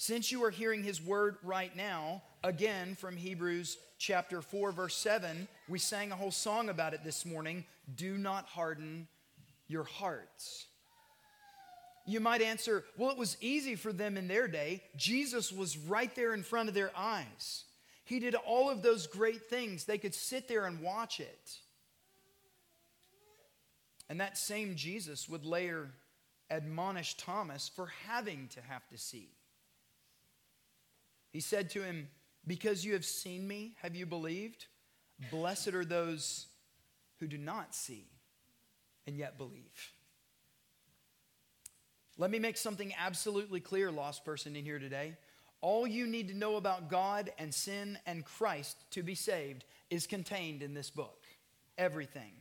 Since 0.00 0.32
you 0.32 0.42
are 0.44 0.50
hearing 0.50 0.82
his 0.82 1.02
word 1.02 1.36
right 1.42 1.76
now, 1.76 2.22
again 2.42 2.94
from 2.94 3.18
Hebrews 3.18 3.76
chapter 3.98 4.40
4, 4.40 4.72
verse 4.72 4.96
7, 4.96 5.46
we 5.68 5.78
sang 5.78 6.10
a 6.10 6.16
whole 6.16 6.30
song 6.30 6.70
about 6.70 6.94
it 6.94 7.04
this 7.04 7.26
morning. 7.26 7.66
Do 7.96 8.16
not 8.16 8.46
harden 8.46 9.08
your 9.68 9.84
hearts. 9.84 10.64
You 12.06 12.18
might 12.18 12.40
answer, 12.40 12.82
well, 12.96 13.10
it 13.10 13.18
was 13.18 13.36
easy 13.42 13.74
for 13.74 13.92
them 13.92 14.16
in 14.16 14.26
their 14.26 14.48
day. 14.48 14.82
Jesus 14.96 15.52
was 15.52 15.76
right 15.76 16.14
there 16.14 16.32
in 16.32 16.44
front 16.44 16.70
of 16.70 16.74
their 16.74 16.92
eyes. 16.96 17.64
He 18.02 18.20
did 18.20 18.34
all 18.34 18.70
of 18.70 18.80
those 18.80 19.06
great 19.06 19.50
things. 19.50 19.84
They 19.84 19.98
could 19.98 20.14
sit 20.14 20.48
there 20.48 20.64
and 20.64 20.80
watch 20.80 21.20
it. 21.20 21.58
And 24.08 24.18
that 24.18 24.38
same 24.38 24.76
Jesus 24.76 25.28
would 25.28 25.44
later 25.44 25.90
admonish 26.50 27.18
Thomas 27.18 27.68
for 27.68 27.92
having 28.08 28.48
to 28.54 28.62
have 28.62 28.88
to 28.88 28.96
see. 28.96 29.28
He 31.32 31.40
said 31.40 31.70
to 31.70 31.82
him, 31.82 32.08
Because 32.46 32.84
you 32.84 32.92
have 32.94 33.04
seen 33.04 33.46
me, 33.46 33.74
have 33.82 33.94
you 33.94 34.06
believed? 34.06 34.66
Blessed 35.30 35.74
are 35.74 35.84
those 35.84 36.46
who 37.18 37.26
do 37.26 37.38
not 37.38 37.74
see 37.74 38.06
and 39.06 39.16
yet 39.16 39.38
believe. 39.38 39.92
Let 42.16 42.30
me 42.30 42.38
make 42.38 42.56
something 42.56 42.92
absolutely 42.98 43.60
clear, 43.60 43.90
lost 43.90 44.24
person 44.24 44.56
in 44.56 44.64
here 44.64 44.78
today. 44.78 45.16
All 45.62 45.86
you 45.86 46.06
need 46.06 46.28
to 46.28 46.36
know 46.36 46.56
about 46.56 46.90
God 46.90 47.30
and 47.38 47.52
sin 47.52 47.98
and 48.06 48.24
Christ 48.24 48.76
to 48.92 49.02
be 49.02 49.14
saved 49.14 49.64
is 49.90 50.06
contained 50.06 50.62
in 50.62 50.74
this 50.74 50.90
book. 50.90 51.24
Everything. 51.76 52.32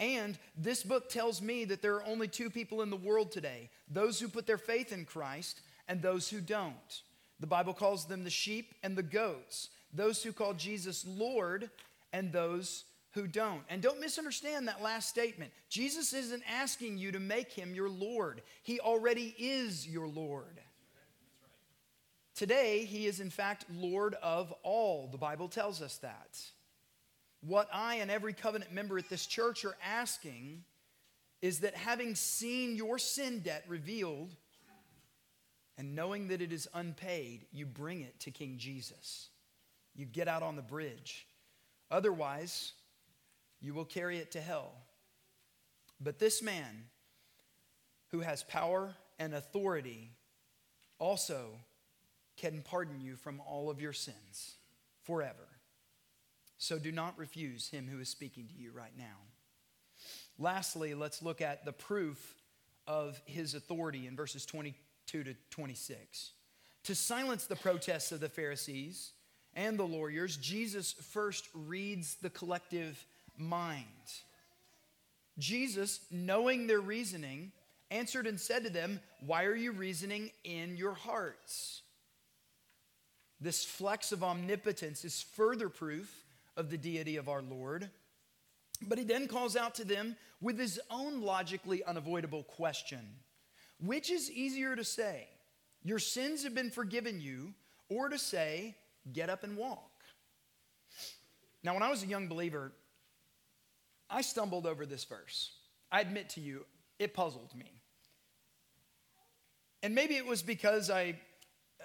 And 0.00 0.38
this 0.56 0.82
book 0.82 1.08
tells 1.08 1.42
me 1.42 1.64
that 1.66 1.82
there 1.82 1.96
are 1.96 2.04
only 2.04 2.28
two 2.28 2.50
people 2.50 2.82
in 2.82 2.90
the 2.90 2.96
world 2.96 3.32
today 3.32 3.70
those 3.90 4.20
who 4.20 4.28
put 4.28 4.46
their 4.46 4.58
faith 4.58 4.92
in 4.92 5.04
Christ 5.04 5.60
and 5.88 6.00
those 6.00 6.28
who 6.28 6.40
don't. 6.40 7.02
The 7.40 7.46
Bible 7.46 7.74
calls 7.74 8.06
them 8.06 8.24
the 8.24 8.30
sheep 8.30 8.74
and 8.82 8.96
the 8.96 9.02
goats, 9.02 9.68
those 9.92 10.22
who 10.22 10.32
call 10.32 10.54
Jesus 10.54 11.04
Lord 11.06 11.70
and 12.12 12.32
those 12.32 12.84
who 13.12 13.26
don't. 13.26 13.62
And 13.68 13.80
don't 13.80 14.00
misunderstand 14.00 14.68
that 14.68 14.82
last 14.82 15.08
statement. 15.08 15.52
Jesus 15.68 16.12
isn't 16.12 16.42
asking 16.48 16.98
you 16.98 17.12
to 17.12 17.20
make 17.20 17.52
him 17.52 17.74
your 17.74 17.88
Lord, 17.88 18.42
he 18.62 18.80
already 18.80 19.34
is 19.38 19.86
your 19.86 20.08
Lord. 20.08 20.60
Today, 22.34 22.84
he 22.84 23.06
is 23.06 23.18
in 23.18 23.30
fact 23.30 23.64
Lord 23.68 24.14
of 24.22 24.54
all. 24.62 25.08
The 25.10 25.18
Bible 25.18 25.48
tells 25.48 25.82
us 25.82 25.96
that. 25.98 26.40
What 27.40 27.68
I 27.72 27.96
and 27.96 28.10
every 28.10 28.32
covenant 28.32 28.72
member 28.72 28.98
at 28.98 29.08
this 29.08 29.26
church 29.26 29.64
are 29.64 29.76
asking 29.84 30.62
is 31.40 31.60
that 31.60 31.74
having 31.74 32.14
seen 32.14 32.76
your 32.76 32.98
sin 32.98 33.40
debt 33.40 33.64
revealed, 33.68 34.34
and 35.78 35.94
knowing 35.94 36.28
that 36.28 36.42
it 36.42 36.52
is 36.52 36.68
unpaid, 36.74 37.46
you 37.52 37.64
bring 37.64 38.00
it 38.00 38.18
to 38.20 38.32
King 38.32 38.56
Jesus. 38.58 39.28
You 39.94 40.04
get 40.04 40.26
out 40.26 40.42
on 40.42 40.56
the 40.56 40.62
bridge. 40.62 41.26
Otherwise, 41.90 42.72
you 43.60 43.72
will 43.72 43.84
carry 43.84 44.18
it 44.18 44.32
to 44.32 44.40
hell. 44.40 44.72
But 46.00 46.18
this 46.18 46.42
man 46.42 46.84
who 48.10 48.20
has 48.20 48.42
power 48.42 48.94
and 49.18 49.34
authority 49.34 50.10
also 50.98 51.46
can 52.36 52.62
pardon 52.62 53.00
you 53.00 53.16
from 53.16 53.40
all 53.46 53.70
of 53.70 53.80
your 53.80 53.92
sins 53.92 54.56
forever. 55.04 55.46
So 56.58 56.78
do 56.78 56.90
not 56.90 57.16
refuse 57.18 57.68
him 57.68 57.86
who 57.88 58.00
is 58.00 58.08
speaking 58.08 58.48
to 58.48 58.54
you 58.54 58.72
right 58.72 58.96
now. 58.98 59.04
Lastly, 60.38 60.94
let's 60.94 61.22
look 61.22 61.40
at 61.40 61.64
the 61.64 61.72
proof 61.72 62.34
of 62.86 63.20
his 63.26 63.54
authority 63.54 64.06
in 64.06 64.16
verses 64.16 64.44
22 65.08 65.32
to 65.32 65.38
26. 65.50 66.32
To 66.84 66.94
silence 66.94 67.46
the 67.46 67.56
protests 67.56 68.12
of 68.12 68.20
the 68.20 68.28
Pharisees 68.28 69.12
and 69.54 69.78
the 69.78 69.84
lawyers, 69.84 70.36
Jesus 70.36 70.92
first 70.92 71.48
reads 71.54 72.16
the 72.16 72.30
collective 72.30 73.04
mind. 73.36 73.84
Jesus, 75.38 76.00
knowing 76.10 76.66
their 76.66 76.80
reasoning, 76.80 77.52
answered 77.90 78.26
and 78.26 78.38
said 78.38 78.64
to 78.64 78.70
them, 78.70 79.00
Why 79.24 79.44
are 79.44 79.54
you 79.54 79.72
reasoning 79.72 80.30
in 80.44 80.76
your 80.76 80.94
hearts? 80.94 81.82
This 83.40 83.64
flex 83.64 84.12
of 84.12 84.24
omnipotence 84.24 85.04
is 85.04 85.22
further 85.22 85.68
proof 85.68 86.24
of 86.56 86.70
the 86.70 86.78
deity 86.78 87.16
of 87.16 87.28
our 87.28 87.42
Lord. 87.42 87.88
But 88.82 88.98
he 88.98 89.04
then 89.04 89.28
calls 89.28 89.56
out 89.56 89.76
to 89.76 89.84
them 89.84 90.16
with 90.40 90.58
his 90.58 90.80
own 90.90 91.22
logically 91.22 91.84
unavoidable 91.84 92.42
question 92.42 93.00
Which 93.80 94.10
is 94.10 94.30
easier 94.30 94.74
to 94.74 94.84
say, 94.84 95.28
Your 95.82 95.98
sins 95.98 96.44
have 96.44 96.54
been 96.54 96.70
forgiven 96.70 97.20
you, 97.20 97.54
or 97.88 98.08
to 98.08 98.18
say, 98.18 98.76
Get 99.12 99.30
up 99.30 99.44
and 99.44 99.56
walk? 99.56 99.90
Now, 101.62 101.74
when 101.74 101.82
I 101.82 101.90
was 101.90 102.02
a 102.02 102.06
young 102.06 102.28
believer, 102.28 102.72
I 104.10 104.22
stumbled 104.22 104.66
over 104.66 104.86
this 104.86 105.04
verse. 105.04 105.52
I 105.90 106.00
admit 106.00 106.30
to 106.30 106.40
you, 106.40 106.64
it 106.98 107.14
puzzled 107.14 107.54
me. 107.54 107.82
And 109.82 109.94
maybe 109.94 110.16
it 110.16 110.26
was 110.26 110.42
because 110.42 110.90
I 110.90 111.16
uh, 111.80 111.84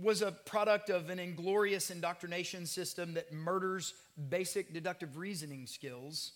was 0.00 0.22
a 0.22 0.32
product 0.32 0.90
of 0.90 1.08
an 1.08 1.18
inglorious 1.18 1.90
indoctrination 1.90 2.66
system 2.66 3.14
that 3.14 3.32
murders 3.32 3.94
basic 4.28 4.72
deductive 4.74 5.16
reasoning 5.16 5.66
skills. 5.66 6.32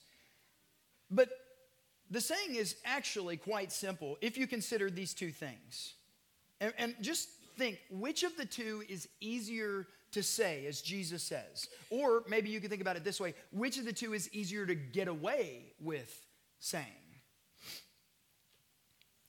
But 1.10 1.28
the 2.10 2.20
saying 2.20 2.54
is 2.54 2.76
actually 2.84 3.36
quite 3.36 3.72
simple 3.72 4.16
if 4.20 4.36
you 4.36 4.46
consider 4.46 4.90
these 4.90 5.14
two 5.14 5.30
things. 5.30 5.94
And, 6.60 6.72
and, 6.78 6.94
just 7.00 7.28
think 7.58 7.78
which 7.90 8.22
of 8.22 8.36
the 8.36 8.46
two 8.46 8.82
is 8.88 9.08
easier 9.20 9.86
to 10.12 10.22
say, 10.22 10.66
as 10.66 10.80
Jesus 10.80 11.22
says? 11.22 11.68
Or 11.90 12.22
maybe 12.28 12.48
you 12.48 12.60
can 12.60 12.70
think 12.70 12.80
about 12.80 12.96
it 12.96 13.04
this 13.04 13.20
way 13.20 13.34
which 13.50 13.78
of 13.78 13.84
the 13.84 13.92
two 13.92 14.14
is 14.14 14.32
easier 14.32 14.64
to 14.66 14.74
get 14.74 15.08
away 15.08 15.72
with 15.80 16.24
saying? 16.60 16.86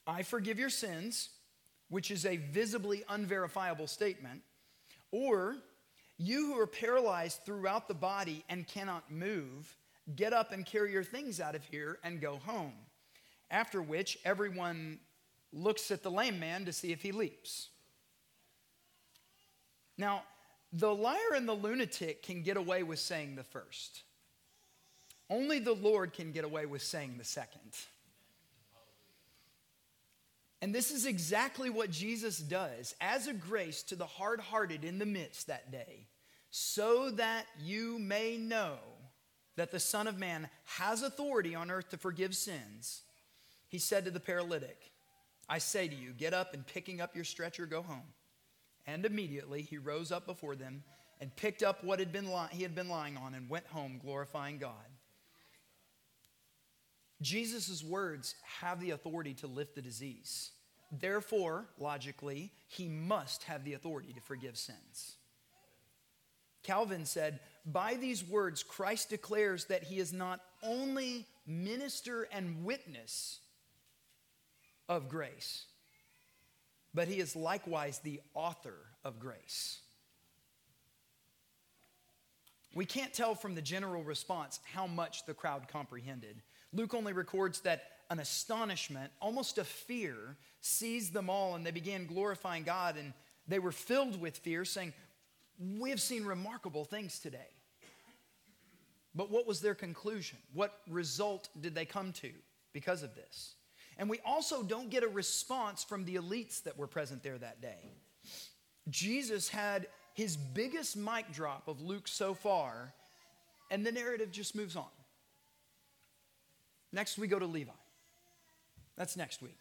I 0.05 0.23
forgive 0.23 0.57
your 0.57 0.69
sins 0.69 1.29
which 1.89 2.11
is 2.11 2.25
a 2.25 2.37
visibly 2.37 3.03
unverifiable 3.09 3.87
statement, 3.87 4.41
or 5.11 5.55
you 6.17 6.47
who 6.47 6.59
are 6.59 6.67
paralyzed 6.67 7.41
throughout 7.45 7.87
the 7.87 7.93
body 7.93 8.43
and 8.49 8.67
cannot 8.67 9.09
move, 9.11 9.75
get 10.15 10.33
up 10.33 10.51
and 10.51 10.65
carry 10.65 10.91
your 10.91 11.03
things 11.03 11.39
out 11.41 11.55
of 11.55 11.63
here 11.65 11.99
and 12.03 12.21
go 12.21 12.37
home. 12.45 12.73
After 13.49 13.81
which, 13.81 14.17
everyone 14.25 14.99
looks 15.53 15.91
at 15.91 16.03
the 16.03 16.11
lame 16.11 16.39
man 16.39 16.65
to 16.65 16.73
see 16.73 16.91
if 16.91 17.01
he 17.01 17.11
leaps. 17.11 17.69
Now, 19.97 20.23
the 20.73 20.93
liar 20.93 21.33
and 21.35 21.47
the 21.47 21.53
lunatic 21.53 22.23
can 22.23 22.43
get 22.43 22.57
away 22.57 22.83
with 22.83 22.99
saying 22.99 23.35
the 23.35 23.43
first. 23.43 24.03
Only 25.29 25.59
the 25.59 25.73
Lord 25.73 26.13
can 26.13 26.31
get 26.31 26.43
away 26.43 26.65
with 26.65 26.81
saying 26.81 27.15
the 27.17 27.23
second. 27.23 27.75
And 30.61 30.73
this 30.73 30.91
is 30.91 31.05
exactly 31.05 31.69
what 31.69 31.91
Jesus 31.91 32.39
does 32.39 32.95
as 32.99 33.27
a 33.27 33.33
grace 33.33 33.83
to 33.83 33.95
the 33.95 34.05
hard 34.05 34.39
hearted 34.39 34.83
in 34.83 34.99
the 34.99 35.05
midst 35.05 35.47
that 35.47 35.71
day, 35.71 36.07
so 36.49 37.11
that 37.11 37.45
you 37.59 37.99
may 37.99 38.37
know 38.37 38.77
that 39.57 39.71
the 39.71 39.79
Son 39.79 40.07
of 40.07 40.17
Man 40.17 40.47
has 40.65 41.01
authority 41.01 41.53
on 41.53 41.69
earth 41.69 41.89
to 41.89 41.97
forgive 41.97 42.35
sins. 42.35 43.01
He 43.67 43.79
said 43.79 44.05
to 44.05 44.11
the 44.11 44.19
paralytic, 44.19 44.91
I 45.49 45.57
say 45.57 45.87
to 45.87 45.95
you, 45.95 46.11
get 46.11 46.33
up 46.33 46.53
and 46.53 46.65
picking 46.65 47.01
up 47.01 47.15
your 47.15 47.25
stretcher, 47.25 47.65
go 47.65 47.81
home. 47.81 48.13
And 48.85 49.05
immediately 49.05 49.63
he 49.63 49.77
rose 49.77 50.11
up 50.11 50.25
before 50.25 50.55
them 50.55 50.83
and 51.19 51.35
picked 51.35 51.63
up 51.63 51.83
what 51.83 51.99
had 51.99 52.13
been 52.13 52.31
li- 52.31 52.47
he 52.51 52.63
had 52.63 52.75
been 52.75 52.87
lying 52.87 53.17
on 53.17 53.33
and 53.33 53.49
went 53.49 53.67
home 53.67 53.99
glorifying 54.01 54.57
God. 54.59 54.71
Jesus' 57.21 57.83
words 57.83 58.35
have 58.61 58.79
the 58.79 58.91
authority 58.91 59.33
to 59.35 59.47
lift 59.47 59.75
the 59.75 59.81
disease. 59.81 60.51
Therefore, 60.91 61.65
logically, 61.79 62.51
he 62.67 62.87
must 62.87 63.43
have 63.43 63.65
the 63.65 63.73
authority 63.73 64.13
to 64.13 64.21
forgive 64.21 64.57
sins. 64.57 65.15
Calvin 66.63 67.05
said, 67.05 67.39
By 67.69 67.95
these 67.95 68.23
words, 68.23 68.63
Christ 68.63 69.09
declares 69.09 69.65
that 69.65 69.83
he 69.83 69.99
is 69.99 70.13
not 70.13 70.39
only 70.63 71.27
minister 71.45 72.25
and 72.31 72.63
witness 72.63 73.39
of 74.87 75.09
grace, 75.09 75.65
but 76.93 77.09
he 77.09 77.19
is 77.19 77.35
likewise 77.35 77.99
the 77.99 78.21
author 78.33 78.77
of 79.03 79.19
grace. 79.19 79.79
We 82.73 82.85
can't 82.85 83.13
tell 83.13 83.35
from 83.35 83.53
the 83.53 83.61
general 83.61 84.01
response 84.01 84.61
how 84.73 84.87
much 84.87 85.25
the 85.25 85.33
crowd 85.33 85.67
comprehended. 85.67 86.41
Luke 86.71 86.93
only 86.93 87.11
records 87.11 87.59
that 87.61 87.83
an 88.09 88.19
astonishment, 88.19 89.11
almost 89.21 89.57
a 89.57 89.65
fear, 89.65 90.37
seized 90.61 91.11
them 91.11 91.29
all, 91.29 91.55
and 91.55 91.65
they 91.65 91.71
began 91.71 92.05
glorifying 92.05 92.63
God. 92.63 92.95
And 92.95 93.11
they 93.45 93.59
were 93.59 93.73
filled 93.73 94.21
with 94.21 94.37
fear, 94.37 94.63
saying, 94.63 94.93
We 95.59 95.89
have 95.89 95.99
seen 95.99 96.23
remarkable 96.23 96.85
things 96.85 97.19
today. 97.19 97.49
But 99.17 99.31
what 99.31 99.47
was 99.47 99.61
their 99.61 99.73
conclusion? 99.73 100.37
What 100.53 100.79
result 100.87 101.49
did 101.59 101.73
they 101.73 101.85
come 101.85 102.13
to 102.13 102.29
because 102.71 103.01
of 103.01 103.15
this? 103.15 103.55
And 103.97 104.11
we 104.11 104.19
also 104.23 104.61
don't 104.61 104.91
get 104.91 105.03
a 105.03 105.07
response 105.07 105.83
from 105.83 106.05
the 106.05 106.15
elites 106.15 106.61
that 106.63 106.77
were 106.77 106.85
present 106.85 107.23
there 107.23 107.39
that 107.39 107.59
day. 107.59 107.95
Jesus 108.89 109.49
had 109.49 109.87
his 110.13 110.37
biggest 110.37 110.95
mic 110.95 111.31
drop 111.33 111.67
of 111.67 111.81
Luke 111.81 112.07
so 112.07 112.35
far, 112.35 112.93
and 113.71 113.83
the 113.83 113.91
narrative 113.91 114.31
just 114.31 114.55
moves 114.55 114.75
on. 114.75 114.85
Next, 116.93 117.17
we 117.17 117.27
go 117.27 117.39
to 117.39 117.47
Levi. 117.47 117.71
That's 118.97 119.17
next 119.17 119.41
week. 119.41 119.57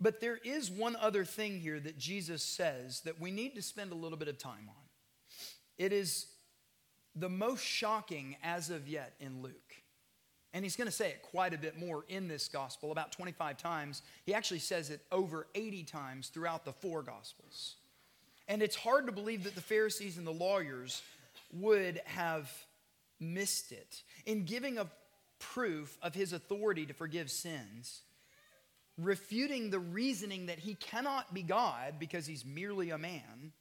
But 0.00 0.20
there 0.20 0.36
is 0.36 0.70
one 0.70 0.94
other 0.94 1.24
thing 1.24 1.58
here 1.58 1.80
that 1.80 1.98
Jesus 1.98 2.44
says 2.44 3.00
that 3.00 3.20
we 3.20 3.32
need 3.32 3.56
to 3.56 3.62
spend 3.62 3.90
a 3.90 3.96
little 3.96 4.18
bit 4.18 4.28
of 4.28 4.38
time 4.38 4.68
on. 4.68 4.87
It 5.78 5.92
is 5.92 6.26
the 7.14 7.28
most 7.28 7.64
shocking 7.64 8.36
as 8.42 8.70
of 8.70 8.88
yet 8.88 9.14
in 9.20 9.42
Luke. 9.42 9.54
And 10.54 10.64
he's 10.64 10.76
going 10.76 10.86
to 10.86 10.92
say 10.92 11.10
it 11.10 11.22
quite 11.22 11.52
a 11.52 11.58
bit 11.58 11.78
more 11.78 12.04
in 12.08 12.26
this 12.26 12.48
gospel, 12.48 12.90
about 12.90 13.12
25 13.12 13.58
times. 13.58 14.02
He 14.24 14.34
actually 14.34 14.60
says 14.60 14.90
it 14.90 15.00
over 15.12 15.46
80 15.54 15.84
times 15.84 16.28
throughout 16.28 16.64
the 16.64 16.72
four 16.72 17.02
gospels. 17.02 17.76
And 18.48 18.62
it's 18.62 18.76
hard 18.76 19.06
to 19.06 19.12
believe 19.12 19.44
that 19.44 19.54
the 19.54 19.60
Pharisees 19.60 20.16
and 20.16 20.26
the 20.26 20.32
lawyers 20.32 21.02
would 21.52 22.00
have 22.06 22.50
missed 23.20 23.72
it. 23.72 24.02
In 24.24 24.44
giving 24.44 24.78
a 24.78 24.86
proof 25.38 25.98
of 26.02 26.14
his 26.14 26.32
authority 26.32 26.86
to 26.86 26.94
forgive 26.94 27.30
sins, 27.30 28.02
refuting 28.96 29.70
the 29.70 29.78
reasoning 29.78 30.46
that 30.46 30.58
he 30.58 30.74
cannot 30.74 31.32
be 31.34 31.42
God 31.42 31.94
because 31.98 32.26
he's 32.26 32.44
merely 32.44 32.90
a 32.90 32.98
man, 32.98 33.52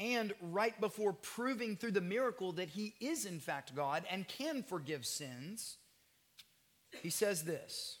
and 0.00 0.32
right 0.40 0.80
before 0.80 1.12
proving 1.12 1.76
through 1.76 1.92
the 1.92 2.00
miracle 2.00 2.52
that 2.52 2.70
he 2.70 2.94
is 3.00 3.26
in 3.26 3.38
fact 3.38 3.76
God 3.76 4.04
and 4.10 4.26
can 4.26 4.62
forgive 4.62 5.04
sins, 5.04 5.76
he 7.02 7.10
says 7.10 7.44
this 7.44 7.98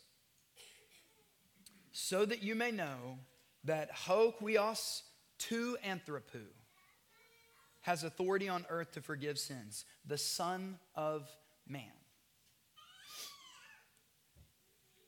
so 1.92 2.24
that 2.24 2.42
you 2.42 2.54
may 2.54 2.70
know 2.70 3.18
that 3.64 3.90
ho 3.92 4.34
huios 4.40 5.02
tu 5.38 5.76
anthropou 5.86 6.46
has 7.82 8.04
authority 8.04 8.48
on 8.48 8.64
earth 8.70 8.92
to 8.92 9.02
forgive 9.02 9.38
sins, 9.38 9.84
the 10.06 10.18
Son 10.18 10.78
of 10.94 11.28
Man. 11.66 11.82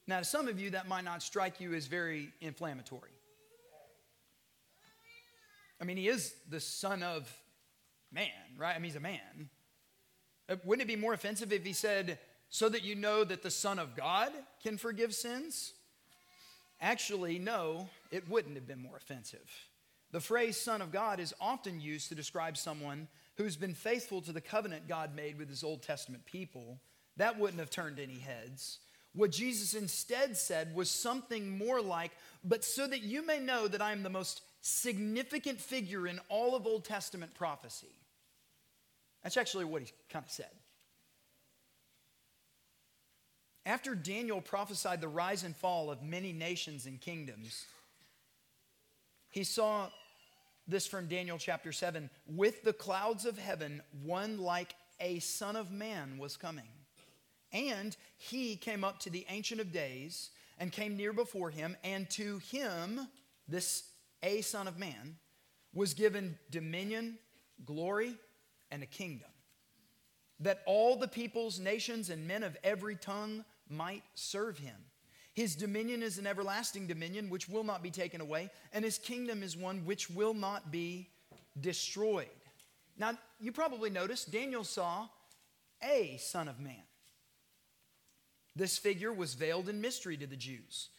Now, 0.07 0.19
to 0.19 0.25
some 0.25 0.49
of 0.49 0.59
you, 0.59 0.71
that 0.71 0.89
might 0.89 1.05
not 1.05 1.23
strike 1.23 1.61
you 1.61 1.75
as 1.75 1.87
very 1.87 2.33
inflammatory. 2.41 3.13
I 5.83 5.85
mean, 5.85 5.97
he 5.97 6.07
is 6.07 6.33
the 6.49 6.61
Son 6.61 7.03
of 7.03 7.29
Man, 8.13 8.29
right? 8.57 8.77
I 8.77 8.79
mean, 8.79 8.85
he's 8.85 8.97
a 8.97 9.01
man. 9.01 9.51
Uh, 10.49 10.55
wouldn't 10.65 10.89
it 10.89 10.95
be 10.95 11.01
more 11.01 11.13
offensive 11.13 11.53
if 11.53 11.65
he 11.65 11.73
said, 11.73 12.21
so 12.51 12.69
that 12.69 12.85
you 12.85 12.95
know 12.95 13.25
that 13.25 13.43
the 13.43 13.51
Son 13.51 13.81
of 13.81 13.97
God 13.97 14.31
can 14.63 14.79
forgive 14.79 15.13
sins? 15.13 15.73
Actually, 16.81 17.41
no, 17.41 17.89
it 18.13 18.29
wouldn't 18.29 18.55
have 18.55 18.67
been 18.67 18.83
more 18.83 18.97
offensive 18.97 19.51
The 20.13 20.21
phrase 20.21 20.57
Son 20.57 20.83
of 20.83 20.93
God 20.93 21.19
is 21.19 21.35
often 21.41 21.81
used 21.81 22.09
to 22.11 22.15
describe 22.15 22.57
someone 22.57 23.09
who's 23.37 23.57
been 23.57 23.75
faithful 23.75 24.23
to 24.23 24.33
the 24.33 24.41
covenant 24.41 24.87
God 24.87 25.17
made 25.17 25.37
with 25.37 25.49
his 25.49 25.65
Old 25.65 25.83
Testament 25.83 26.25
people. 26.27 26.79
That 27.17 27.41
wouldn't 27.41 27.59
have 27.59 27.71
turned 27.71 27.99
any 27.99 28.21
heads. 28.21 28.79
What 29.15 29.33
Jesus 29.33 29.75
instead 29.75 30.37
said 30.37 30.77
was 30.77 30.91
something 30.91 31.59
more 31.59 31.81
like, 31.81 32.13
But 32.45 32.63
so 32.63 32.87
that 32.87 33.03
you 33.03 33.27
may 33.27 33.41
know 33.41 33.67
that 33.67 33.83
I 33.83 33.91
am 33.91 34.05
the 34.05 34.11
most 34.11 34.43
significant 34.63 35.61
figure 35.61 36.07
in 36.07 36.21
all 36.29 36.57
of 36.57 36.67
Old 36.67 36.85
Testament 36.85 37.35
prophecy. 37.35 37.95
That's 39.23 39.37
actually 39.37 39.67
what 39.67 39.83
he 39.83 39.89
kind 40.09 40.25
of 40.25 40.31
said. 40.31 40.51
After 43.67 43.95
Daniel 43.95 44.41
prophesied 44.41 45.01
the 45.01 45.09
rise 45.09 45.45
and 45.45 45.55
fall 45.55 45.91
of 45.91 46.03
many 46.03 46.33
nations 46.33 46.87
and 46.87 47.01
kingdoms, 47.01 47.67
he 49.31 49.45
saw 49.45 49.89
this 50.67 50.87
from 50.87 51.07
Daniel 51.07 51.39
chapter 51.39 51.73
7 51.73 52.09
with 52.27 52.63
the 52.63 52.73
clouds 52.73 53.25
of 53.27 53.39
heaven, 53.39 53.83
one 54.03 54.39
like 54.39 54.75
a 55.01 55.19
son 55.21 55.57
of 55.57 55.71
man 55.71 56.19
was 56.19 56.37
coming. 56.37 56.69
And 57.53 57.97
he 58.17 58.57
came 58.57 58.83
up 58.83 58.99
to 59.01 59.11
the 59.11 59.27
Ancient 59.29 59.61
of 59.61 59.73
Days 59.73 60.31
and 60.59 60.73
came 60.73 60.97
near 60.97 61.13
before 61.13 61.51
him, 61.51 61.77
and 61.83 62.09
to 62.11 62.39
him, 62.39 63.09
this 63.49 63.85
a 64.23 64.41
son 64.41 64.69
of 64.69 64.79
man, 64.79 65.17
was 65.75 65.95
given 65.95 66.39
dominion, 66.51 67.19
glory, 67.65 68.15
and 68.71 68.83
a 68.83 68.87
kingdom, 68.87 69.29
that 70.41 70.63
all 70.67 70.97
the 70.97 71.09
peoples, 71.09 71.59
nations, 71.59 72.11
and 72.11 72.27
men 72.27 72.43
of 72.43 72.57
every 72.63 72.97
tongue 72.97 73.45
might 73.69 74.03
serve 74.15 74.59
him. 74.59 74.77
His 75.35 75.57
dominion 75.57 76.03
is 76.03 76.19
an 76.19 76.27
everlasting 76.27 76.87
dominion 76.87 77.31
which 77.31 77.49
will 77.49 77.65
not 77.65 77.83
be 77.83 77.91
taken 77.91 78.21
away, 78.21 78.51
and 78.73 78.85
his 78.85 78.99
kingdom 78.99 79.43
is 79.43 79.57
one 79.57 79.87
which 79.87 80.11
will 80.11 80.35
not 80.35 80.71
be 80.71 81.09
destroyed. 81.61 82.29
Now, 82.99 83.19
you 83.41 83.53
probably 83.53 83.89
noticed 83.89 84.31
Daniel 84.31 84.65
saw 84.65 85.09
a 85.83 86.17
Son 86.19 86.49
of 86.49 86.61
Man. 86.61 86.83
This 88.55 88.77
figure 88.77 89.13
was 89.13 89.33
veiled 89.33 89.69
in 89.69 89.81
mystery 89.81 90.17
to 90.19 90.27
the 90.27 90.37
Jews. 90.37 90.91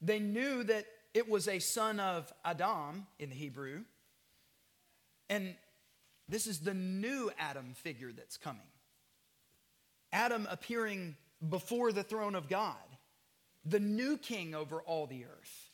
They 0.00 0.18
knew 0.18 0.64
that 0.64 0.86
it 1.14 1.28
was 1.28 1.48
a 1.48 1.58
son 1.58 2.00
of 2.00 2.32
Adam 2.44 3.06
in 3.18 3.28
the 3.28 3.34
Hebrew, 3.34 3.82
and 5.28 5.54
this 6.28 6.46
is 6.46 6.60
the 6.60 6.74
new 6.74 7.30
Adam 7.38 7.74
figure 7.74 8.12
that's 8.12 8.36
coming. 8.36 8.62
Adam 10.12 10.46
appearing 10.50 11.16
before 11.48 11.92
the 11.92 12.02
throne 12.02 12.34
of 12.34 12.48
God 12.48 12.76
the 13.64 13.80
new 13.80 14.16
king 14.16 14.54
over 14.54 14.80
all 14.82 15.06
the 15.06 15.24
earth. 15.24 15.70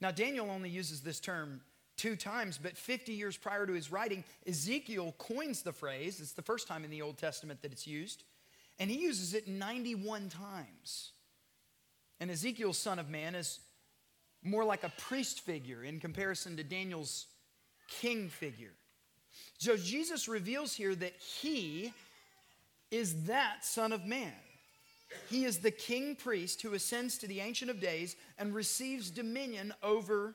Now, 0.00 0.10
Daniel 0.10 0.50
only 0.50 0.70
uses 0.70 1.00
this 1.00 1.20
term 1.20 1.60
two 1.96 2.16
times, 2.16 2.58
but 2.62 2.76
50 2.76 3.12
years 3.12 3.36
prior 3.36 3.66
to 3.66 3.72
his 3.72 3.92
writing, 3.92 4.24
Ezekiel 4.46 5.14
coins 5.18 5.62
the 5.62 5.72
phrase. 5.72 6.20
It's 6.20 6.32
the 6.32 6.42
first 6.42 6.66
time 6.66 6.84
in 6.84 6.90
the 6.90 7.02
Old 7.02 7.18
Testament 7.18 7.62
that 7.62 7.72
it's 7.72 7.86
used, 7.86 8.24
and 8.78 8.90
he 8.90 9.00
uses 9.00 9.34
it 9.34 9.48
91 9.48 10.28
times. 10.30 11.12
And 12.20 12.30
Ezekiel's 12.30 12.78
son 12.78 12.98
of 12.98 13.08
man 13.08 13.34
is 13.34 13.60
more 14.42 14.64
like 14.64 14.84
a 14.84 14.92
priest 14.98 15.40
figure 15.40 15.82
in 15.82 16.00
comparison 16.00 16.56
to 16.56 16.62
Daniel's 16.62 17.26
king 17.88 18.28
figure. 18.28 18.72
So 19.58 19.76
Jesus 19.76 20.28
reveals 20.28 20.74
here 20.74 20.94
that 20.94 21.14
he 21.16 21.92
is 22.90 23.24
that 23.24 23.64
son 23.64 23.92
of 23.92 24.04
man. 24.04 24.32
He 25.28 25.44
is 25.44 25.58
the 25.58 25.70
king 25.70 26.14
priest 26.14 26.62
who 26.62 26.74
ascends 26.74 27.18
to 27.18 27.26
the 27.26 27.40
Ancient 27.40 27.70
of 27.70 27.80
Days 27.80 28.16
and 28.38 28.54
receives 28.54 29.10
dominion 29.10 29.74
over 29.82 30.34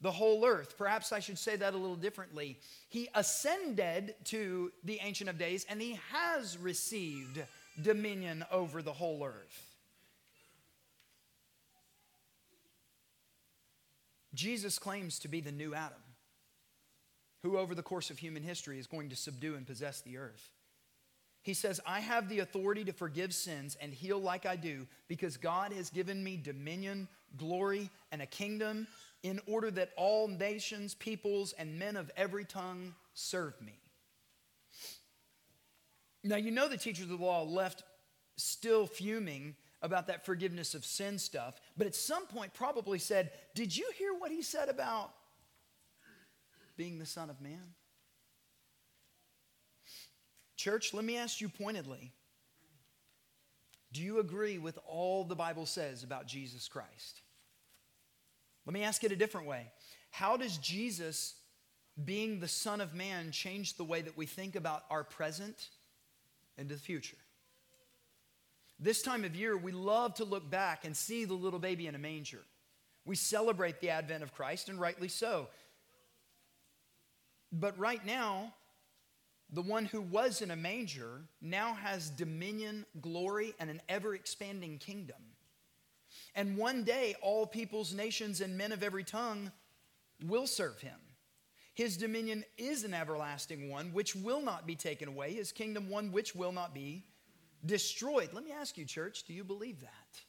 the 0.00 0.10
whole 0.10 0.44
earth. 0.46 0.76
Perhaps 0.78 1.12
I 1.12 1.20
should 1.20 1.38
say 1.38 1.56
that 1.56 1.74
a 1.74 1.76
little 1.76 1.96
differently. 1.96 2.58
He 2.88 3.08
ascended 3.14 4.14
to 4.24 4.72
the 4.84 4.98
Ancient 5.02 5.30
of 5.30 5.38
Days 5.38 5.66
and 5.68 5.80
he 5.80 5.98
has 6.12 6.58
received 6.58 7.42
dominion 7.82 8.44
over 8.50 8.82
the 8.82 8.92
whole 8.92 9.24
earth. 9.24 9.65
Jesus 14.36 14.78
claims 14.78 15.18
to 15.20 15.28
be 15.28 15.40
the 15.40 15.50
new 15.50 15.74
Adam, 15.74 15.98
who 17.42 17.58
over 17.58 17.74
the 17.74 17.82
course 17.82 18.10
of 18.10 18.18
human 18.18 18.42
history 18.42 18.78
is 18.78 18.86
going 18.86 19.08
to 19.08 19.16
subdue 19.16 19.54
and 19.54 19.66
possess 19.66 20.02
the 20.02 20.18
earth. 20.18 20.52
He 21.42 21.54
says, 21.54 21.80
I 21.86 22.00
have 22.00 22.28
the 22.28 22.40
authority 22.40 22.84
to 22.84 22.92
forgive 22.92 23.32
sins 23.32 23.76
and 23.80 23.92
heal 23.92 24.18
like 24.18 24.46
I 24.46 24.56
do 24.56 24.86
because 25.08 25.36
God 25.36 25.72
has 25.72 25.90
given 25.90 26.22
me 26.22 26.36
dominion, 26.36 27.08
glory, 27.36 27.88
and 28.10 28.20
a 28.20 28.26
kingdom 28.26 28.86
in 29.22 29.40
order 29.46 29.70
that 29.70 29.90
all 29.96 30.28
nations, 30.28 30.94
peoples, 30.94 31.52
and 31.52 31.78
men 31.78 31.96
of 31.96 32.10
every 32.16 32.44
tongue 32.44 32.94
serve 33.14 33.54
me. 33.62 33.78
Now, 36.24 36.36
you 36.36 36.50
know 36.50 36.68
the 36.68 36.76
teachers 36.76 37.04
of 37.04 37.18
the 37.18 37.24
law 37.24 37.44
left 37.44 37.84
still 38.36 38.86
fuming 38.86 39.54
about 39.86 40.08
that 40.08 40.26
forgiveness 40.26 40.74
of 40.74 40.84
sin 40.84 41.18
stuff, 41.18 41.58
but 41.76 41.86
at 41.86 41.94
some 41.94 42.26
point 42.26 42.52
probably 42.52 42.98
said, 42.98 43.30
Did 43.54 43.74
you 43.74 43.88
hear 43.96 44.12
what 44.12 44.30
he 44.30 44.42
said 44.42 44.68
about 44.68 45.12
being 46.76 46.98
the 46.98 47.06
Son 47.06 47.30
of 47.30 47.40
Man? 47.40 47.74
Church, 50.56 50.92
let 50.92 51.04
me 51.04 51.16
ask 51.16 51.40
you 51.40 51.48
pointedly 51.48 52.12
do 53.92 54.02
you 54.02 54.18
agree 54.18 54.58
with 54.58 54.78
all 54.86 55.24
the 55.24 55.34
Bible 55.34 55.64
says 55.64 56.02
about 56.02 56.26
Jesus 56.26 56.68
Christ? 56.68 57.22
Let 58.66 58.74
me 58.74 58.82
ask 58.82 59.02
it 59.04 59.12
a 59.12 59.16
different 59.16 59.46
way. 59.46 59.72
How 60.10 60.36
does 60.36 60.58
Jesus 60.58 61.36
being 62.04 62.38
the 62.38 62.48
Son 62.48 62.82
of 62.82 62.94
Man 62.94 63.30
change 63.30 63.76
the 63.76 63.84
way 63.84 64.02
that 64.02 64.14
we 64.14 64.26
think 64.26 64.54
about 64.54 64.84
our 64.90 65.02
present 65.02 65.70
and 66.58 66.68
the 66.68 66.76
future? 66.76 67.16
This 68.78 69.00
time 69.00 69.24
of 69.24 69.34
year, 69.34 69.56
we 69.56 69.72
love 69.72 70.14
to 70.14 70.24
look 70.24 70.50
back 70.50 70.84
and 70.84 70.96
see 70.96 71.24
the 71.24 71.34
little 71.34 71.58
baby 71.58 71.86
in 71.86 71.94
a 71.94 71.98
manger. 71.98 72.42
We 73.06 73.16
celebrate 73.16 73.80
the 73.80 73.90
advent 73.90 74.22
of 74.22 74.34
Christ, 74.34 74.68
and 74.68 74.80
rightly 74.80 75.08
so. 75.08 75.48
But 77.52 77.78
right 77.78 78.04
now, 78.04 78.52
the 79.50 79.62
one 79.62 79.86
who 79.86 80.02
was 80.02 80.42
in 80.42 80.50
a 80.50 80.56
manger 80.56 81.22
now 81.40 81.74
has 81.74 82.10
dominion, 82.10 82.84
glory, 83.00 83.54
and 83.58 83.70
an 83.70 83.80
ever 83.88 84.14
expanding 84.14 84.78
kingdom. 84.78 85.22
And 86.34 86.58
one 86.58 86.84
day, 86.84 87.14
all 87.22 87.46
peoples, 87.46 87.94
nations, 87.94 88.40
and 88.40 88.58
men 88.58 88.72
of 88.72 88.82
every 88.82 89.04
tongue 89.04 89.52
will 90.24 90.46
serve 90.46 90.80
him. 90.80 90.98
His 91.74 91.96
dominion 91.96 92.44
is 92.58 92.84
an 92.84 92.94
everlasting 92.94 93.70
one 93.70 93.92
which 93.92 94.16
will 94.16 94.40
not 94.40 94.66
be 94.66 94.74
taken 94.74 95.08
away, 95.08 95.34
his 95.34 95.52
kingdom 95.52 95.88
one 95.88 96.10
which 96.10 96.34
will 96.34 96.52
not 96.52 96.74
be 96.74 97.04
destroyed. 97.66 98.30
Let 98.32 98.44
me 98.44 98.52
ask 98.52 98.78
you, 98.78 98.84
church, 98.84 99.24
do 99.24 99.32
you 99.32 99.44
believe 99.44 99.80
that? 99.80 100.20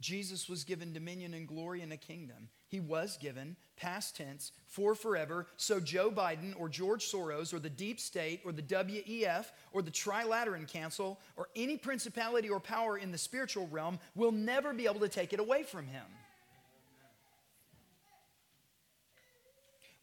Jesus 0.00 0.48
was 0.48 0.64
given 0.64 0.94
dominion 0.94 1.34
and 1.34 1.46
glory 1.46 1.82
and 1.82 1.92
a 1.92 1.96
kingdom. 1.96 2.48
He 2.68 2.80
was 2.80 3.18
given, 3.18 3.56
past 3.76 4.16
tense, 4.16 4.52
for 4.66 4.94
forever. 4.94 5.46
So 5.56 5.78
Joe 5.78 6.10
Biden 6.10 6.58
or 6.58 6.70
George 6.70 7.04
Soros 7.04 7.52
or 7.52 7.58
the 7.58 7.68
deep 7.68 8.00
state 8.00 8.40
or 8.44 8.52
the 8.52 8.62
WEF 8.62 9.46
or 9.72 9.82
the 9.82 9.90
Trilateral 9.90 10.66
Council 10.66 11.20
or 11.36 11.48
any 11.54 11.76
principality 11.76 12.48
or 12.48 12.60
power 12.60 12.96
in 12.96 13.12
the 13.12 13.18
spiritual 13.18 13.68
realm 13.70 13.98
will 14.14 14.32
never 14.32 14.72
be 14.72 14.86
able 14.86 15.00
to 15.00 15.08
take 15.08 15.34
it 15.34 15.40
away 15.40 15.64
from 15.64 15.86
him. 15.86 16.04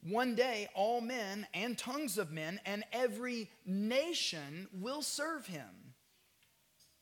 One 0.01 0.35
day, 0.35 0.69
all 0.73 1.01
men 1.01 1.47
and 1.53 1.77
tongues 1.77 2.17
of 2.17 2.31
men 2.31 2.59
and 2.65 2.83
every 2.93 3.49
nation 3.65 4.67
will 4.73 5.01
serve 5.01 5.47
him. 5.47 5.93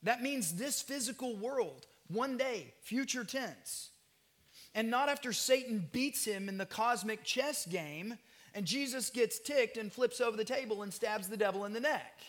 That 0.03 0.21
means 0.21 0.53
this 0.53 0.81
physical 0.81 1.35
world 1.35 1.85
one 2.07 2.37
day, 2.37 2.73
future 2.81 3.23
tense. 3.23 3.89
And 4.73 4.89
not 4.89 5.09
after 5.09 5.33
Satan 5.33 5.87
beats 5.91 6.25
him 6.25 6.49
in 6.49 6.57
the 6.57 6.65
cosmic 6.65 7.23
chess 7.23 7.65
game 7.65 8.17
and 8.53 8.65
Jesus 8.65 9.09
gets 9.09 9.39
ticked 9.39 9.77
and 9.77 9.91
flips 9.91 10.21
over 10.21 10.37
the 10.37 10.45
table 10.45 10.83
and 10.83 10.93
stabs 10.93 11.27
the 11.27 11.37
devil 11.37 11.65
in 11.65 11.73
the 11.73 11.79
neck. 11.79 12.21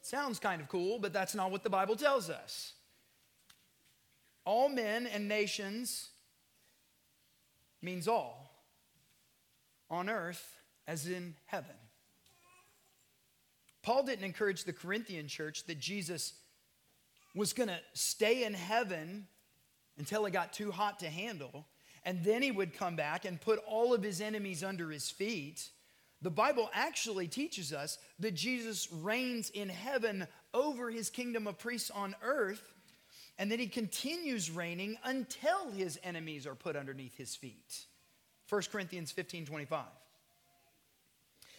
Sounds 0.00 0.38
kind 0.38 0.60
of 0.60 0.68
cool, 0.68 0.98
but 0.98 1.12
that's 1.12 1.34
not 1.34 1.50
what 1.50 1.64
the 1.64 1.70
Bible 1.70 1.96
tells 1.96 2.30
us. 2.30 2.74
All 4.44 4.68
men 4.68 5.06
and 5.06 5.26
nations 5.26 6.10
means 7.82 8.06
all, 8.06 8.43
on 9.94 10.10
earth 10.10 10.44
as 10.86 11.06
in 11.06 11.34
heaven. 11.46 11.76
Paul 13.82 14.04
didn't 14.04 14.24
encourage 14.24 14.64
the 14.64 14.72
Corinthian 14.72 15.28
church 15.28 15.64
that 15.64 15.78
Jesus 15.78 16.34
was 17.34 17.52
going 17.52 17.68
to 17.68 17.80
stay 17.92 18.44
in 18.44 18.54
heaven 18.54 19.26
until 19.98 20.24
it 20.26 20.32
got 20.32 20.52
too 20.52 20.70
hot 20.70 21.00
to 21.00 21.08
handle, 21.08 21.66
and 22.04 22.22
then 22.24 22.42
he 22.42 22.50
would 22.50 22.74
come 22.74 22.96
back 22.96 23.24
and 23.24 23.40
put 23.40 23.60
all 23.66 23.94
of 23.94 24.02
his 24.02 24.20
enemies 24.20 24.64
under 24.64 24.90
his 24.90 25.10
feet. 25.10 25.68
The 26.22 26.30
Bible 26.30 26.70
actually 26.72 27.28
teaches 27.28 27.72
us 27.72 27.98
that 28.18 28.34
Jesus 28.34 28.90
reigns 28.90 29.50
in 29.50 29.68
heaven 29.68 30.26
over 30.52 30.90
his 30.90 31.10
kingdom 31.10 31.46
of 31.46 31.58
priests 31.58 31.90
on 31.90 32.14
earth. 32.22 32.62
and 33.36 33.50
that 33.50 33.58
he 33.58 33.66
continues 33.66 34.48
reigning 34.50 34.96
until 35.02 35.68
his 35.72 35.98
enemies 36.04 36.46
are 36.46 36.54
put 36.54 36.76
underneath 36.76 37.16
his 37.16 37.34
feet. 37.34 37.86
1 38.48 38.62
Corinthians 38.70 39.10
15 39.10 39.46
25. 39.46 39.84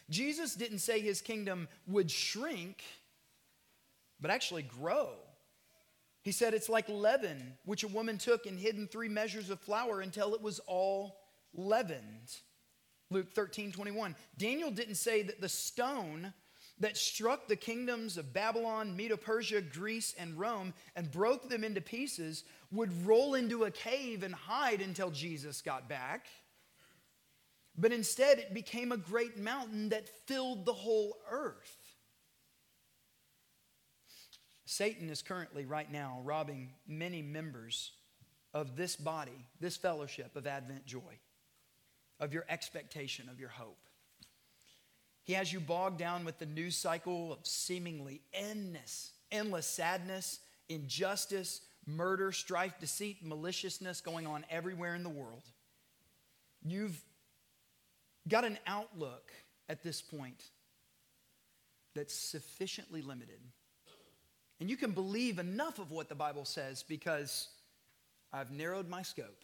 Jesus 0.10 0.54
didn't 0.54 0.80
say 0.80 1.00
his 1.00 1.22
kingdom 1.22 1.68
would 1.88 2.12
shrink, 2.12 2.84
but 4.22 4.30
actually 4.30 4.64
grow. 4.64 5.10
He 6.22 6.32
said 6.32 6.54
it's 6.54 6.70
like 6.70 6.90
leaven, 6.90 7.54
which 7.66 7.84
a 7.84 7.88
woman 7.88 8.18
took 8.18 8.46
and 8.46 8.60
hid 8.60 8.76
in 8.76 8.88
three 8.88 9.10
measures 9.10 9.50
of 9.50 9.60
flour 9.60 10.02
until 10.02 10.34
it 10.34 10.42
was 10.42 10.60
all 10.68 11.18
leavened. 11.54 12.36
Luke 13.12 13.32
13 13.34 13.72
21. 13.72 14.16
Daniel 14.38 14.72
didn't 14.72 14.96
say 14.96 15.22
that 15.22 15.42
the 15.42 15.50
stone 15.50 16.34
that 16.80 16.98
struck 16.98 17.48
the 17.48 17.56
kingdoms 17.56 18.18
of 18.18 18.34
Babylon, 18.34 18.96
Medo 18.96 19.16
Persia, 19.16 19.62
Greece, 19.62 20.14
and 20.18 20.38
Rome 20.38 20.74
and 20.96 21.10
broke 21.10 21.48
them 21.48 21.64
into 21.64 21.80
pieces 21.80 22.44
would 22.72 23.06
roll 23.06 23.36
into 23.36 23.64
a 23.64 23.72
cave 23.72 24.24
and 24.24 24.34
hide 24.34 24.82
until 24.82 25.10
Jesus 25.12 25.62
got 25.62 25.88
back. 25.88 26.28
But 27.78 27.92
instead, 27.92 28.40
it 28.40 28.54
became 28.54 28.92
a 28.92 28.98
great 28.98 29.38
mountain 29.38 29.90
that 29.90 30.08
filled 30.28 30.66
the 30.66 30.74
whole 30.74 31.18
earth. 31.30 31.78
Satan 34.66 35.10
is 35.10 35.22
currently, 35.22 35.66
right 35.66 35.92
now, 35.92 36.20
robbing 36.24 36.72
many 36.88 37.22
members 37.22 37.92
of 38.54 38.76
this 38.76 38.96
body, 38.96 39.46
this 39.60 39.78
fellowship 39.78 40.36
of 40.36 40.48
Advent 40.48 40.86
joy, 40.86 41.20
of 42.20 42.34
your 42.34 42.46
expectation, 42.50 43.30
of 43.30 43.40
your 43.40 43.50
hope. 43.50 43.78
He 45.24 45.34
has 45.34 45.52
you 45.52 45.60
bogged 45.60 45.98
down 45.98 46.24
with 46.24 46.40
the 46.40 46.46
news 46.46 46.78
cycle 46.78 47.34
of 47.34 47.40
seemingly 47.44 48.22
endless, 48.34 49.12
endless 49.32 49.66
sadness, 49.66 50.40
injustice, 50.70 51.62
murder, 51.86 52.32
strife, 52.32 52.80
deceit, 52.80 53.18
maliciousness 53.24 54.02
going 54.02 54.28
on 54.28 54.46
everywhere 54.50 54.96
in 54.96 55.04
the 55.04 55.10
world. 55.10 55.44
You've 56.64 57.02
got 58.28 58.46
an 58.46 58.58
outlook 58.68 59.32
at 59.70 59.84
this 59.84 60.02
point 60.02 60.44
that's 61.94 62.14
sufficiently 62.14 63.02
limited. 63.02 63.40
And 64.60 64.70
you 64.70 64.78
can 64.78 64.92
believe 64.92 65.40
enough 65.40 65.80
of 65.80 65.92
what 65.92 66.10
the 66.10 66.16
Bible 66.16 66.46
says 66.46 66.84
because 66.84 67.50
I've 68.32 68.52
narrowed 68.52 68.88
my 68.88 69.02
scope. 69.02 69.44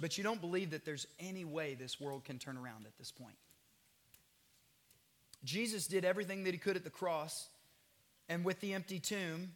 But 0.00 0.18
you 0.18 0.24
don't 0.24 0.40
believe 0.40 0.70
that 0.70 0.84
there's 0.84 1.06
any 1.20 1.44
way 1.44 1.74
this 1.74 2.00
world 2.00 2.24
can 2.24 2.38
turn 2.38 2.56
around 2.56 2.86
at 2.86 2.96
this 2.98 3.10
point. 3.10 3.36
Jesus 5.44 5.86
did 5.86 6.04
everything 6.04 6.44
that 6.44 6.52
he 6.52 6.58
could 6.58 6.76
at 6.76 6.84
the 6.84 6.90
cross 6.90 7.48
and 8.28 8.44
with 8.44 8.60
the 8.60 8.74
empty 8.74 8.98
tomb. 8.98 9.52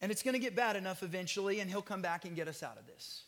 And 0.00 0.12
it's 0.12 0.22
going 0.22 0.34
to 0.34 0.38
get 0.38 0.54
bad 0.54 0.76
enough 0.76 1.02
eventually, 1.02 1.60
and 1.60 1.68
he'll 1.68 1.82
come 1.82 2.02
back 2.02 2.24
and 2.24 2.36
get 2.36 2.46
us 2.46 2.62
out 2.62 2.78
of 2.78 2.86
this. 2.86 3.24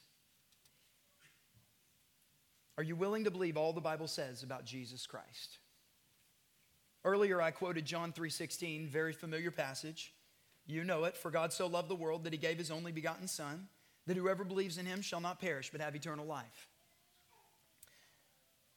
Are 2.80 2.82
you 2.82 2.96
willing 2.96 3.24
to 3.24 3.30
believe 3.30 3.58
all 3.58 3.74
the 3.74 3.80
Bible 3.82 4.08
says 4.08 4.42
about 4.42 4.64
Jesus 4.64 5.06
Christ? 5.06 5.58
Earlier 7.04 7.38
I 7.42 7.50
quoted 7.50 7.84
John 7.84 8.10
3:16, 8.10 8.88
very 8.88 9.12
familiar 9.12 9.50
passage. 9.50 10.14
You 10.64 10.82
know 10.82 11.04
it, 11.04 11.14
for 11.14 11.30
God 11.30 11.52
so 11.52 11.66
loved 11.66 11.90
the 11.90 11.94
world 11.94 12.24
that 12.24 12.32
he 12.32 12.38
gave 12.38 12.56
his 12.56 12.70
only 12.70 12.90
begotten 12.90 13.28
son 13.28 13.68
that 14.06 14.16
whoever 14.16 14.44
believes 14.44 14.78
in 14.78 14.86
him 14.86 15.02
shall 15.02 15.20
not 15.20 15.42
perish 15.42 15.68
but 15.68 15.82
have 15.82 15.94
eternal 15.94 16.24
life. 16.24 16.70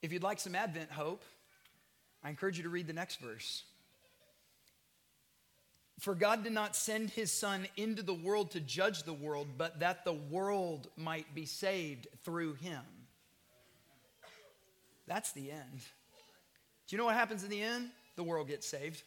If 0.02 0.12
you'd 0.12 0.22
like 0.22 0.42
some 0.42 0.54
Advent 0.54 0.92
hope, 0.92 1.24
I 2.22 2.30
encourage 2.30 2.58
you 2.58 2.64
to 2.64 2.70
read 2.70 2.88
the 2.88 2.92
next 2.92 3.22
verse. 3.22 3.64
For 6.02 6.14
God 6.14 6.44
did 6.44 6.52
not 6.52 6.76
send 6.76 7.12
his 7.12 7.32
Son 7.32 7.68
into 7.78 8.04
the 8.04 8.14
world 8.14 8.52
to 8.52 8.60
judge 8.60 9.04
the 9.04 9.14
world, 9.14 9.48
but 9.58 9.80
that 9.80 10.04
the 10.04 10.12
world 10.12 10.90
might 10.98 11.34
be 11.34 11.46
saved 11.46 12.10
through 12.26 12.56
him. 12.56 12.84
That's 15.08 15.32
the 15.34 15.52
end. 15.52 15.80
Do 16.88 16.96
you 16.96 16.98
know 16.98 17.06
what 17.06 17.16
happens 17.16 17.44
in 17.44 17.50
the 17.50 17.62
end? 17.62 17.90
The 18.16 18.24
world 18.24 18.48
gets 18.48 18.68
saved. 18.68 19.02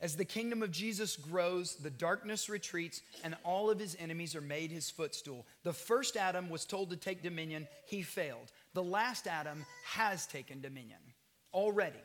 As 0.00 0.16
the 0.16 0.24
kingdom 0.24 0.62
of 0.62 0.70
Jesus 0.70 1.16
grows, 1.16 1.76
the 1.76 1.90
darkness 1.90 2.48
retreats, 2.48 3.00
and 3.22 3.36
all 3.44 3.70
of 3.70 3.78
his 3.78 3.96
enemies 3.98 4.34
are 4.34 4.40
made 4.40 4.70
his 4.70 4.90
footstool. 4.90 5.46
The 5.62 5.72
first 5.72 6.16
Adam 6.16 6.50
was 6.50 6.64
told 6.64 6.90
to 6.90 6.96
take 6.96 7.22
dominion, 7.22 7.68
he 7.86 8.02
failed. 8.02 8.52
The 8.74 8.82
last 8.82 9.26
Adam 9.26 9.64
has 9.86 10.26
taken 10.26 10.60
dominion 10.60 10.98
already. 11.54 12.02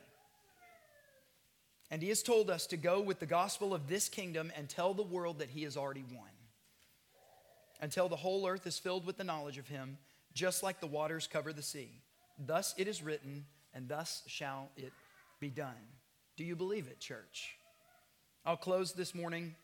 And 1.90 2.00
he 2.00 2.08
has 2.08 2.22
told 2.22 2.48
us 2.48 2.68
to 2.68 2.76
go 2.76 3.00
with 3.00 3.18
the 3.18 3.26
gospel 3.26 3.74
of 3.74 3.88
this 3.88 4.08
kingdom 4.08 4.52
and 4.56 4.68
tell 4.68 4.94
the 4.94 5.02
world 5.02 5.40
that 5.40 5.50
he 5.50 5.64
has 5.64 5.76
already 5.76 6.04
won. 6.14 6.30
Until 7.82 8.08
the 8.08 8.16
whole 8.16 8.46
earth 8.46 8.66
is 8.66 8.78
filled 8.78 9.04
with 9.04 9.16
the 9.16 9.24
knowledge 9.24 9.58
of 9.58 9.66
him, 9.66 9.98
just 10.40 10.62
like 10.62 10.80
the 10.80 10.86
waters 10.86 11.28
cover 11.30 11.52
the 11.52 11.62
sea. 11.62 11.90
Thus 12.38 12.74
it 12.78 12.88
is 12.88 13.02
written, 13.02 13.44
and 13.74 13.86
thus 13.86 14.22
shall 14.26 14.70
it 14.74 14.90
be 15.38 15.50
done. 15.50 15.76
Do 16.38 16.44
you 16.44 16.56
believe 16.56 16.86
it, 16.86 16.98
church? 16.98 17.56
I'll 18.46 18.56
close 18.56 18.94
this 18.94 19.14
morning 19.14 19.54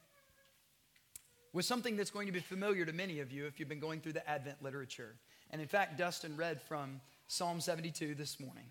with 1.54 1.64
something 1.64 1.96
that's 1.96 2.10
going 2.10 2.26
to 2.26 2.32
be 2.32 2.40
familiar 2.40 2.84
to 2.84 2.92
many 2.92 3.20
of 3.20 3.32
you 3.32 3.46
if 3.46 3.58
you've 3.58 3.70
been 3.70 3.80
going 3.80 4.02
through 4.02 4.12
the 4.12 4.28
Advent 4.28 4.62
literature. 4.62 5.14
And 5.50 5.62
in 5.62 5.66
fact, 5.66 5.96
Dustin 5.96 6.36
read 6.36 6.60
from 6.60 7.00
Psalm 7.26 7.58
72 7.62 8.14
this 8.14 8.38
morning. 8.38 8.66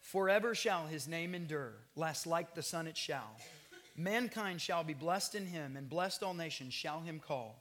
Forever 0.00 0.54
shall 0.54 0.86
his 0.86 1.08
name 1.08 1.34
endure, 1.34 1.72
last 1.96 2.28
like 2.28 2.54
the 2.54 2.62
sun 2.62 2.86
it 2.86 2.96
shall. 2.96 3.34
Mankind 3.96 4.60
shall 4.60 4.84
be 4.84 4.94
blessed 4.94 5.34
in 5.34 5.46
him, 5.46 5.76
and 5.76 5.90
blessed 5.90 6.22
all 6.22 6.34
nations 6.34 6.74
shall 6.74 7.00
him 7.00 7.18
call. 7.18 7.60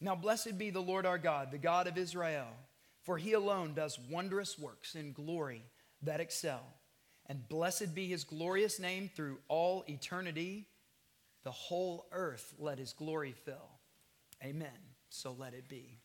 Now, 0.00 0.14
blessed 0.14 0.56
be 0.56 0.70
the 0.70 0.80
Lord 0.80 1.04
our 1.04 1.18
God, 1.18 1.50
the 1.50 1.58
God 1.58 1.86
of 1.86 1.98
Israel, 1.98 2.48
for 3.04 3.18
he 3.18 3.34
alone 3.34 3.74
does 3.74 3.98
wondrous 4.10 4.58
works 4.58 4.94
in 4.94 5.12
glory 5.12 5.62
that 6.02 6.20
excel. 6.20 6.62
And 7.26 7.48
blessed 7.48 7.94
be 7.94 8.06
his 8.08 8.24
glorious 8.24 8.78
name 8.78 9.10
through 9.14 9.38
all 9.48 9.84
eternity. 9.88 10.66
The 11.44 11.50
whole 11.50 12.06
earth 12.12 12.54
let 12.58 12.78
his 12.78 12.92
glory 12.92 13.34
fill. 13.44 13.70
Amen. 14.42 14.68
So 15.10 15.34
let 15.38 15.54
it 15.54 15.68
be. 15.68 15.98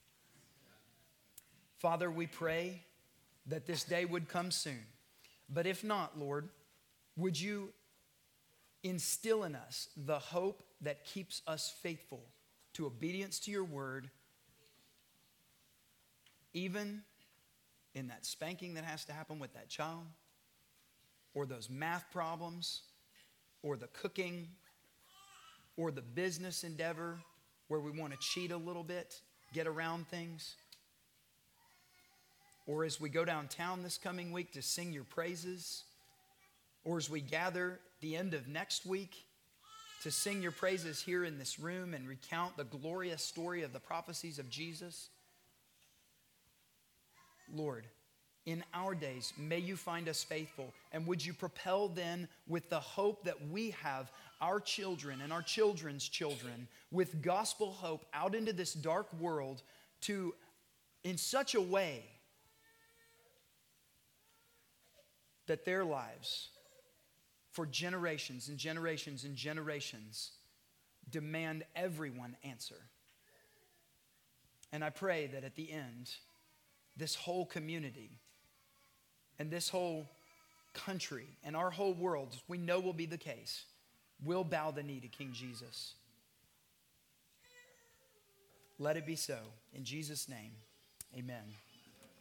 Father, 1.77 2.11
we 2.11 2.27
pray 2.27 2.81
that 3.47 3.65
this 3.65 3.83
day 3.83 4.05
would 4.05 4.29
come 4.29 4.51
soon. 4.51 4.85
But 5.49 5.65
if 5.65 5.83
not, 5.83 6.19
Lord, 6.19 6.49
would 7.17 7.39
you 7.39 7.69
instill 8.83 9.43
in 9.43 9.55
us 9.55 9.89
the 9.97 10.19
hope 10.19 10.63
that 10.81 11.05
keeps 11.05 11.41
us 11.47 11.73
faithful 11.81 12.21
to 12.73 12.85
obedience 12.85 13.39
to 13.39 13.51
your 13.51 13.63
word, 13.63 14.09
even 16.53 17.01
in 17.95 18.07
that 18.07 18.25
spanking 18.25 18.75
that 18.75 18.83
has 18.83 19.05
to 19.05 19.13
happen 19.13 19.39
with 19.39 19.53
that 19.53 19.69
child, 19.69 20.05
or 21.33 21.45
those 21.45 21.69
math 21.69 22.05
problems, 22.11 22.81
or 23.63 23.77
the 23.77 23.87
cooking 23.87 24.47
or 25.77 25.91
the 25.91 26.01
business 26.01 26.63
endeavor 26.63 27.19
where 27.69 27.79
we 27.79 27.91
want 27.91 28.11
to 28.11 28.19
cheat 28.19 28.51
a 28.51 28.57
little 28.57 28.83
bit, 28.83 29.21
get 29.53 29.67
around 29.67 30.07
things. 30.07 30.55
Or 32.67 32.83
as 32.83 32.99
we 32.99 33.09
go 33.09 33.23
downtown 33.23 33.81
this 33.81 33.97
coming 33.97 34.31
week 34.31 34.51
to 34.53 34.61
sing 34.61 34.91
your 34.91 35.03
praises, 35.03 35.83
or 36.83 36.97
as 36.97 37.09
we 37.09 37.21
gather 37.21 37.79
the 38.01 38.15
end 38.15 38.33
of 38.33 38.47
next 38.47 38.85
week 38.85 39.25
to 40.03 40.11
sing 40.11 40.41
your 40.41 40.51
praises 40.51 41.01
here 41.01 41.23
in 41.23 41.37
this 41.37 41.59
room 41.59 41.93
and 41.93 42.07
recount 42.07 42.57
the 42.57 42.63
glorious 42.63 43.23
story 43.23 43.63
of 43.63 43.73
the 43.73 43.79
prophecies 43.79 44.39
of 44.39 44.49
Jesus. 44.49 45.09
Lord, 47.53 47.85
in 48.45 48.63
our 48.73 48.95
days, 48.95 49.33
may 49.37 49.59
you 49.59 49.75
find 49.75 50.09
us 50.09 50.23
faithful. 50.23 50.73
And 50.91 51.05
would 51.05 51.23
you 51.23 51.33
propel 51.33 51.87
then 51.87 52.27
with 52.47 52.69
the 52.69 52.79
hope 52.79 53.23
that 53.25 53.49
we 53.49 53.71
have 53.81 54.11
our 54.41 54.59
children 54.59 55.21
and 55.21 55.31
our 55.31 55.41
children's 55.41 56.07
children 56.07 56.67
with 56.91 57.21
gospel 57.21 57.71
hope 57.71 58.05
out 58.13 58.33
into 58.33 58.53
this 58.53 58.73
dark 58.73 59.07
world 59.19 59.61
to, 60.01 60.33
in 61.03 61.17
such 61.17 61.55
a 61.55 61.61
way 61.61 62.03
that 65.47 65.65
their 65.65 65.83
lives, 65.83 66.49
for 67.51 67.65
generations 67.65 68.49
and 68.49 68.57
generations 68.57 69.25
and 69.25 69.35
generations, 69.35 70.31
demand 71.09 71.63
everyone 71.75 72.35
answer. 72.43 72.75
And 74.71 74.83
I 74.83 74.91
pray 74.91 75.27
that 75.33 75.43
at 75.43 75.55
the 75.55 75.71
end, 75.71 76.11
this 76.99 77.15
whole 77.15 77.45
community 77.45 78.11
and 79.39 79.49
this 79.49 79.69
whole 79.69 80.05
country 80.73 81.25
and 81.43 81.55
our 81.55 81.71
whole 81.71 81.93
world, 81.93 82.35
we 82.47 82.57
know 82.57 82.79
will 82.79 82.93
be 82.93 83.05
the 83.05 83.17
case, 83.17 83.63
will 84.23 84.43
bow 84.43 84.71
the 84.71 84.83
knee 84.83 84.99
to 84.99 85.07
King 85.07 85.31
Jesus. 85.33 85.93
Let 88.77 88.97
it 88.97 89.05
be 89.05 89.15
so. 89.15 89.37
In 89.73 89.83
Jesus' 89.83 90.29
name, 90.29 90.51
amen. 91.17 91.43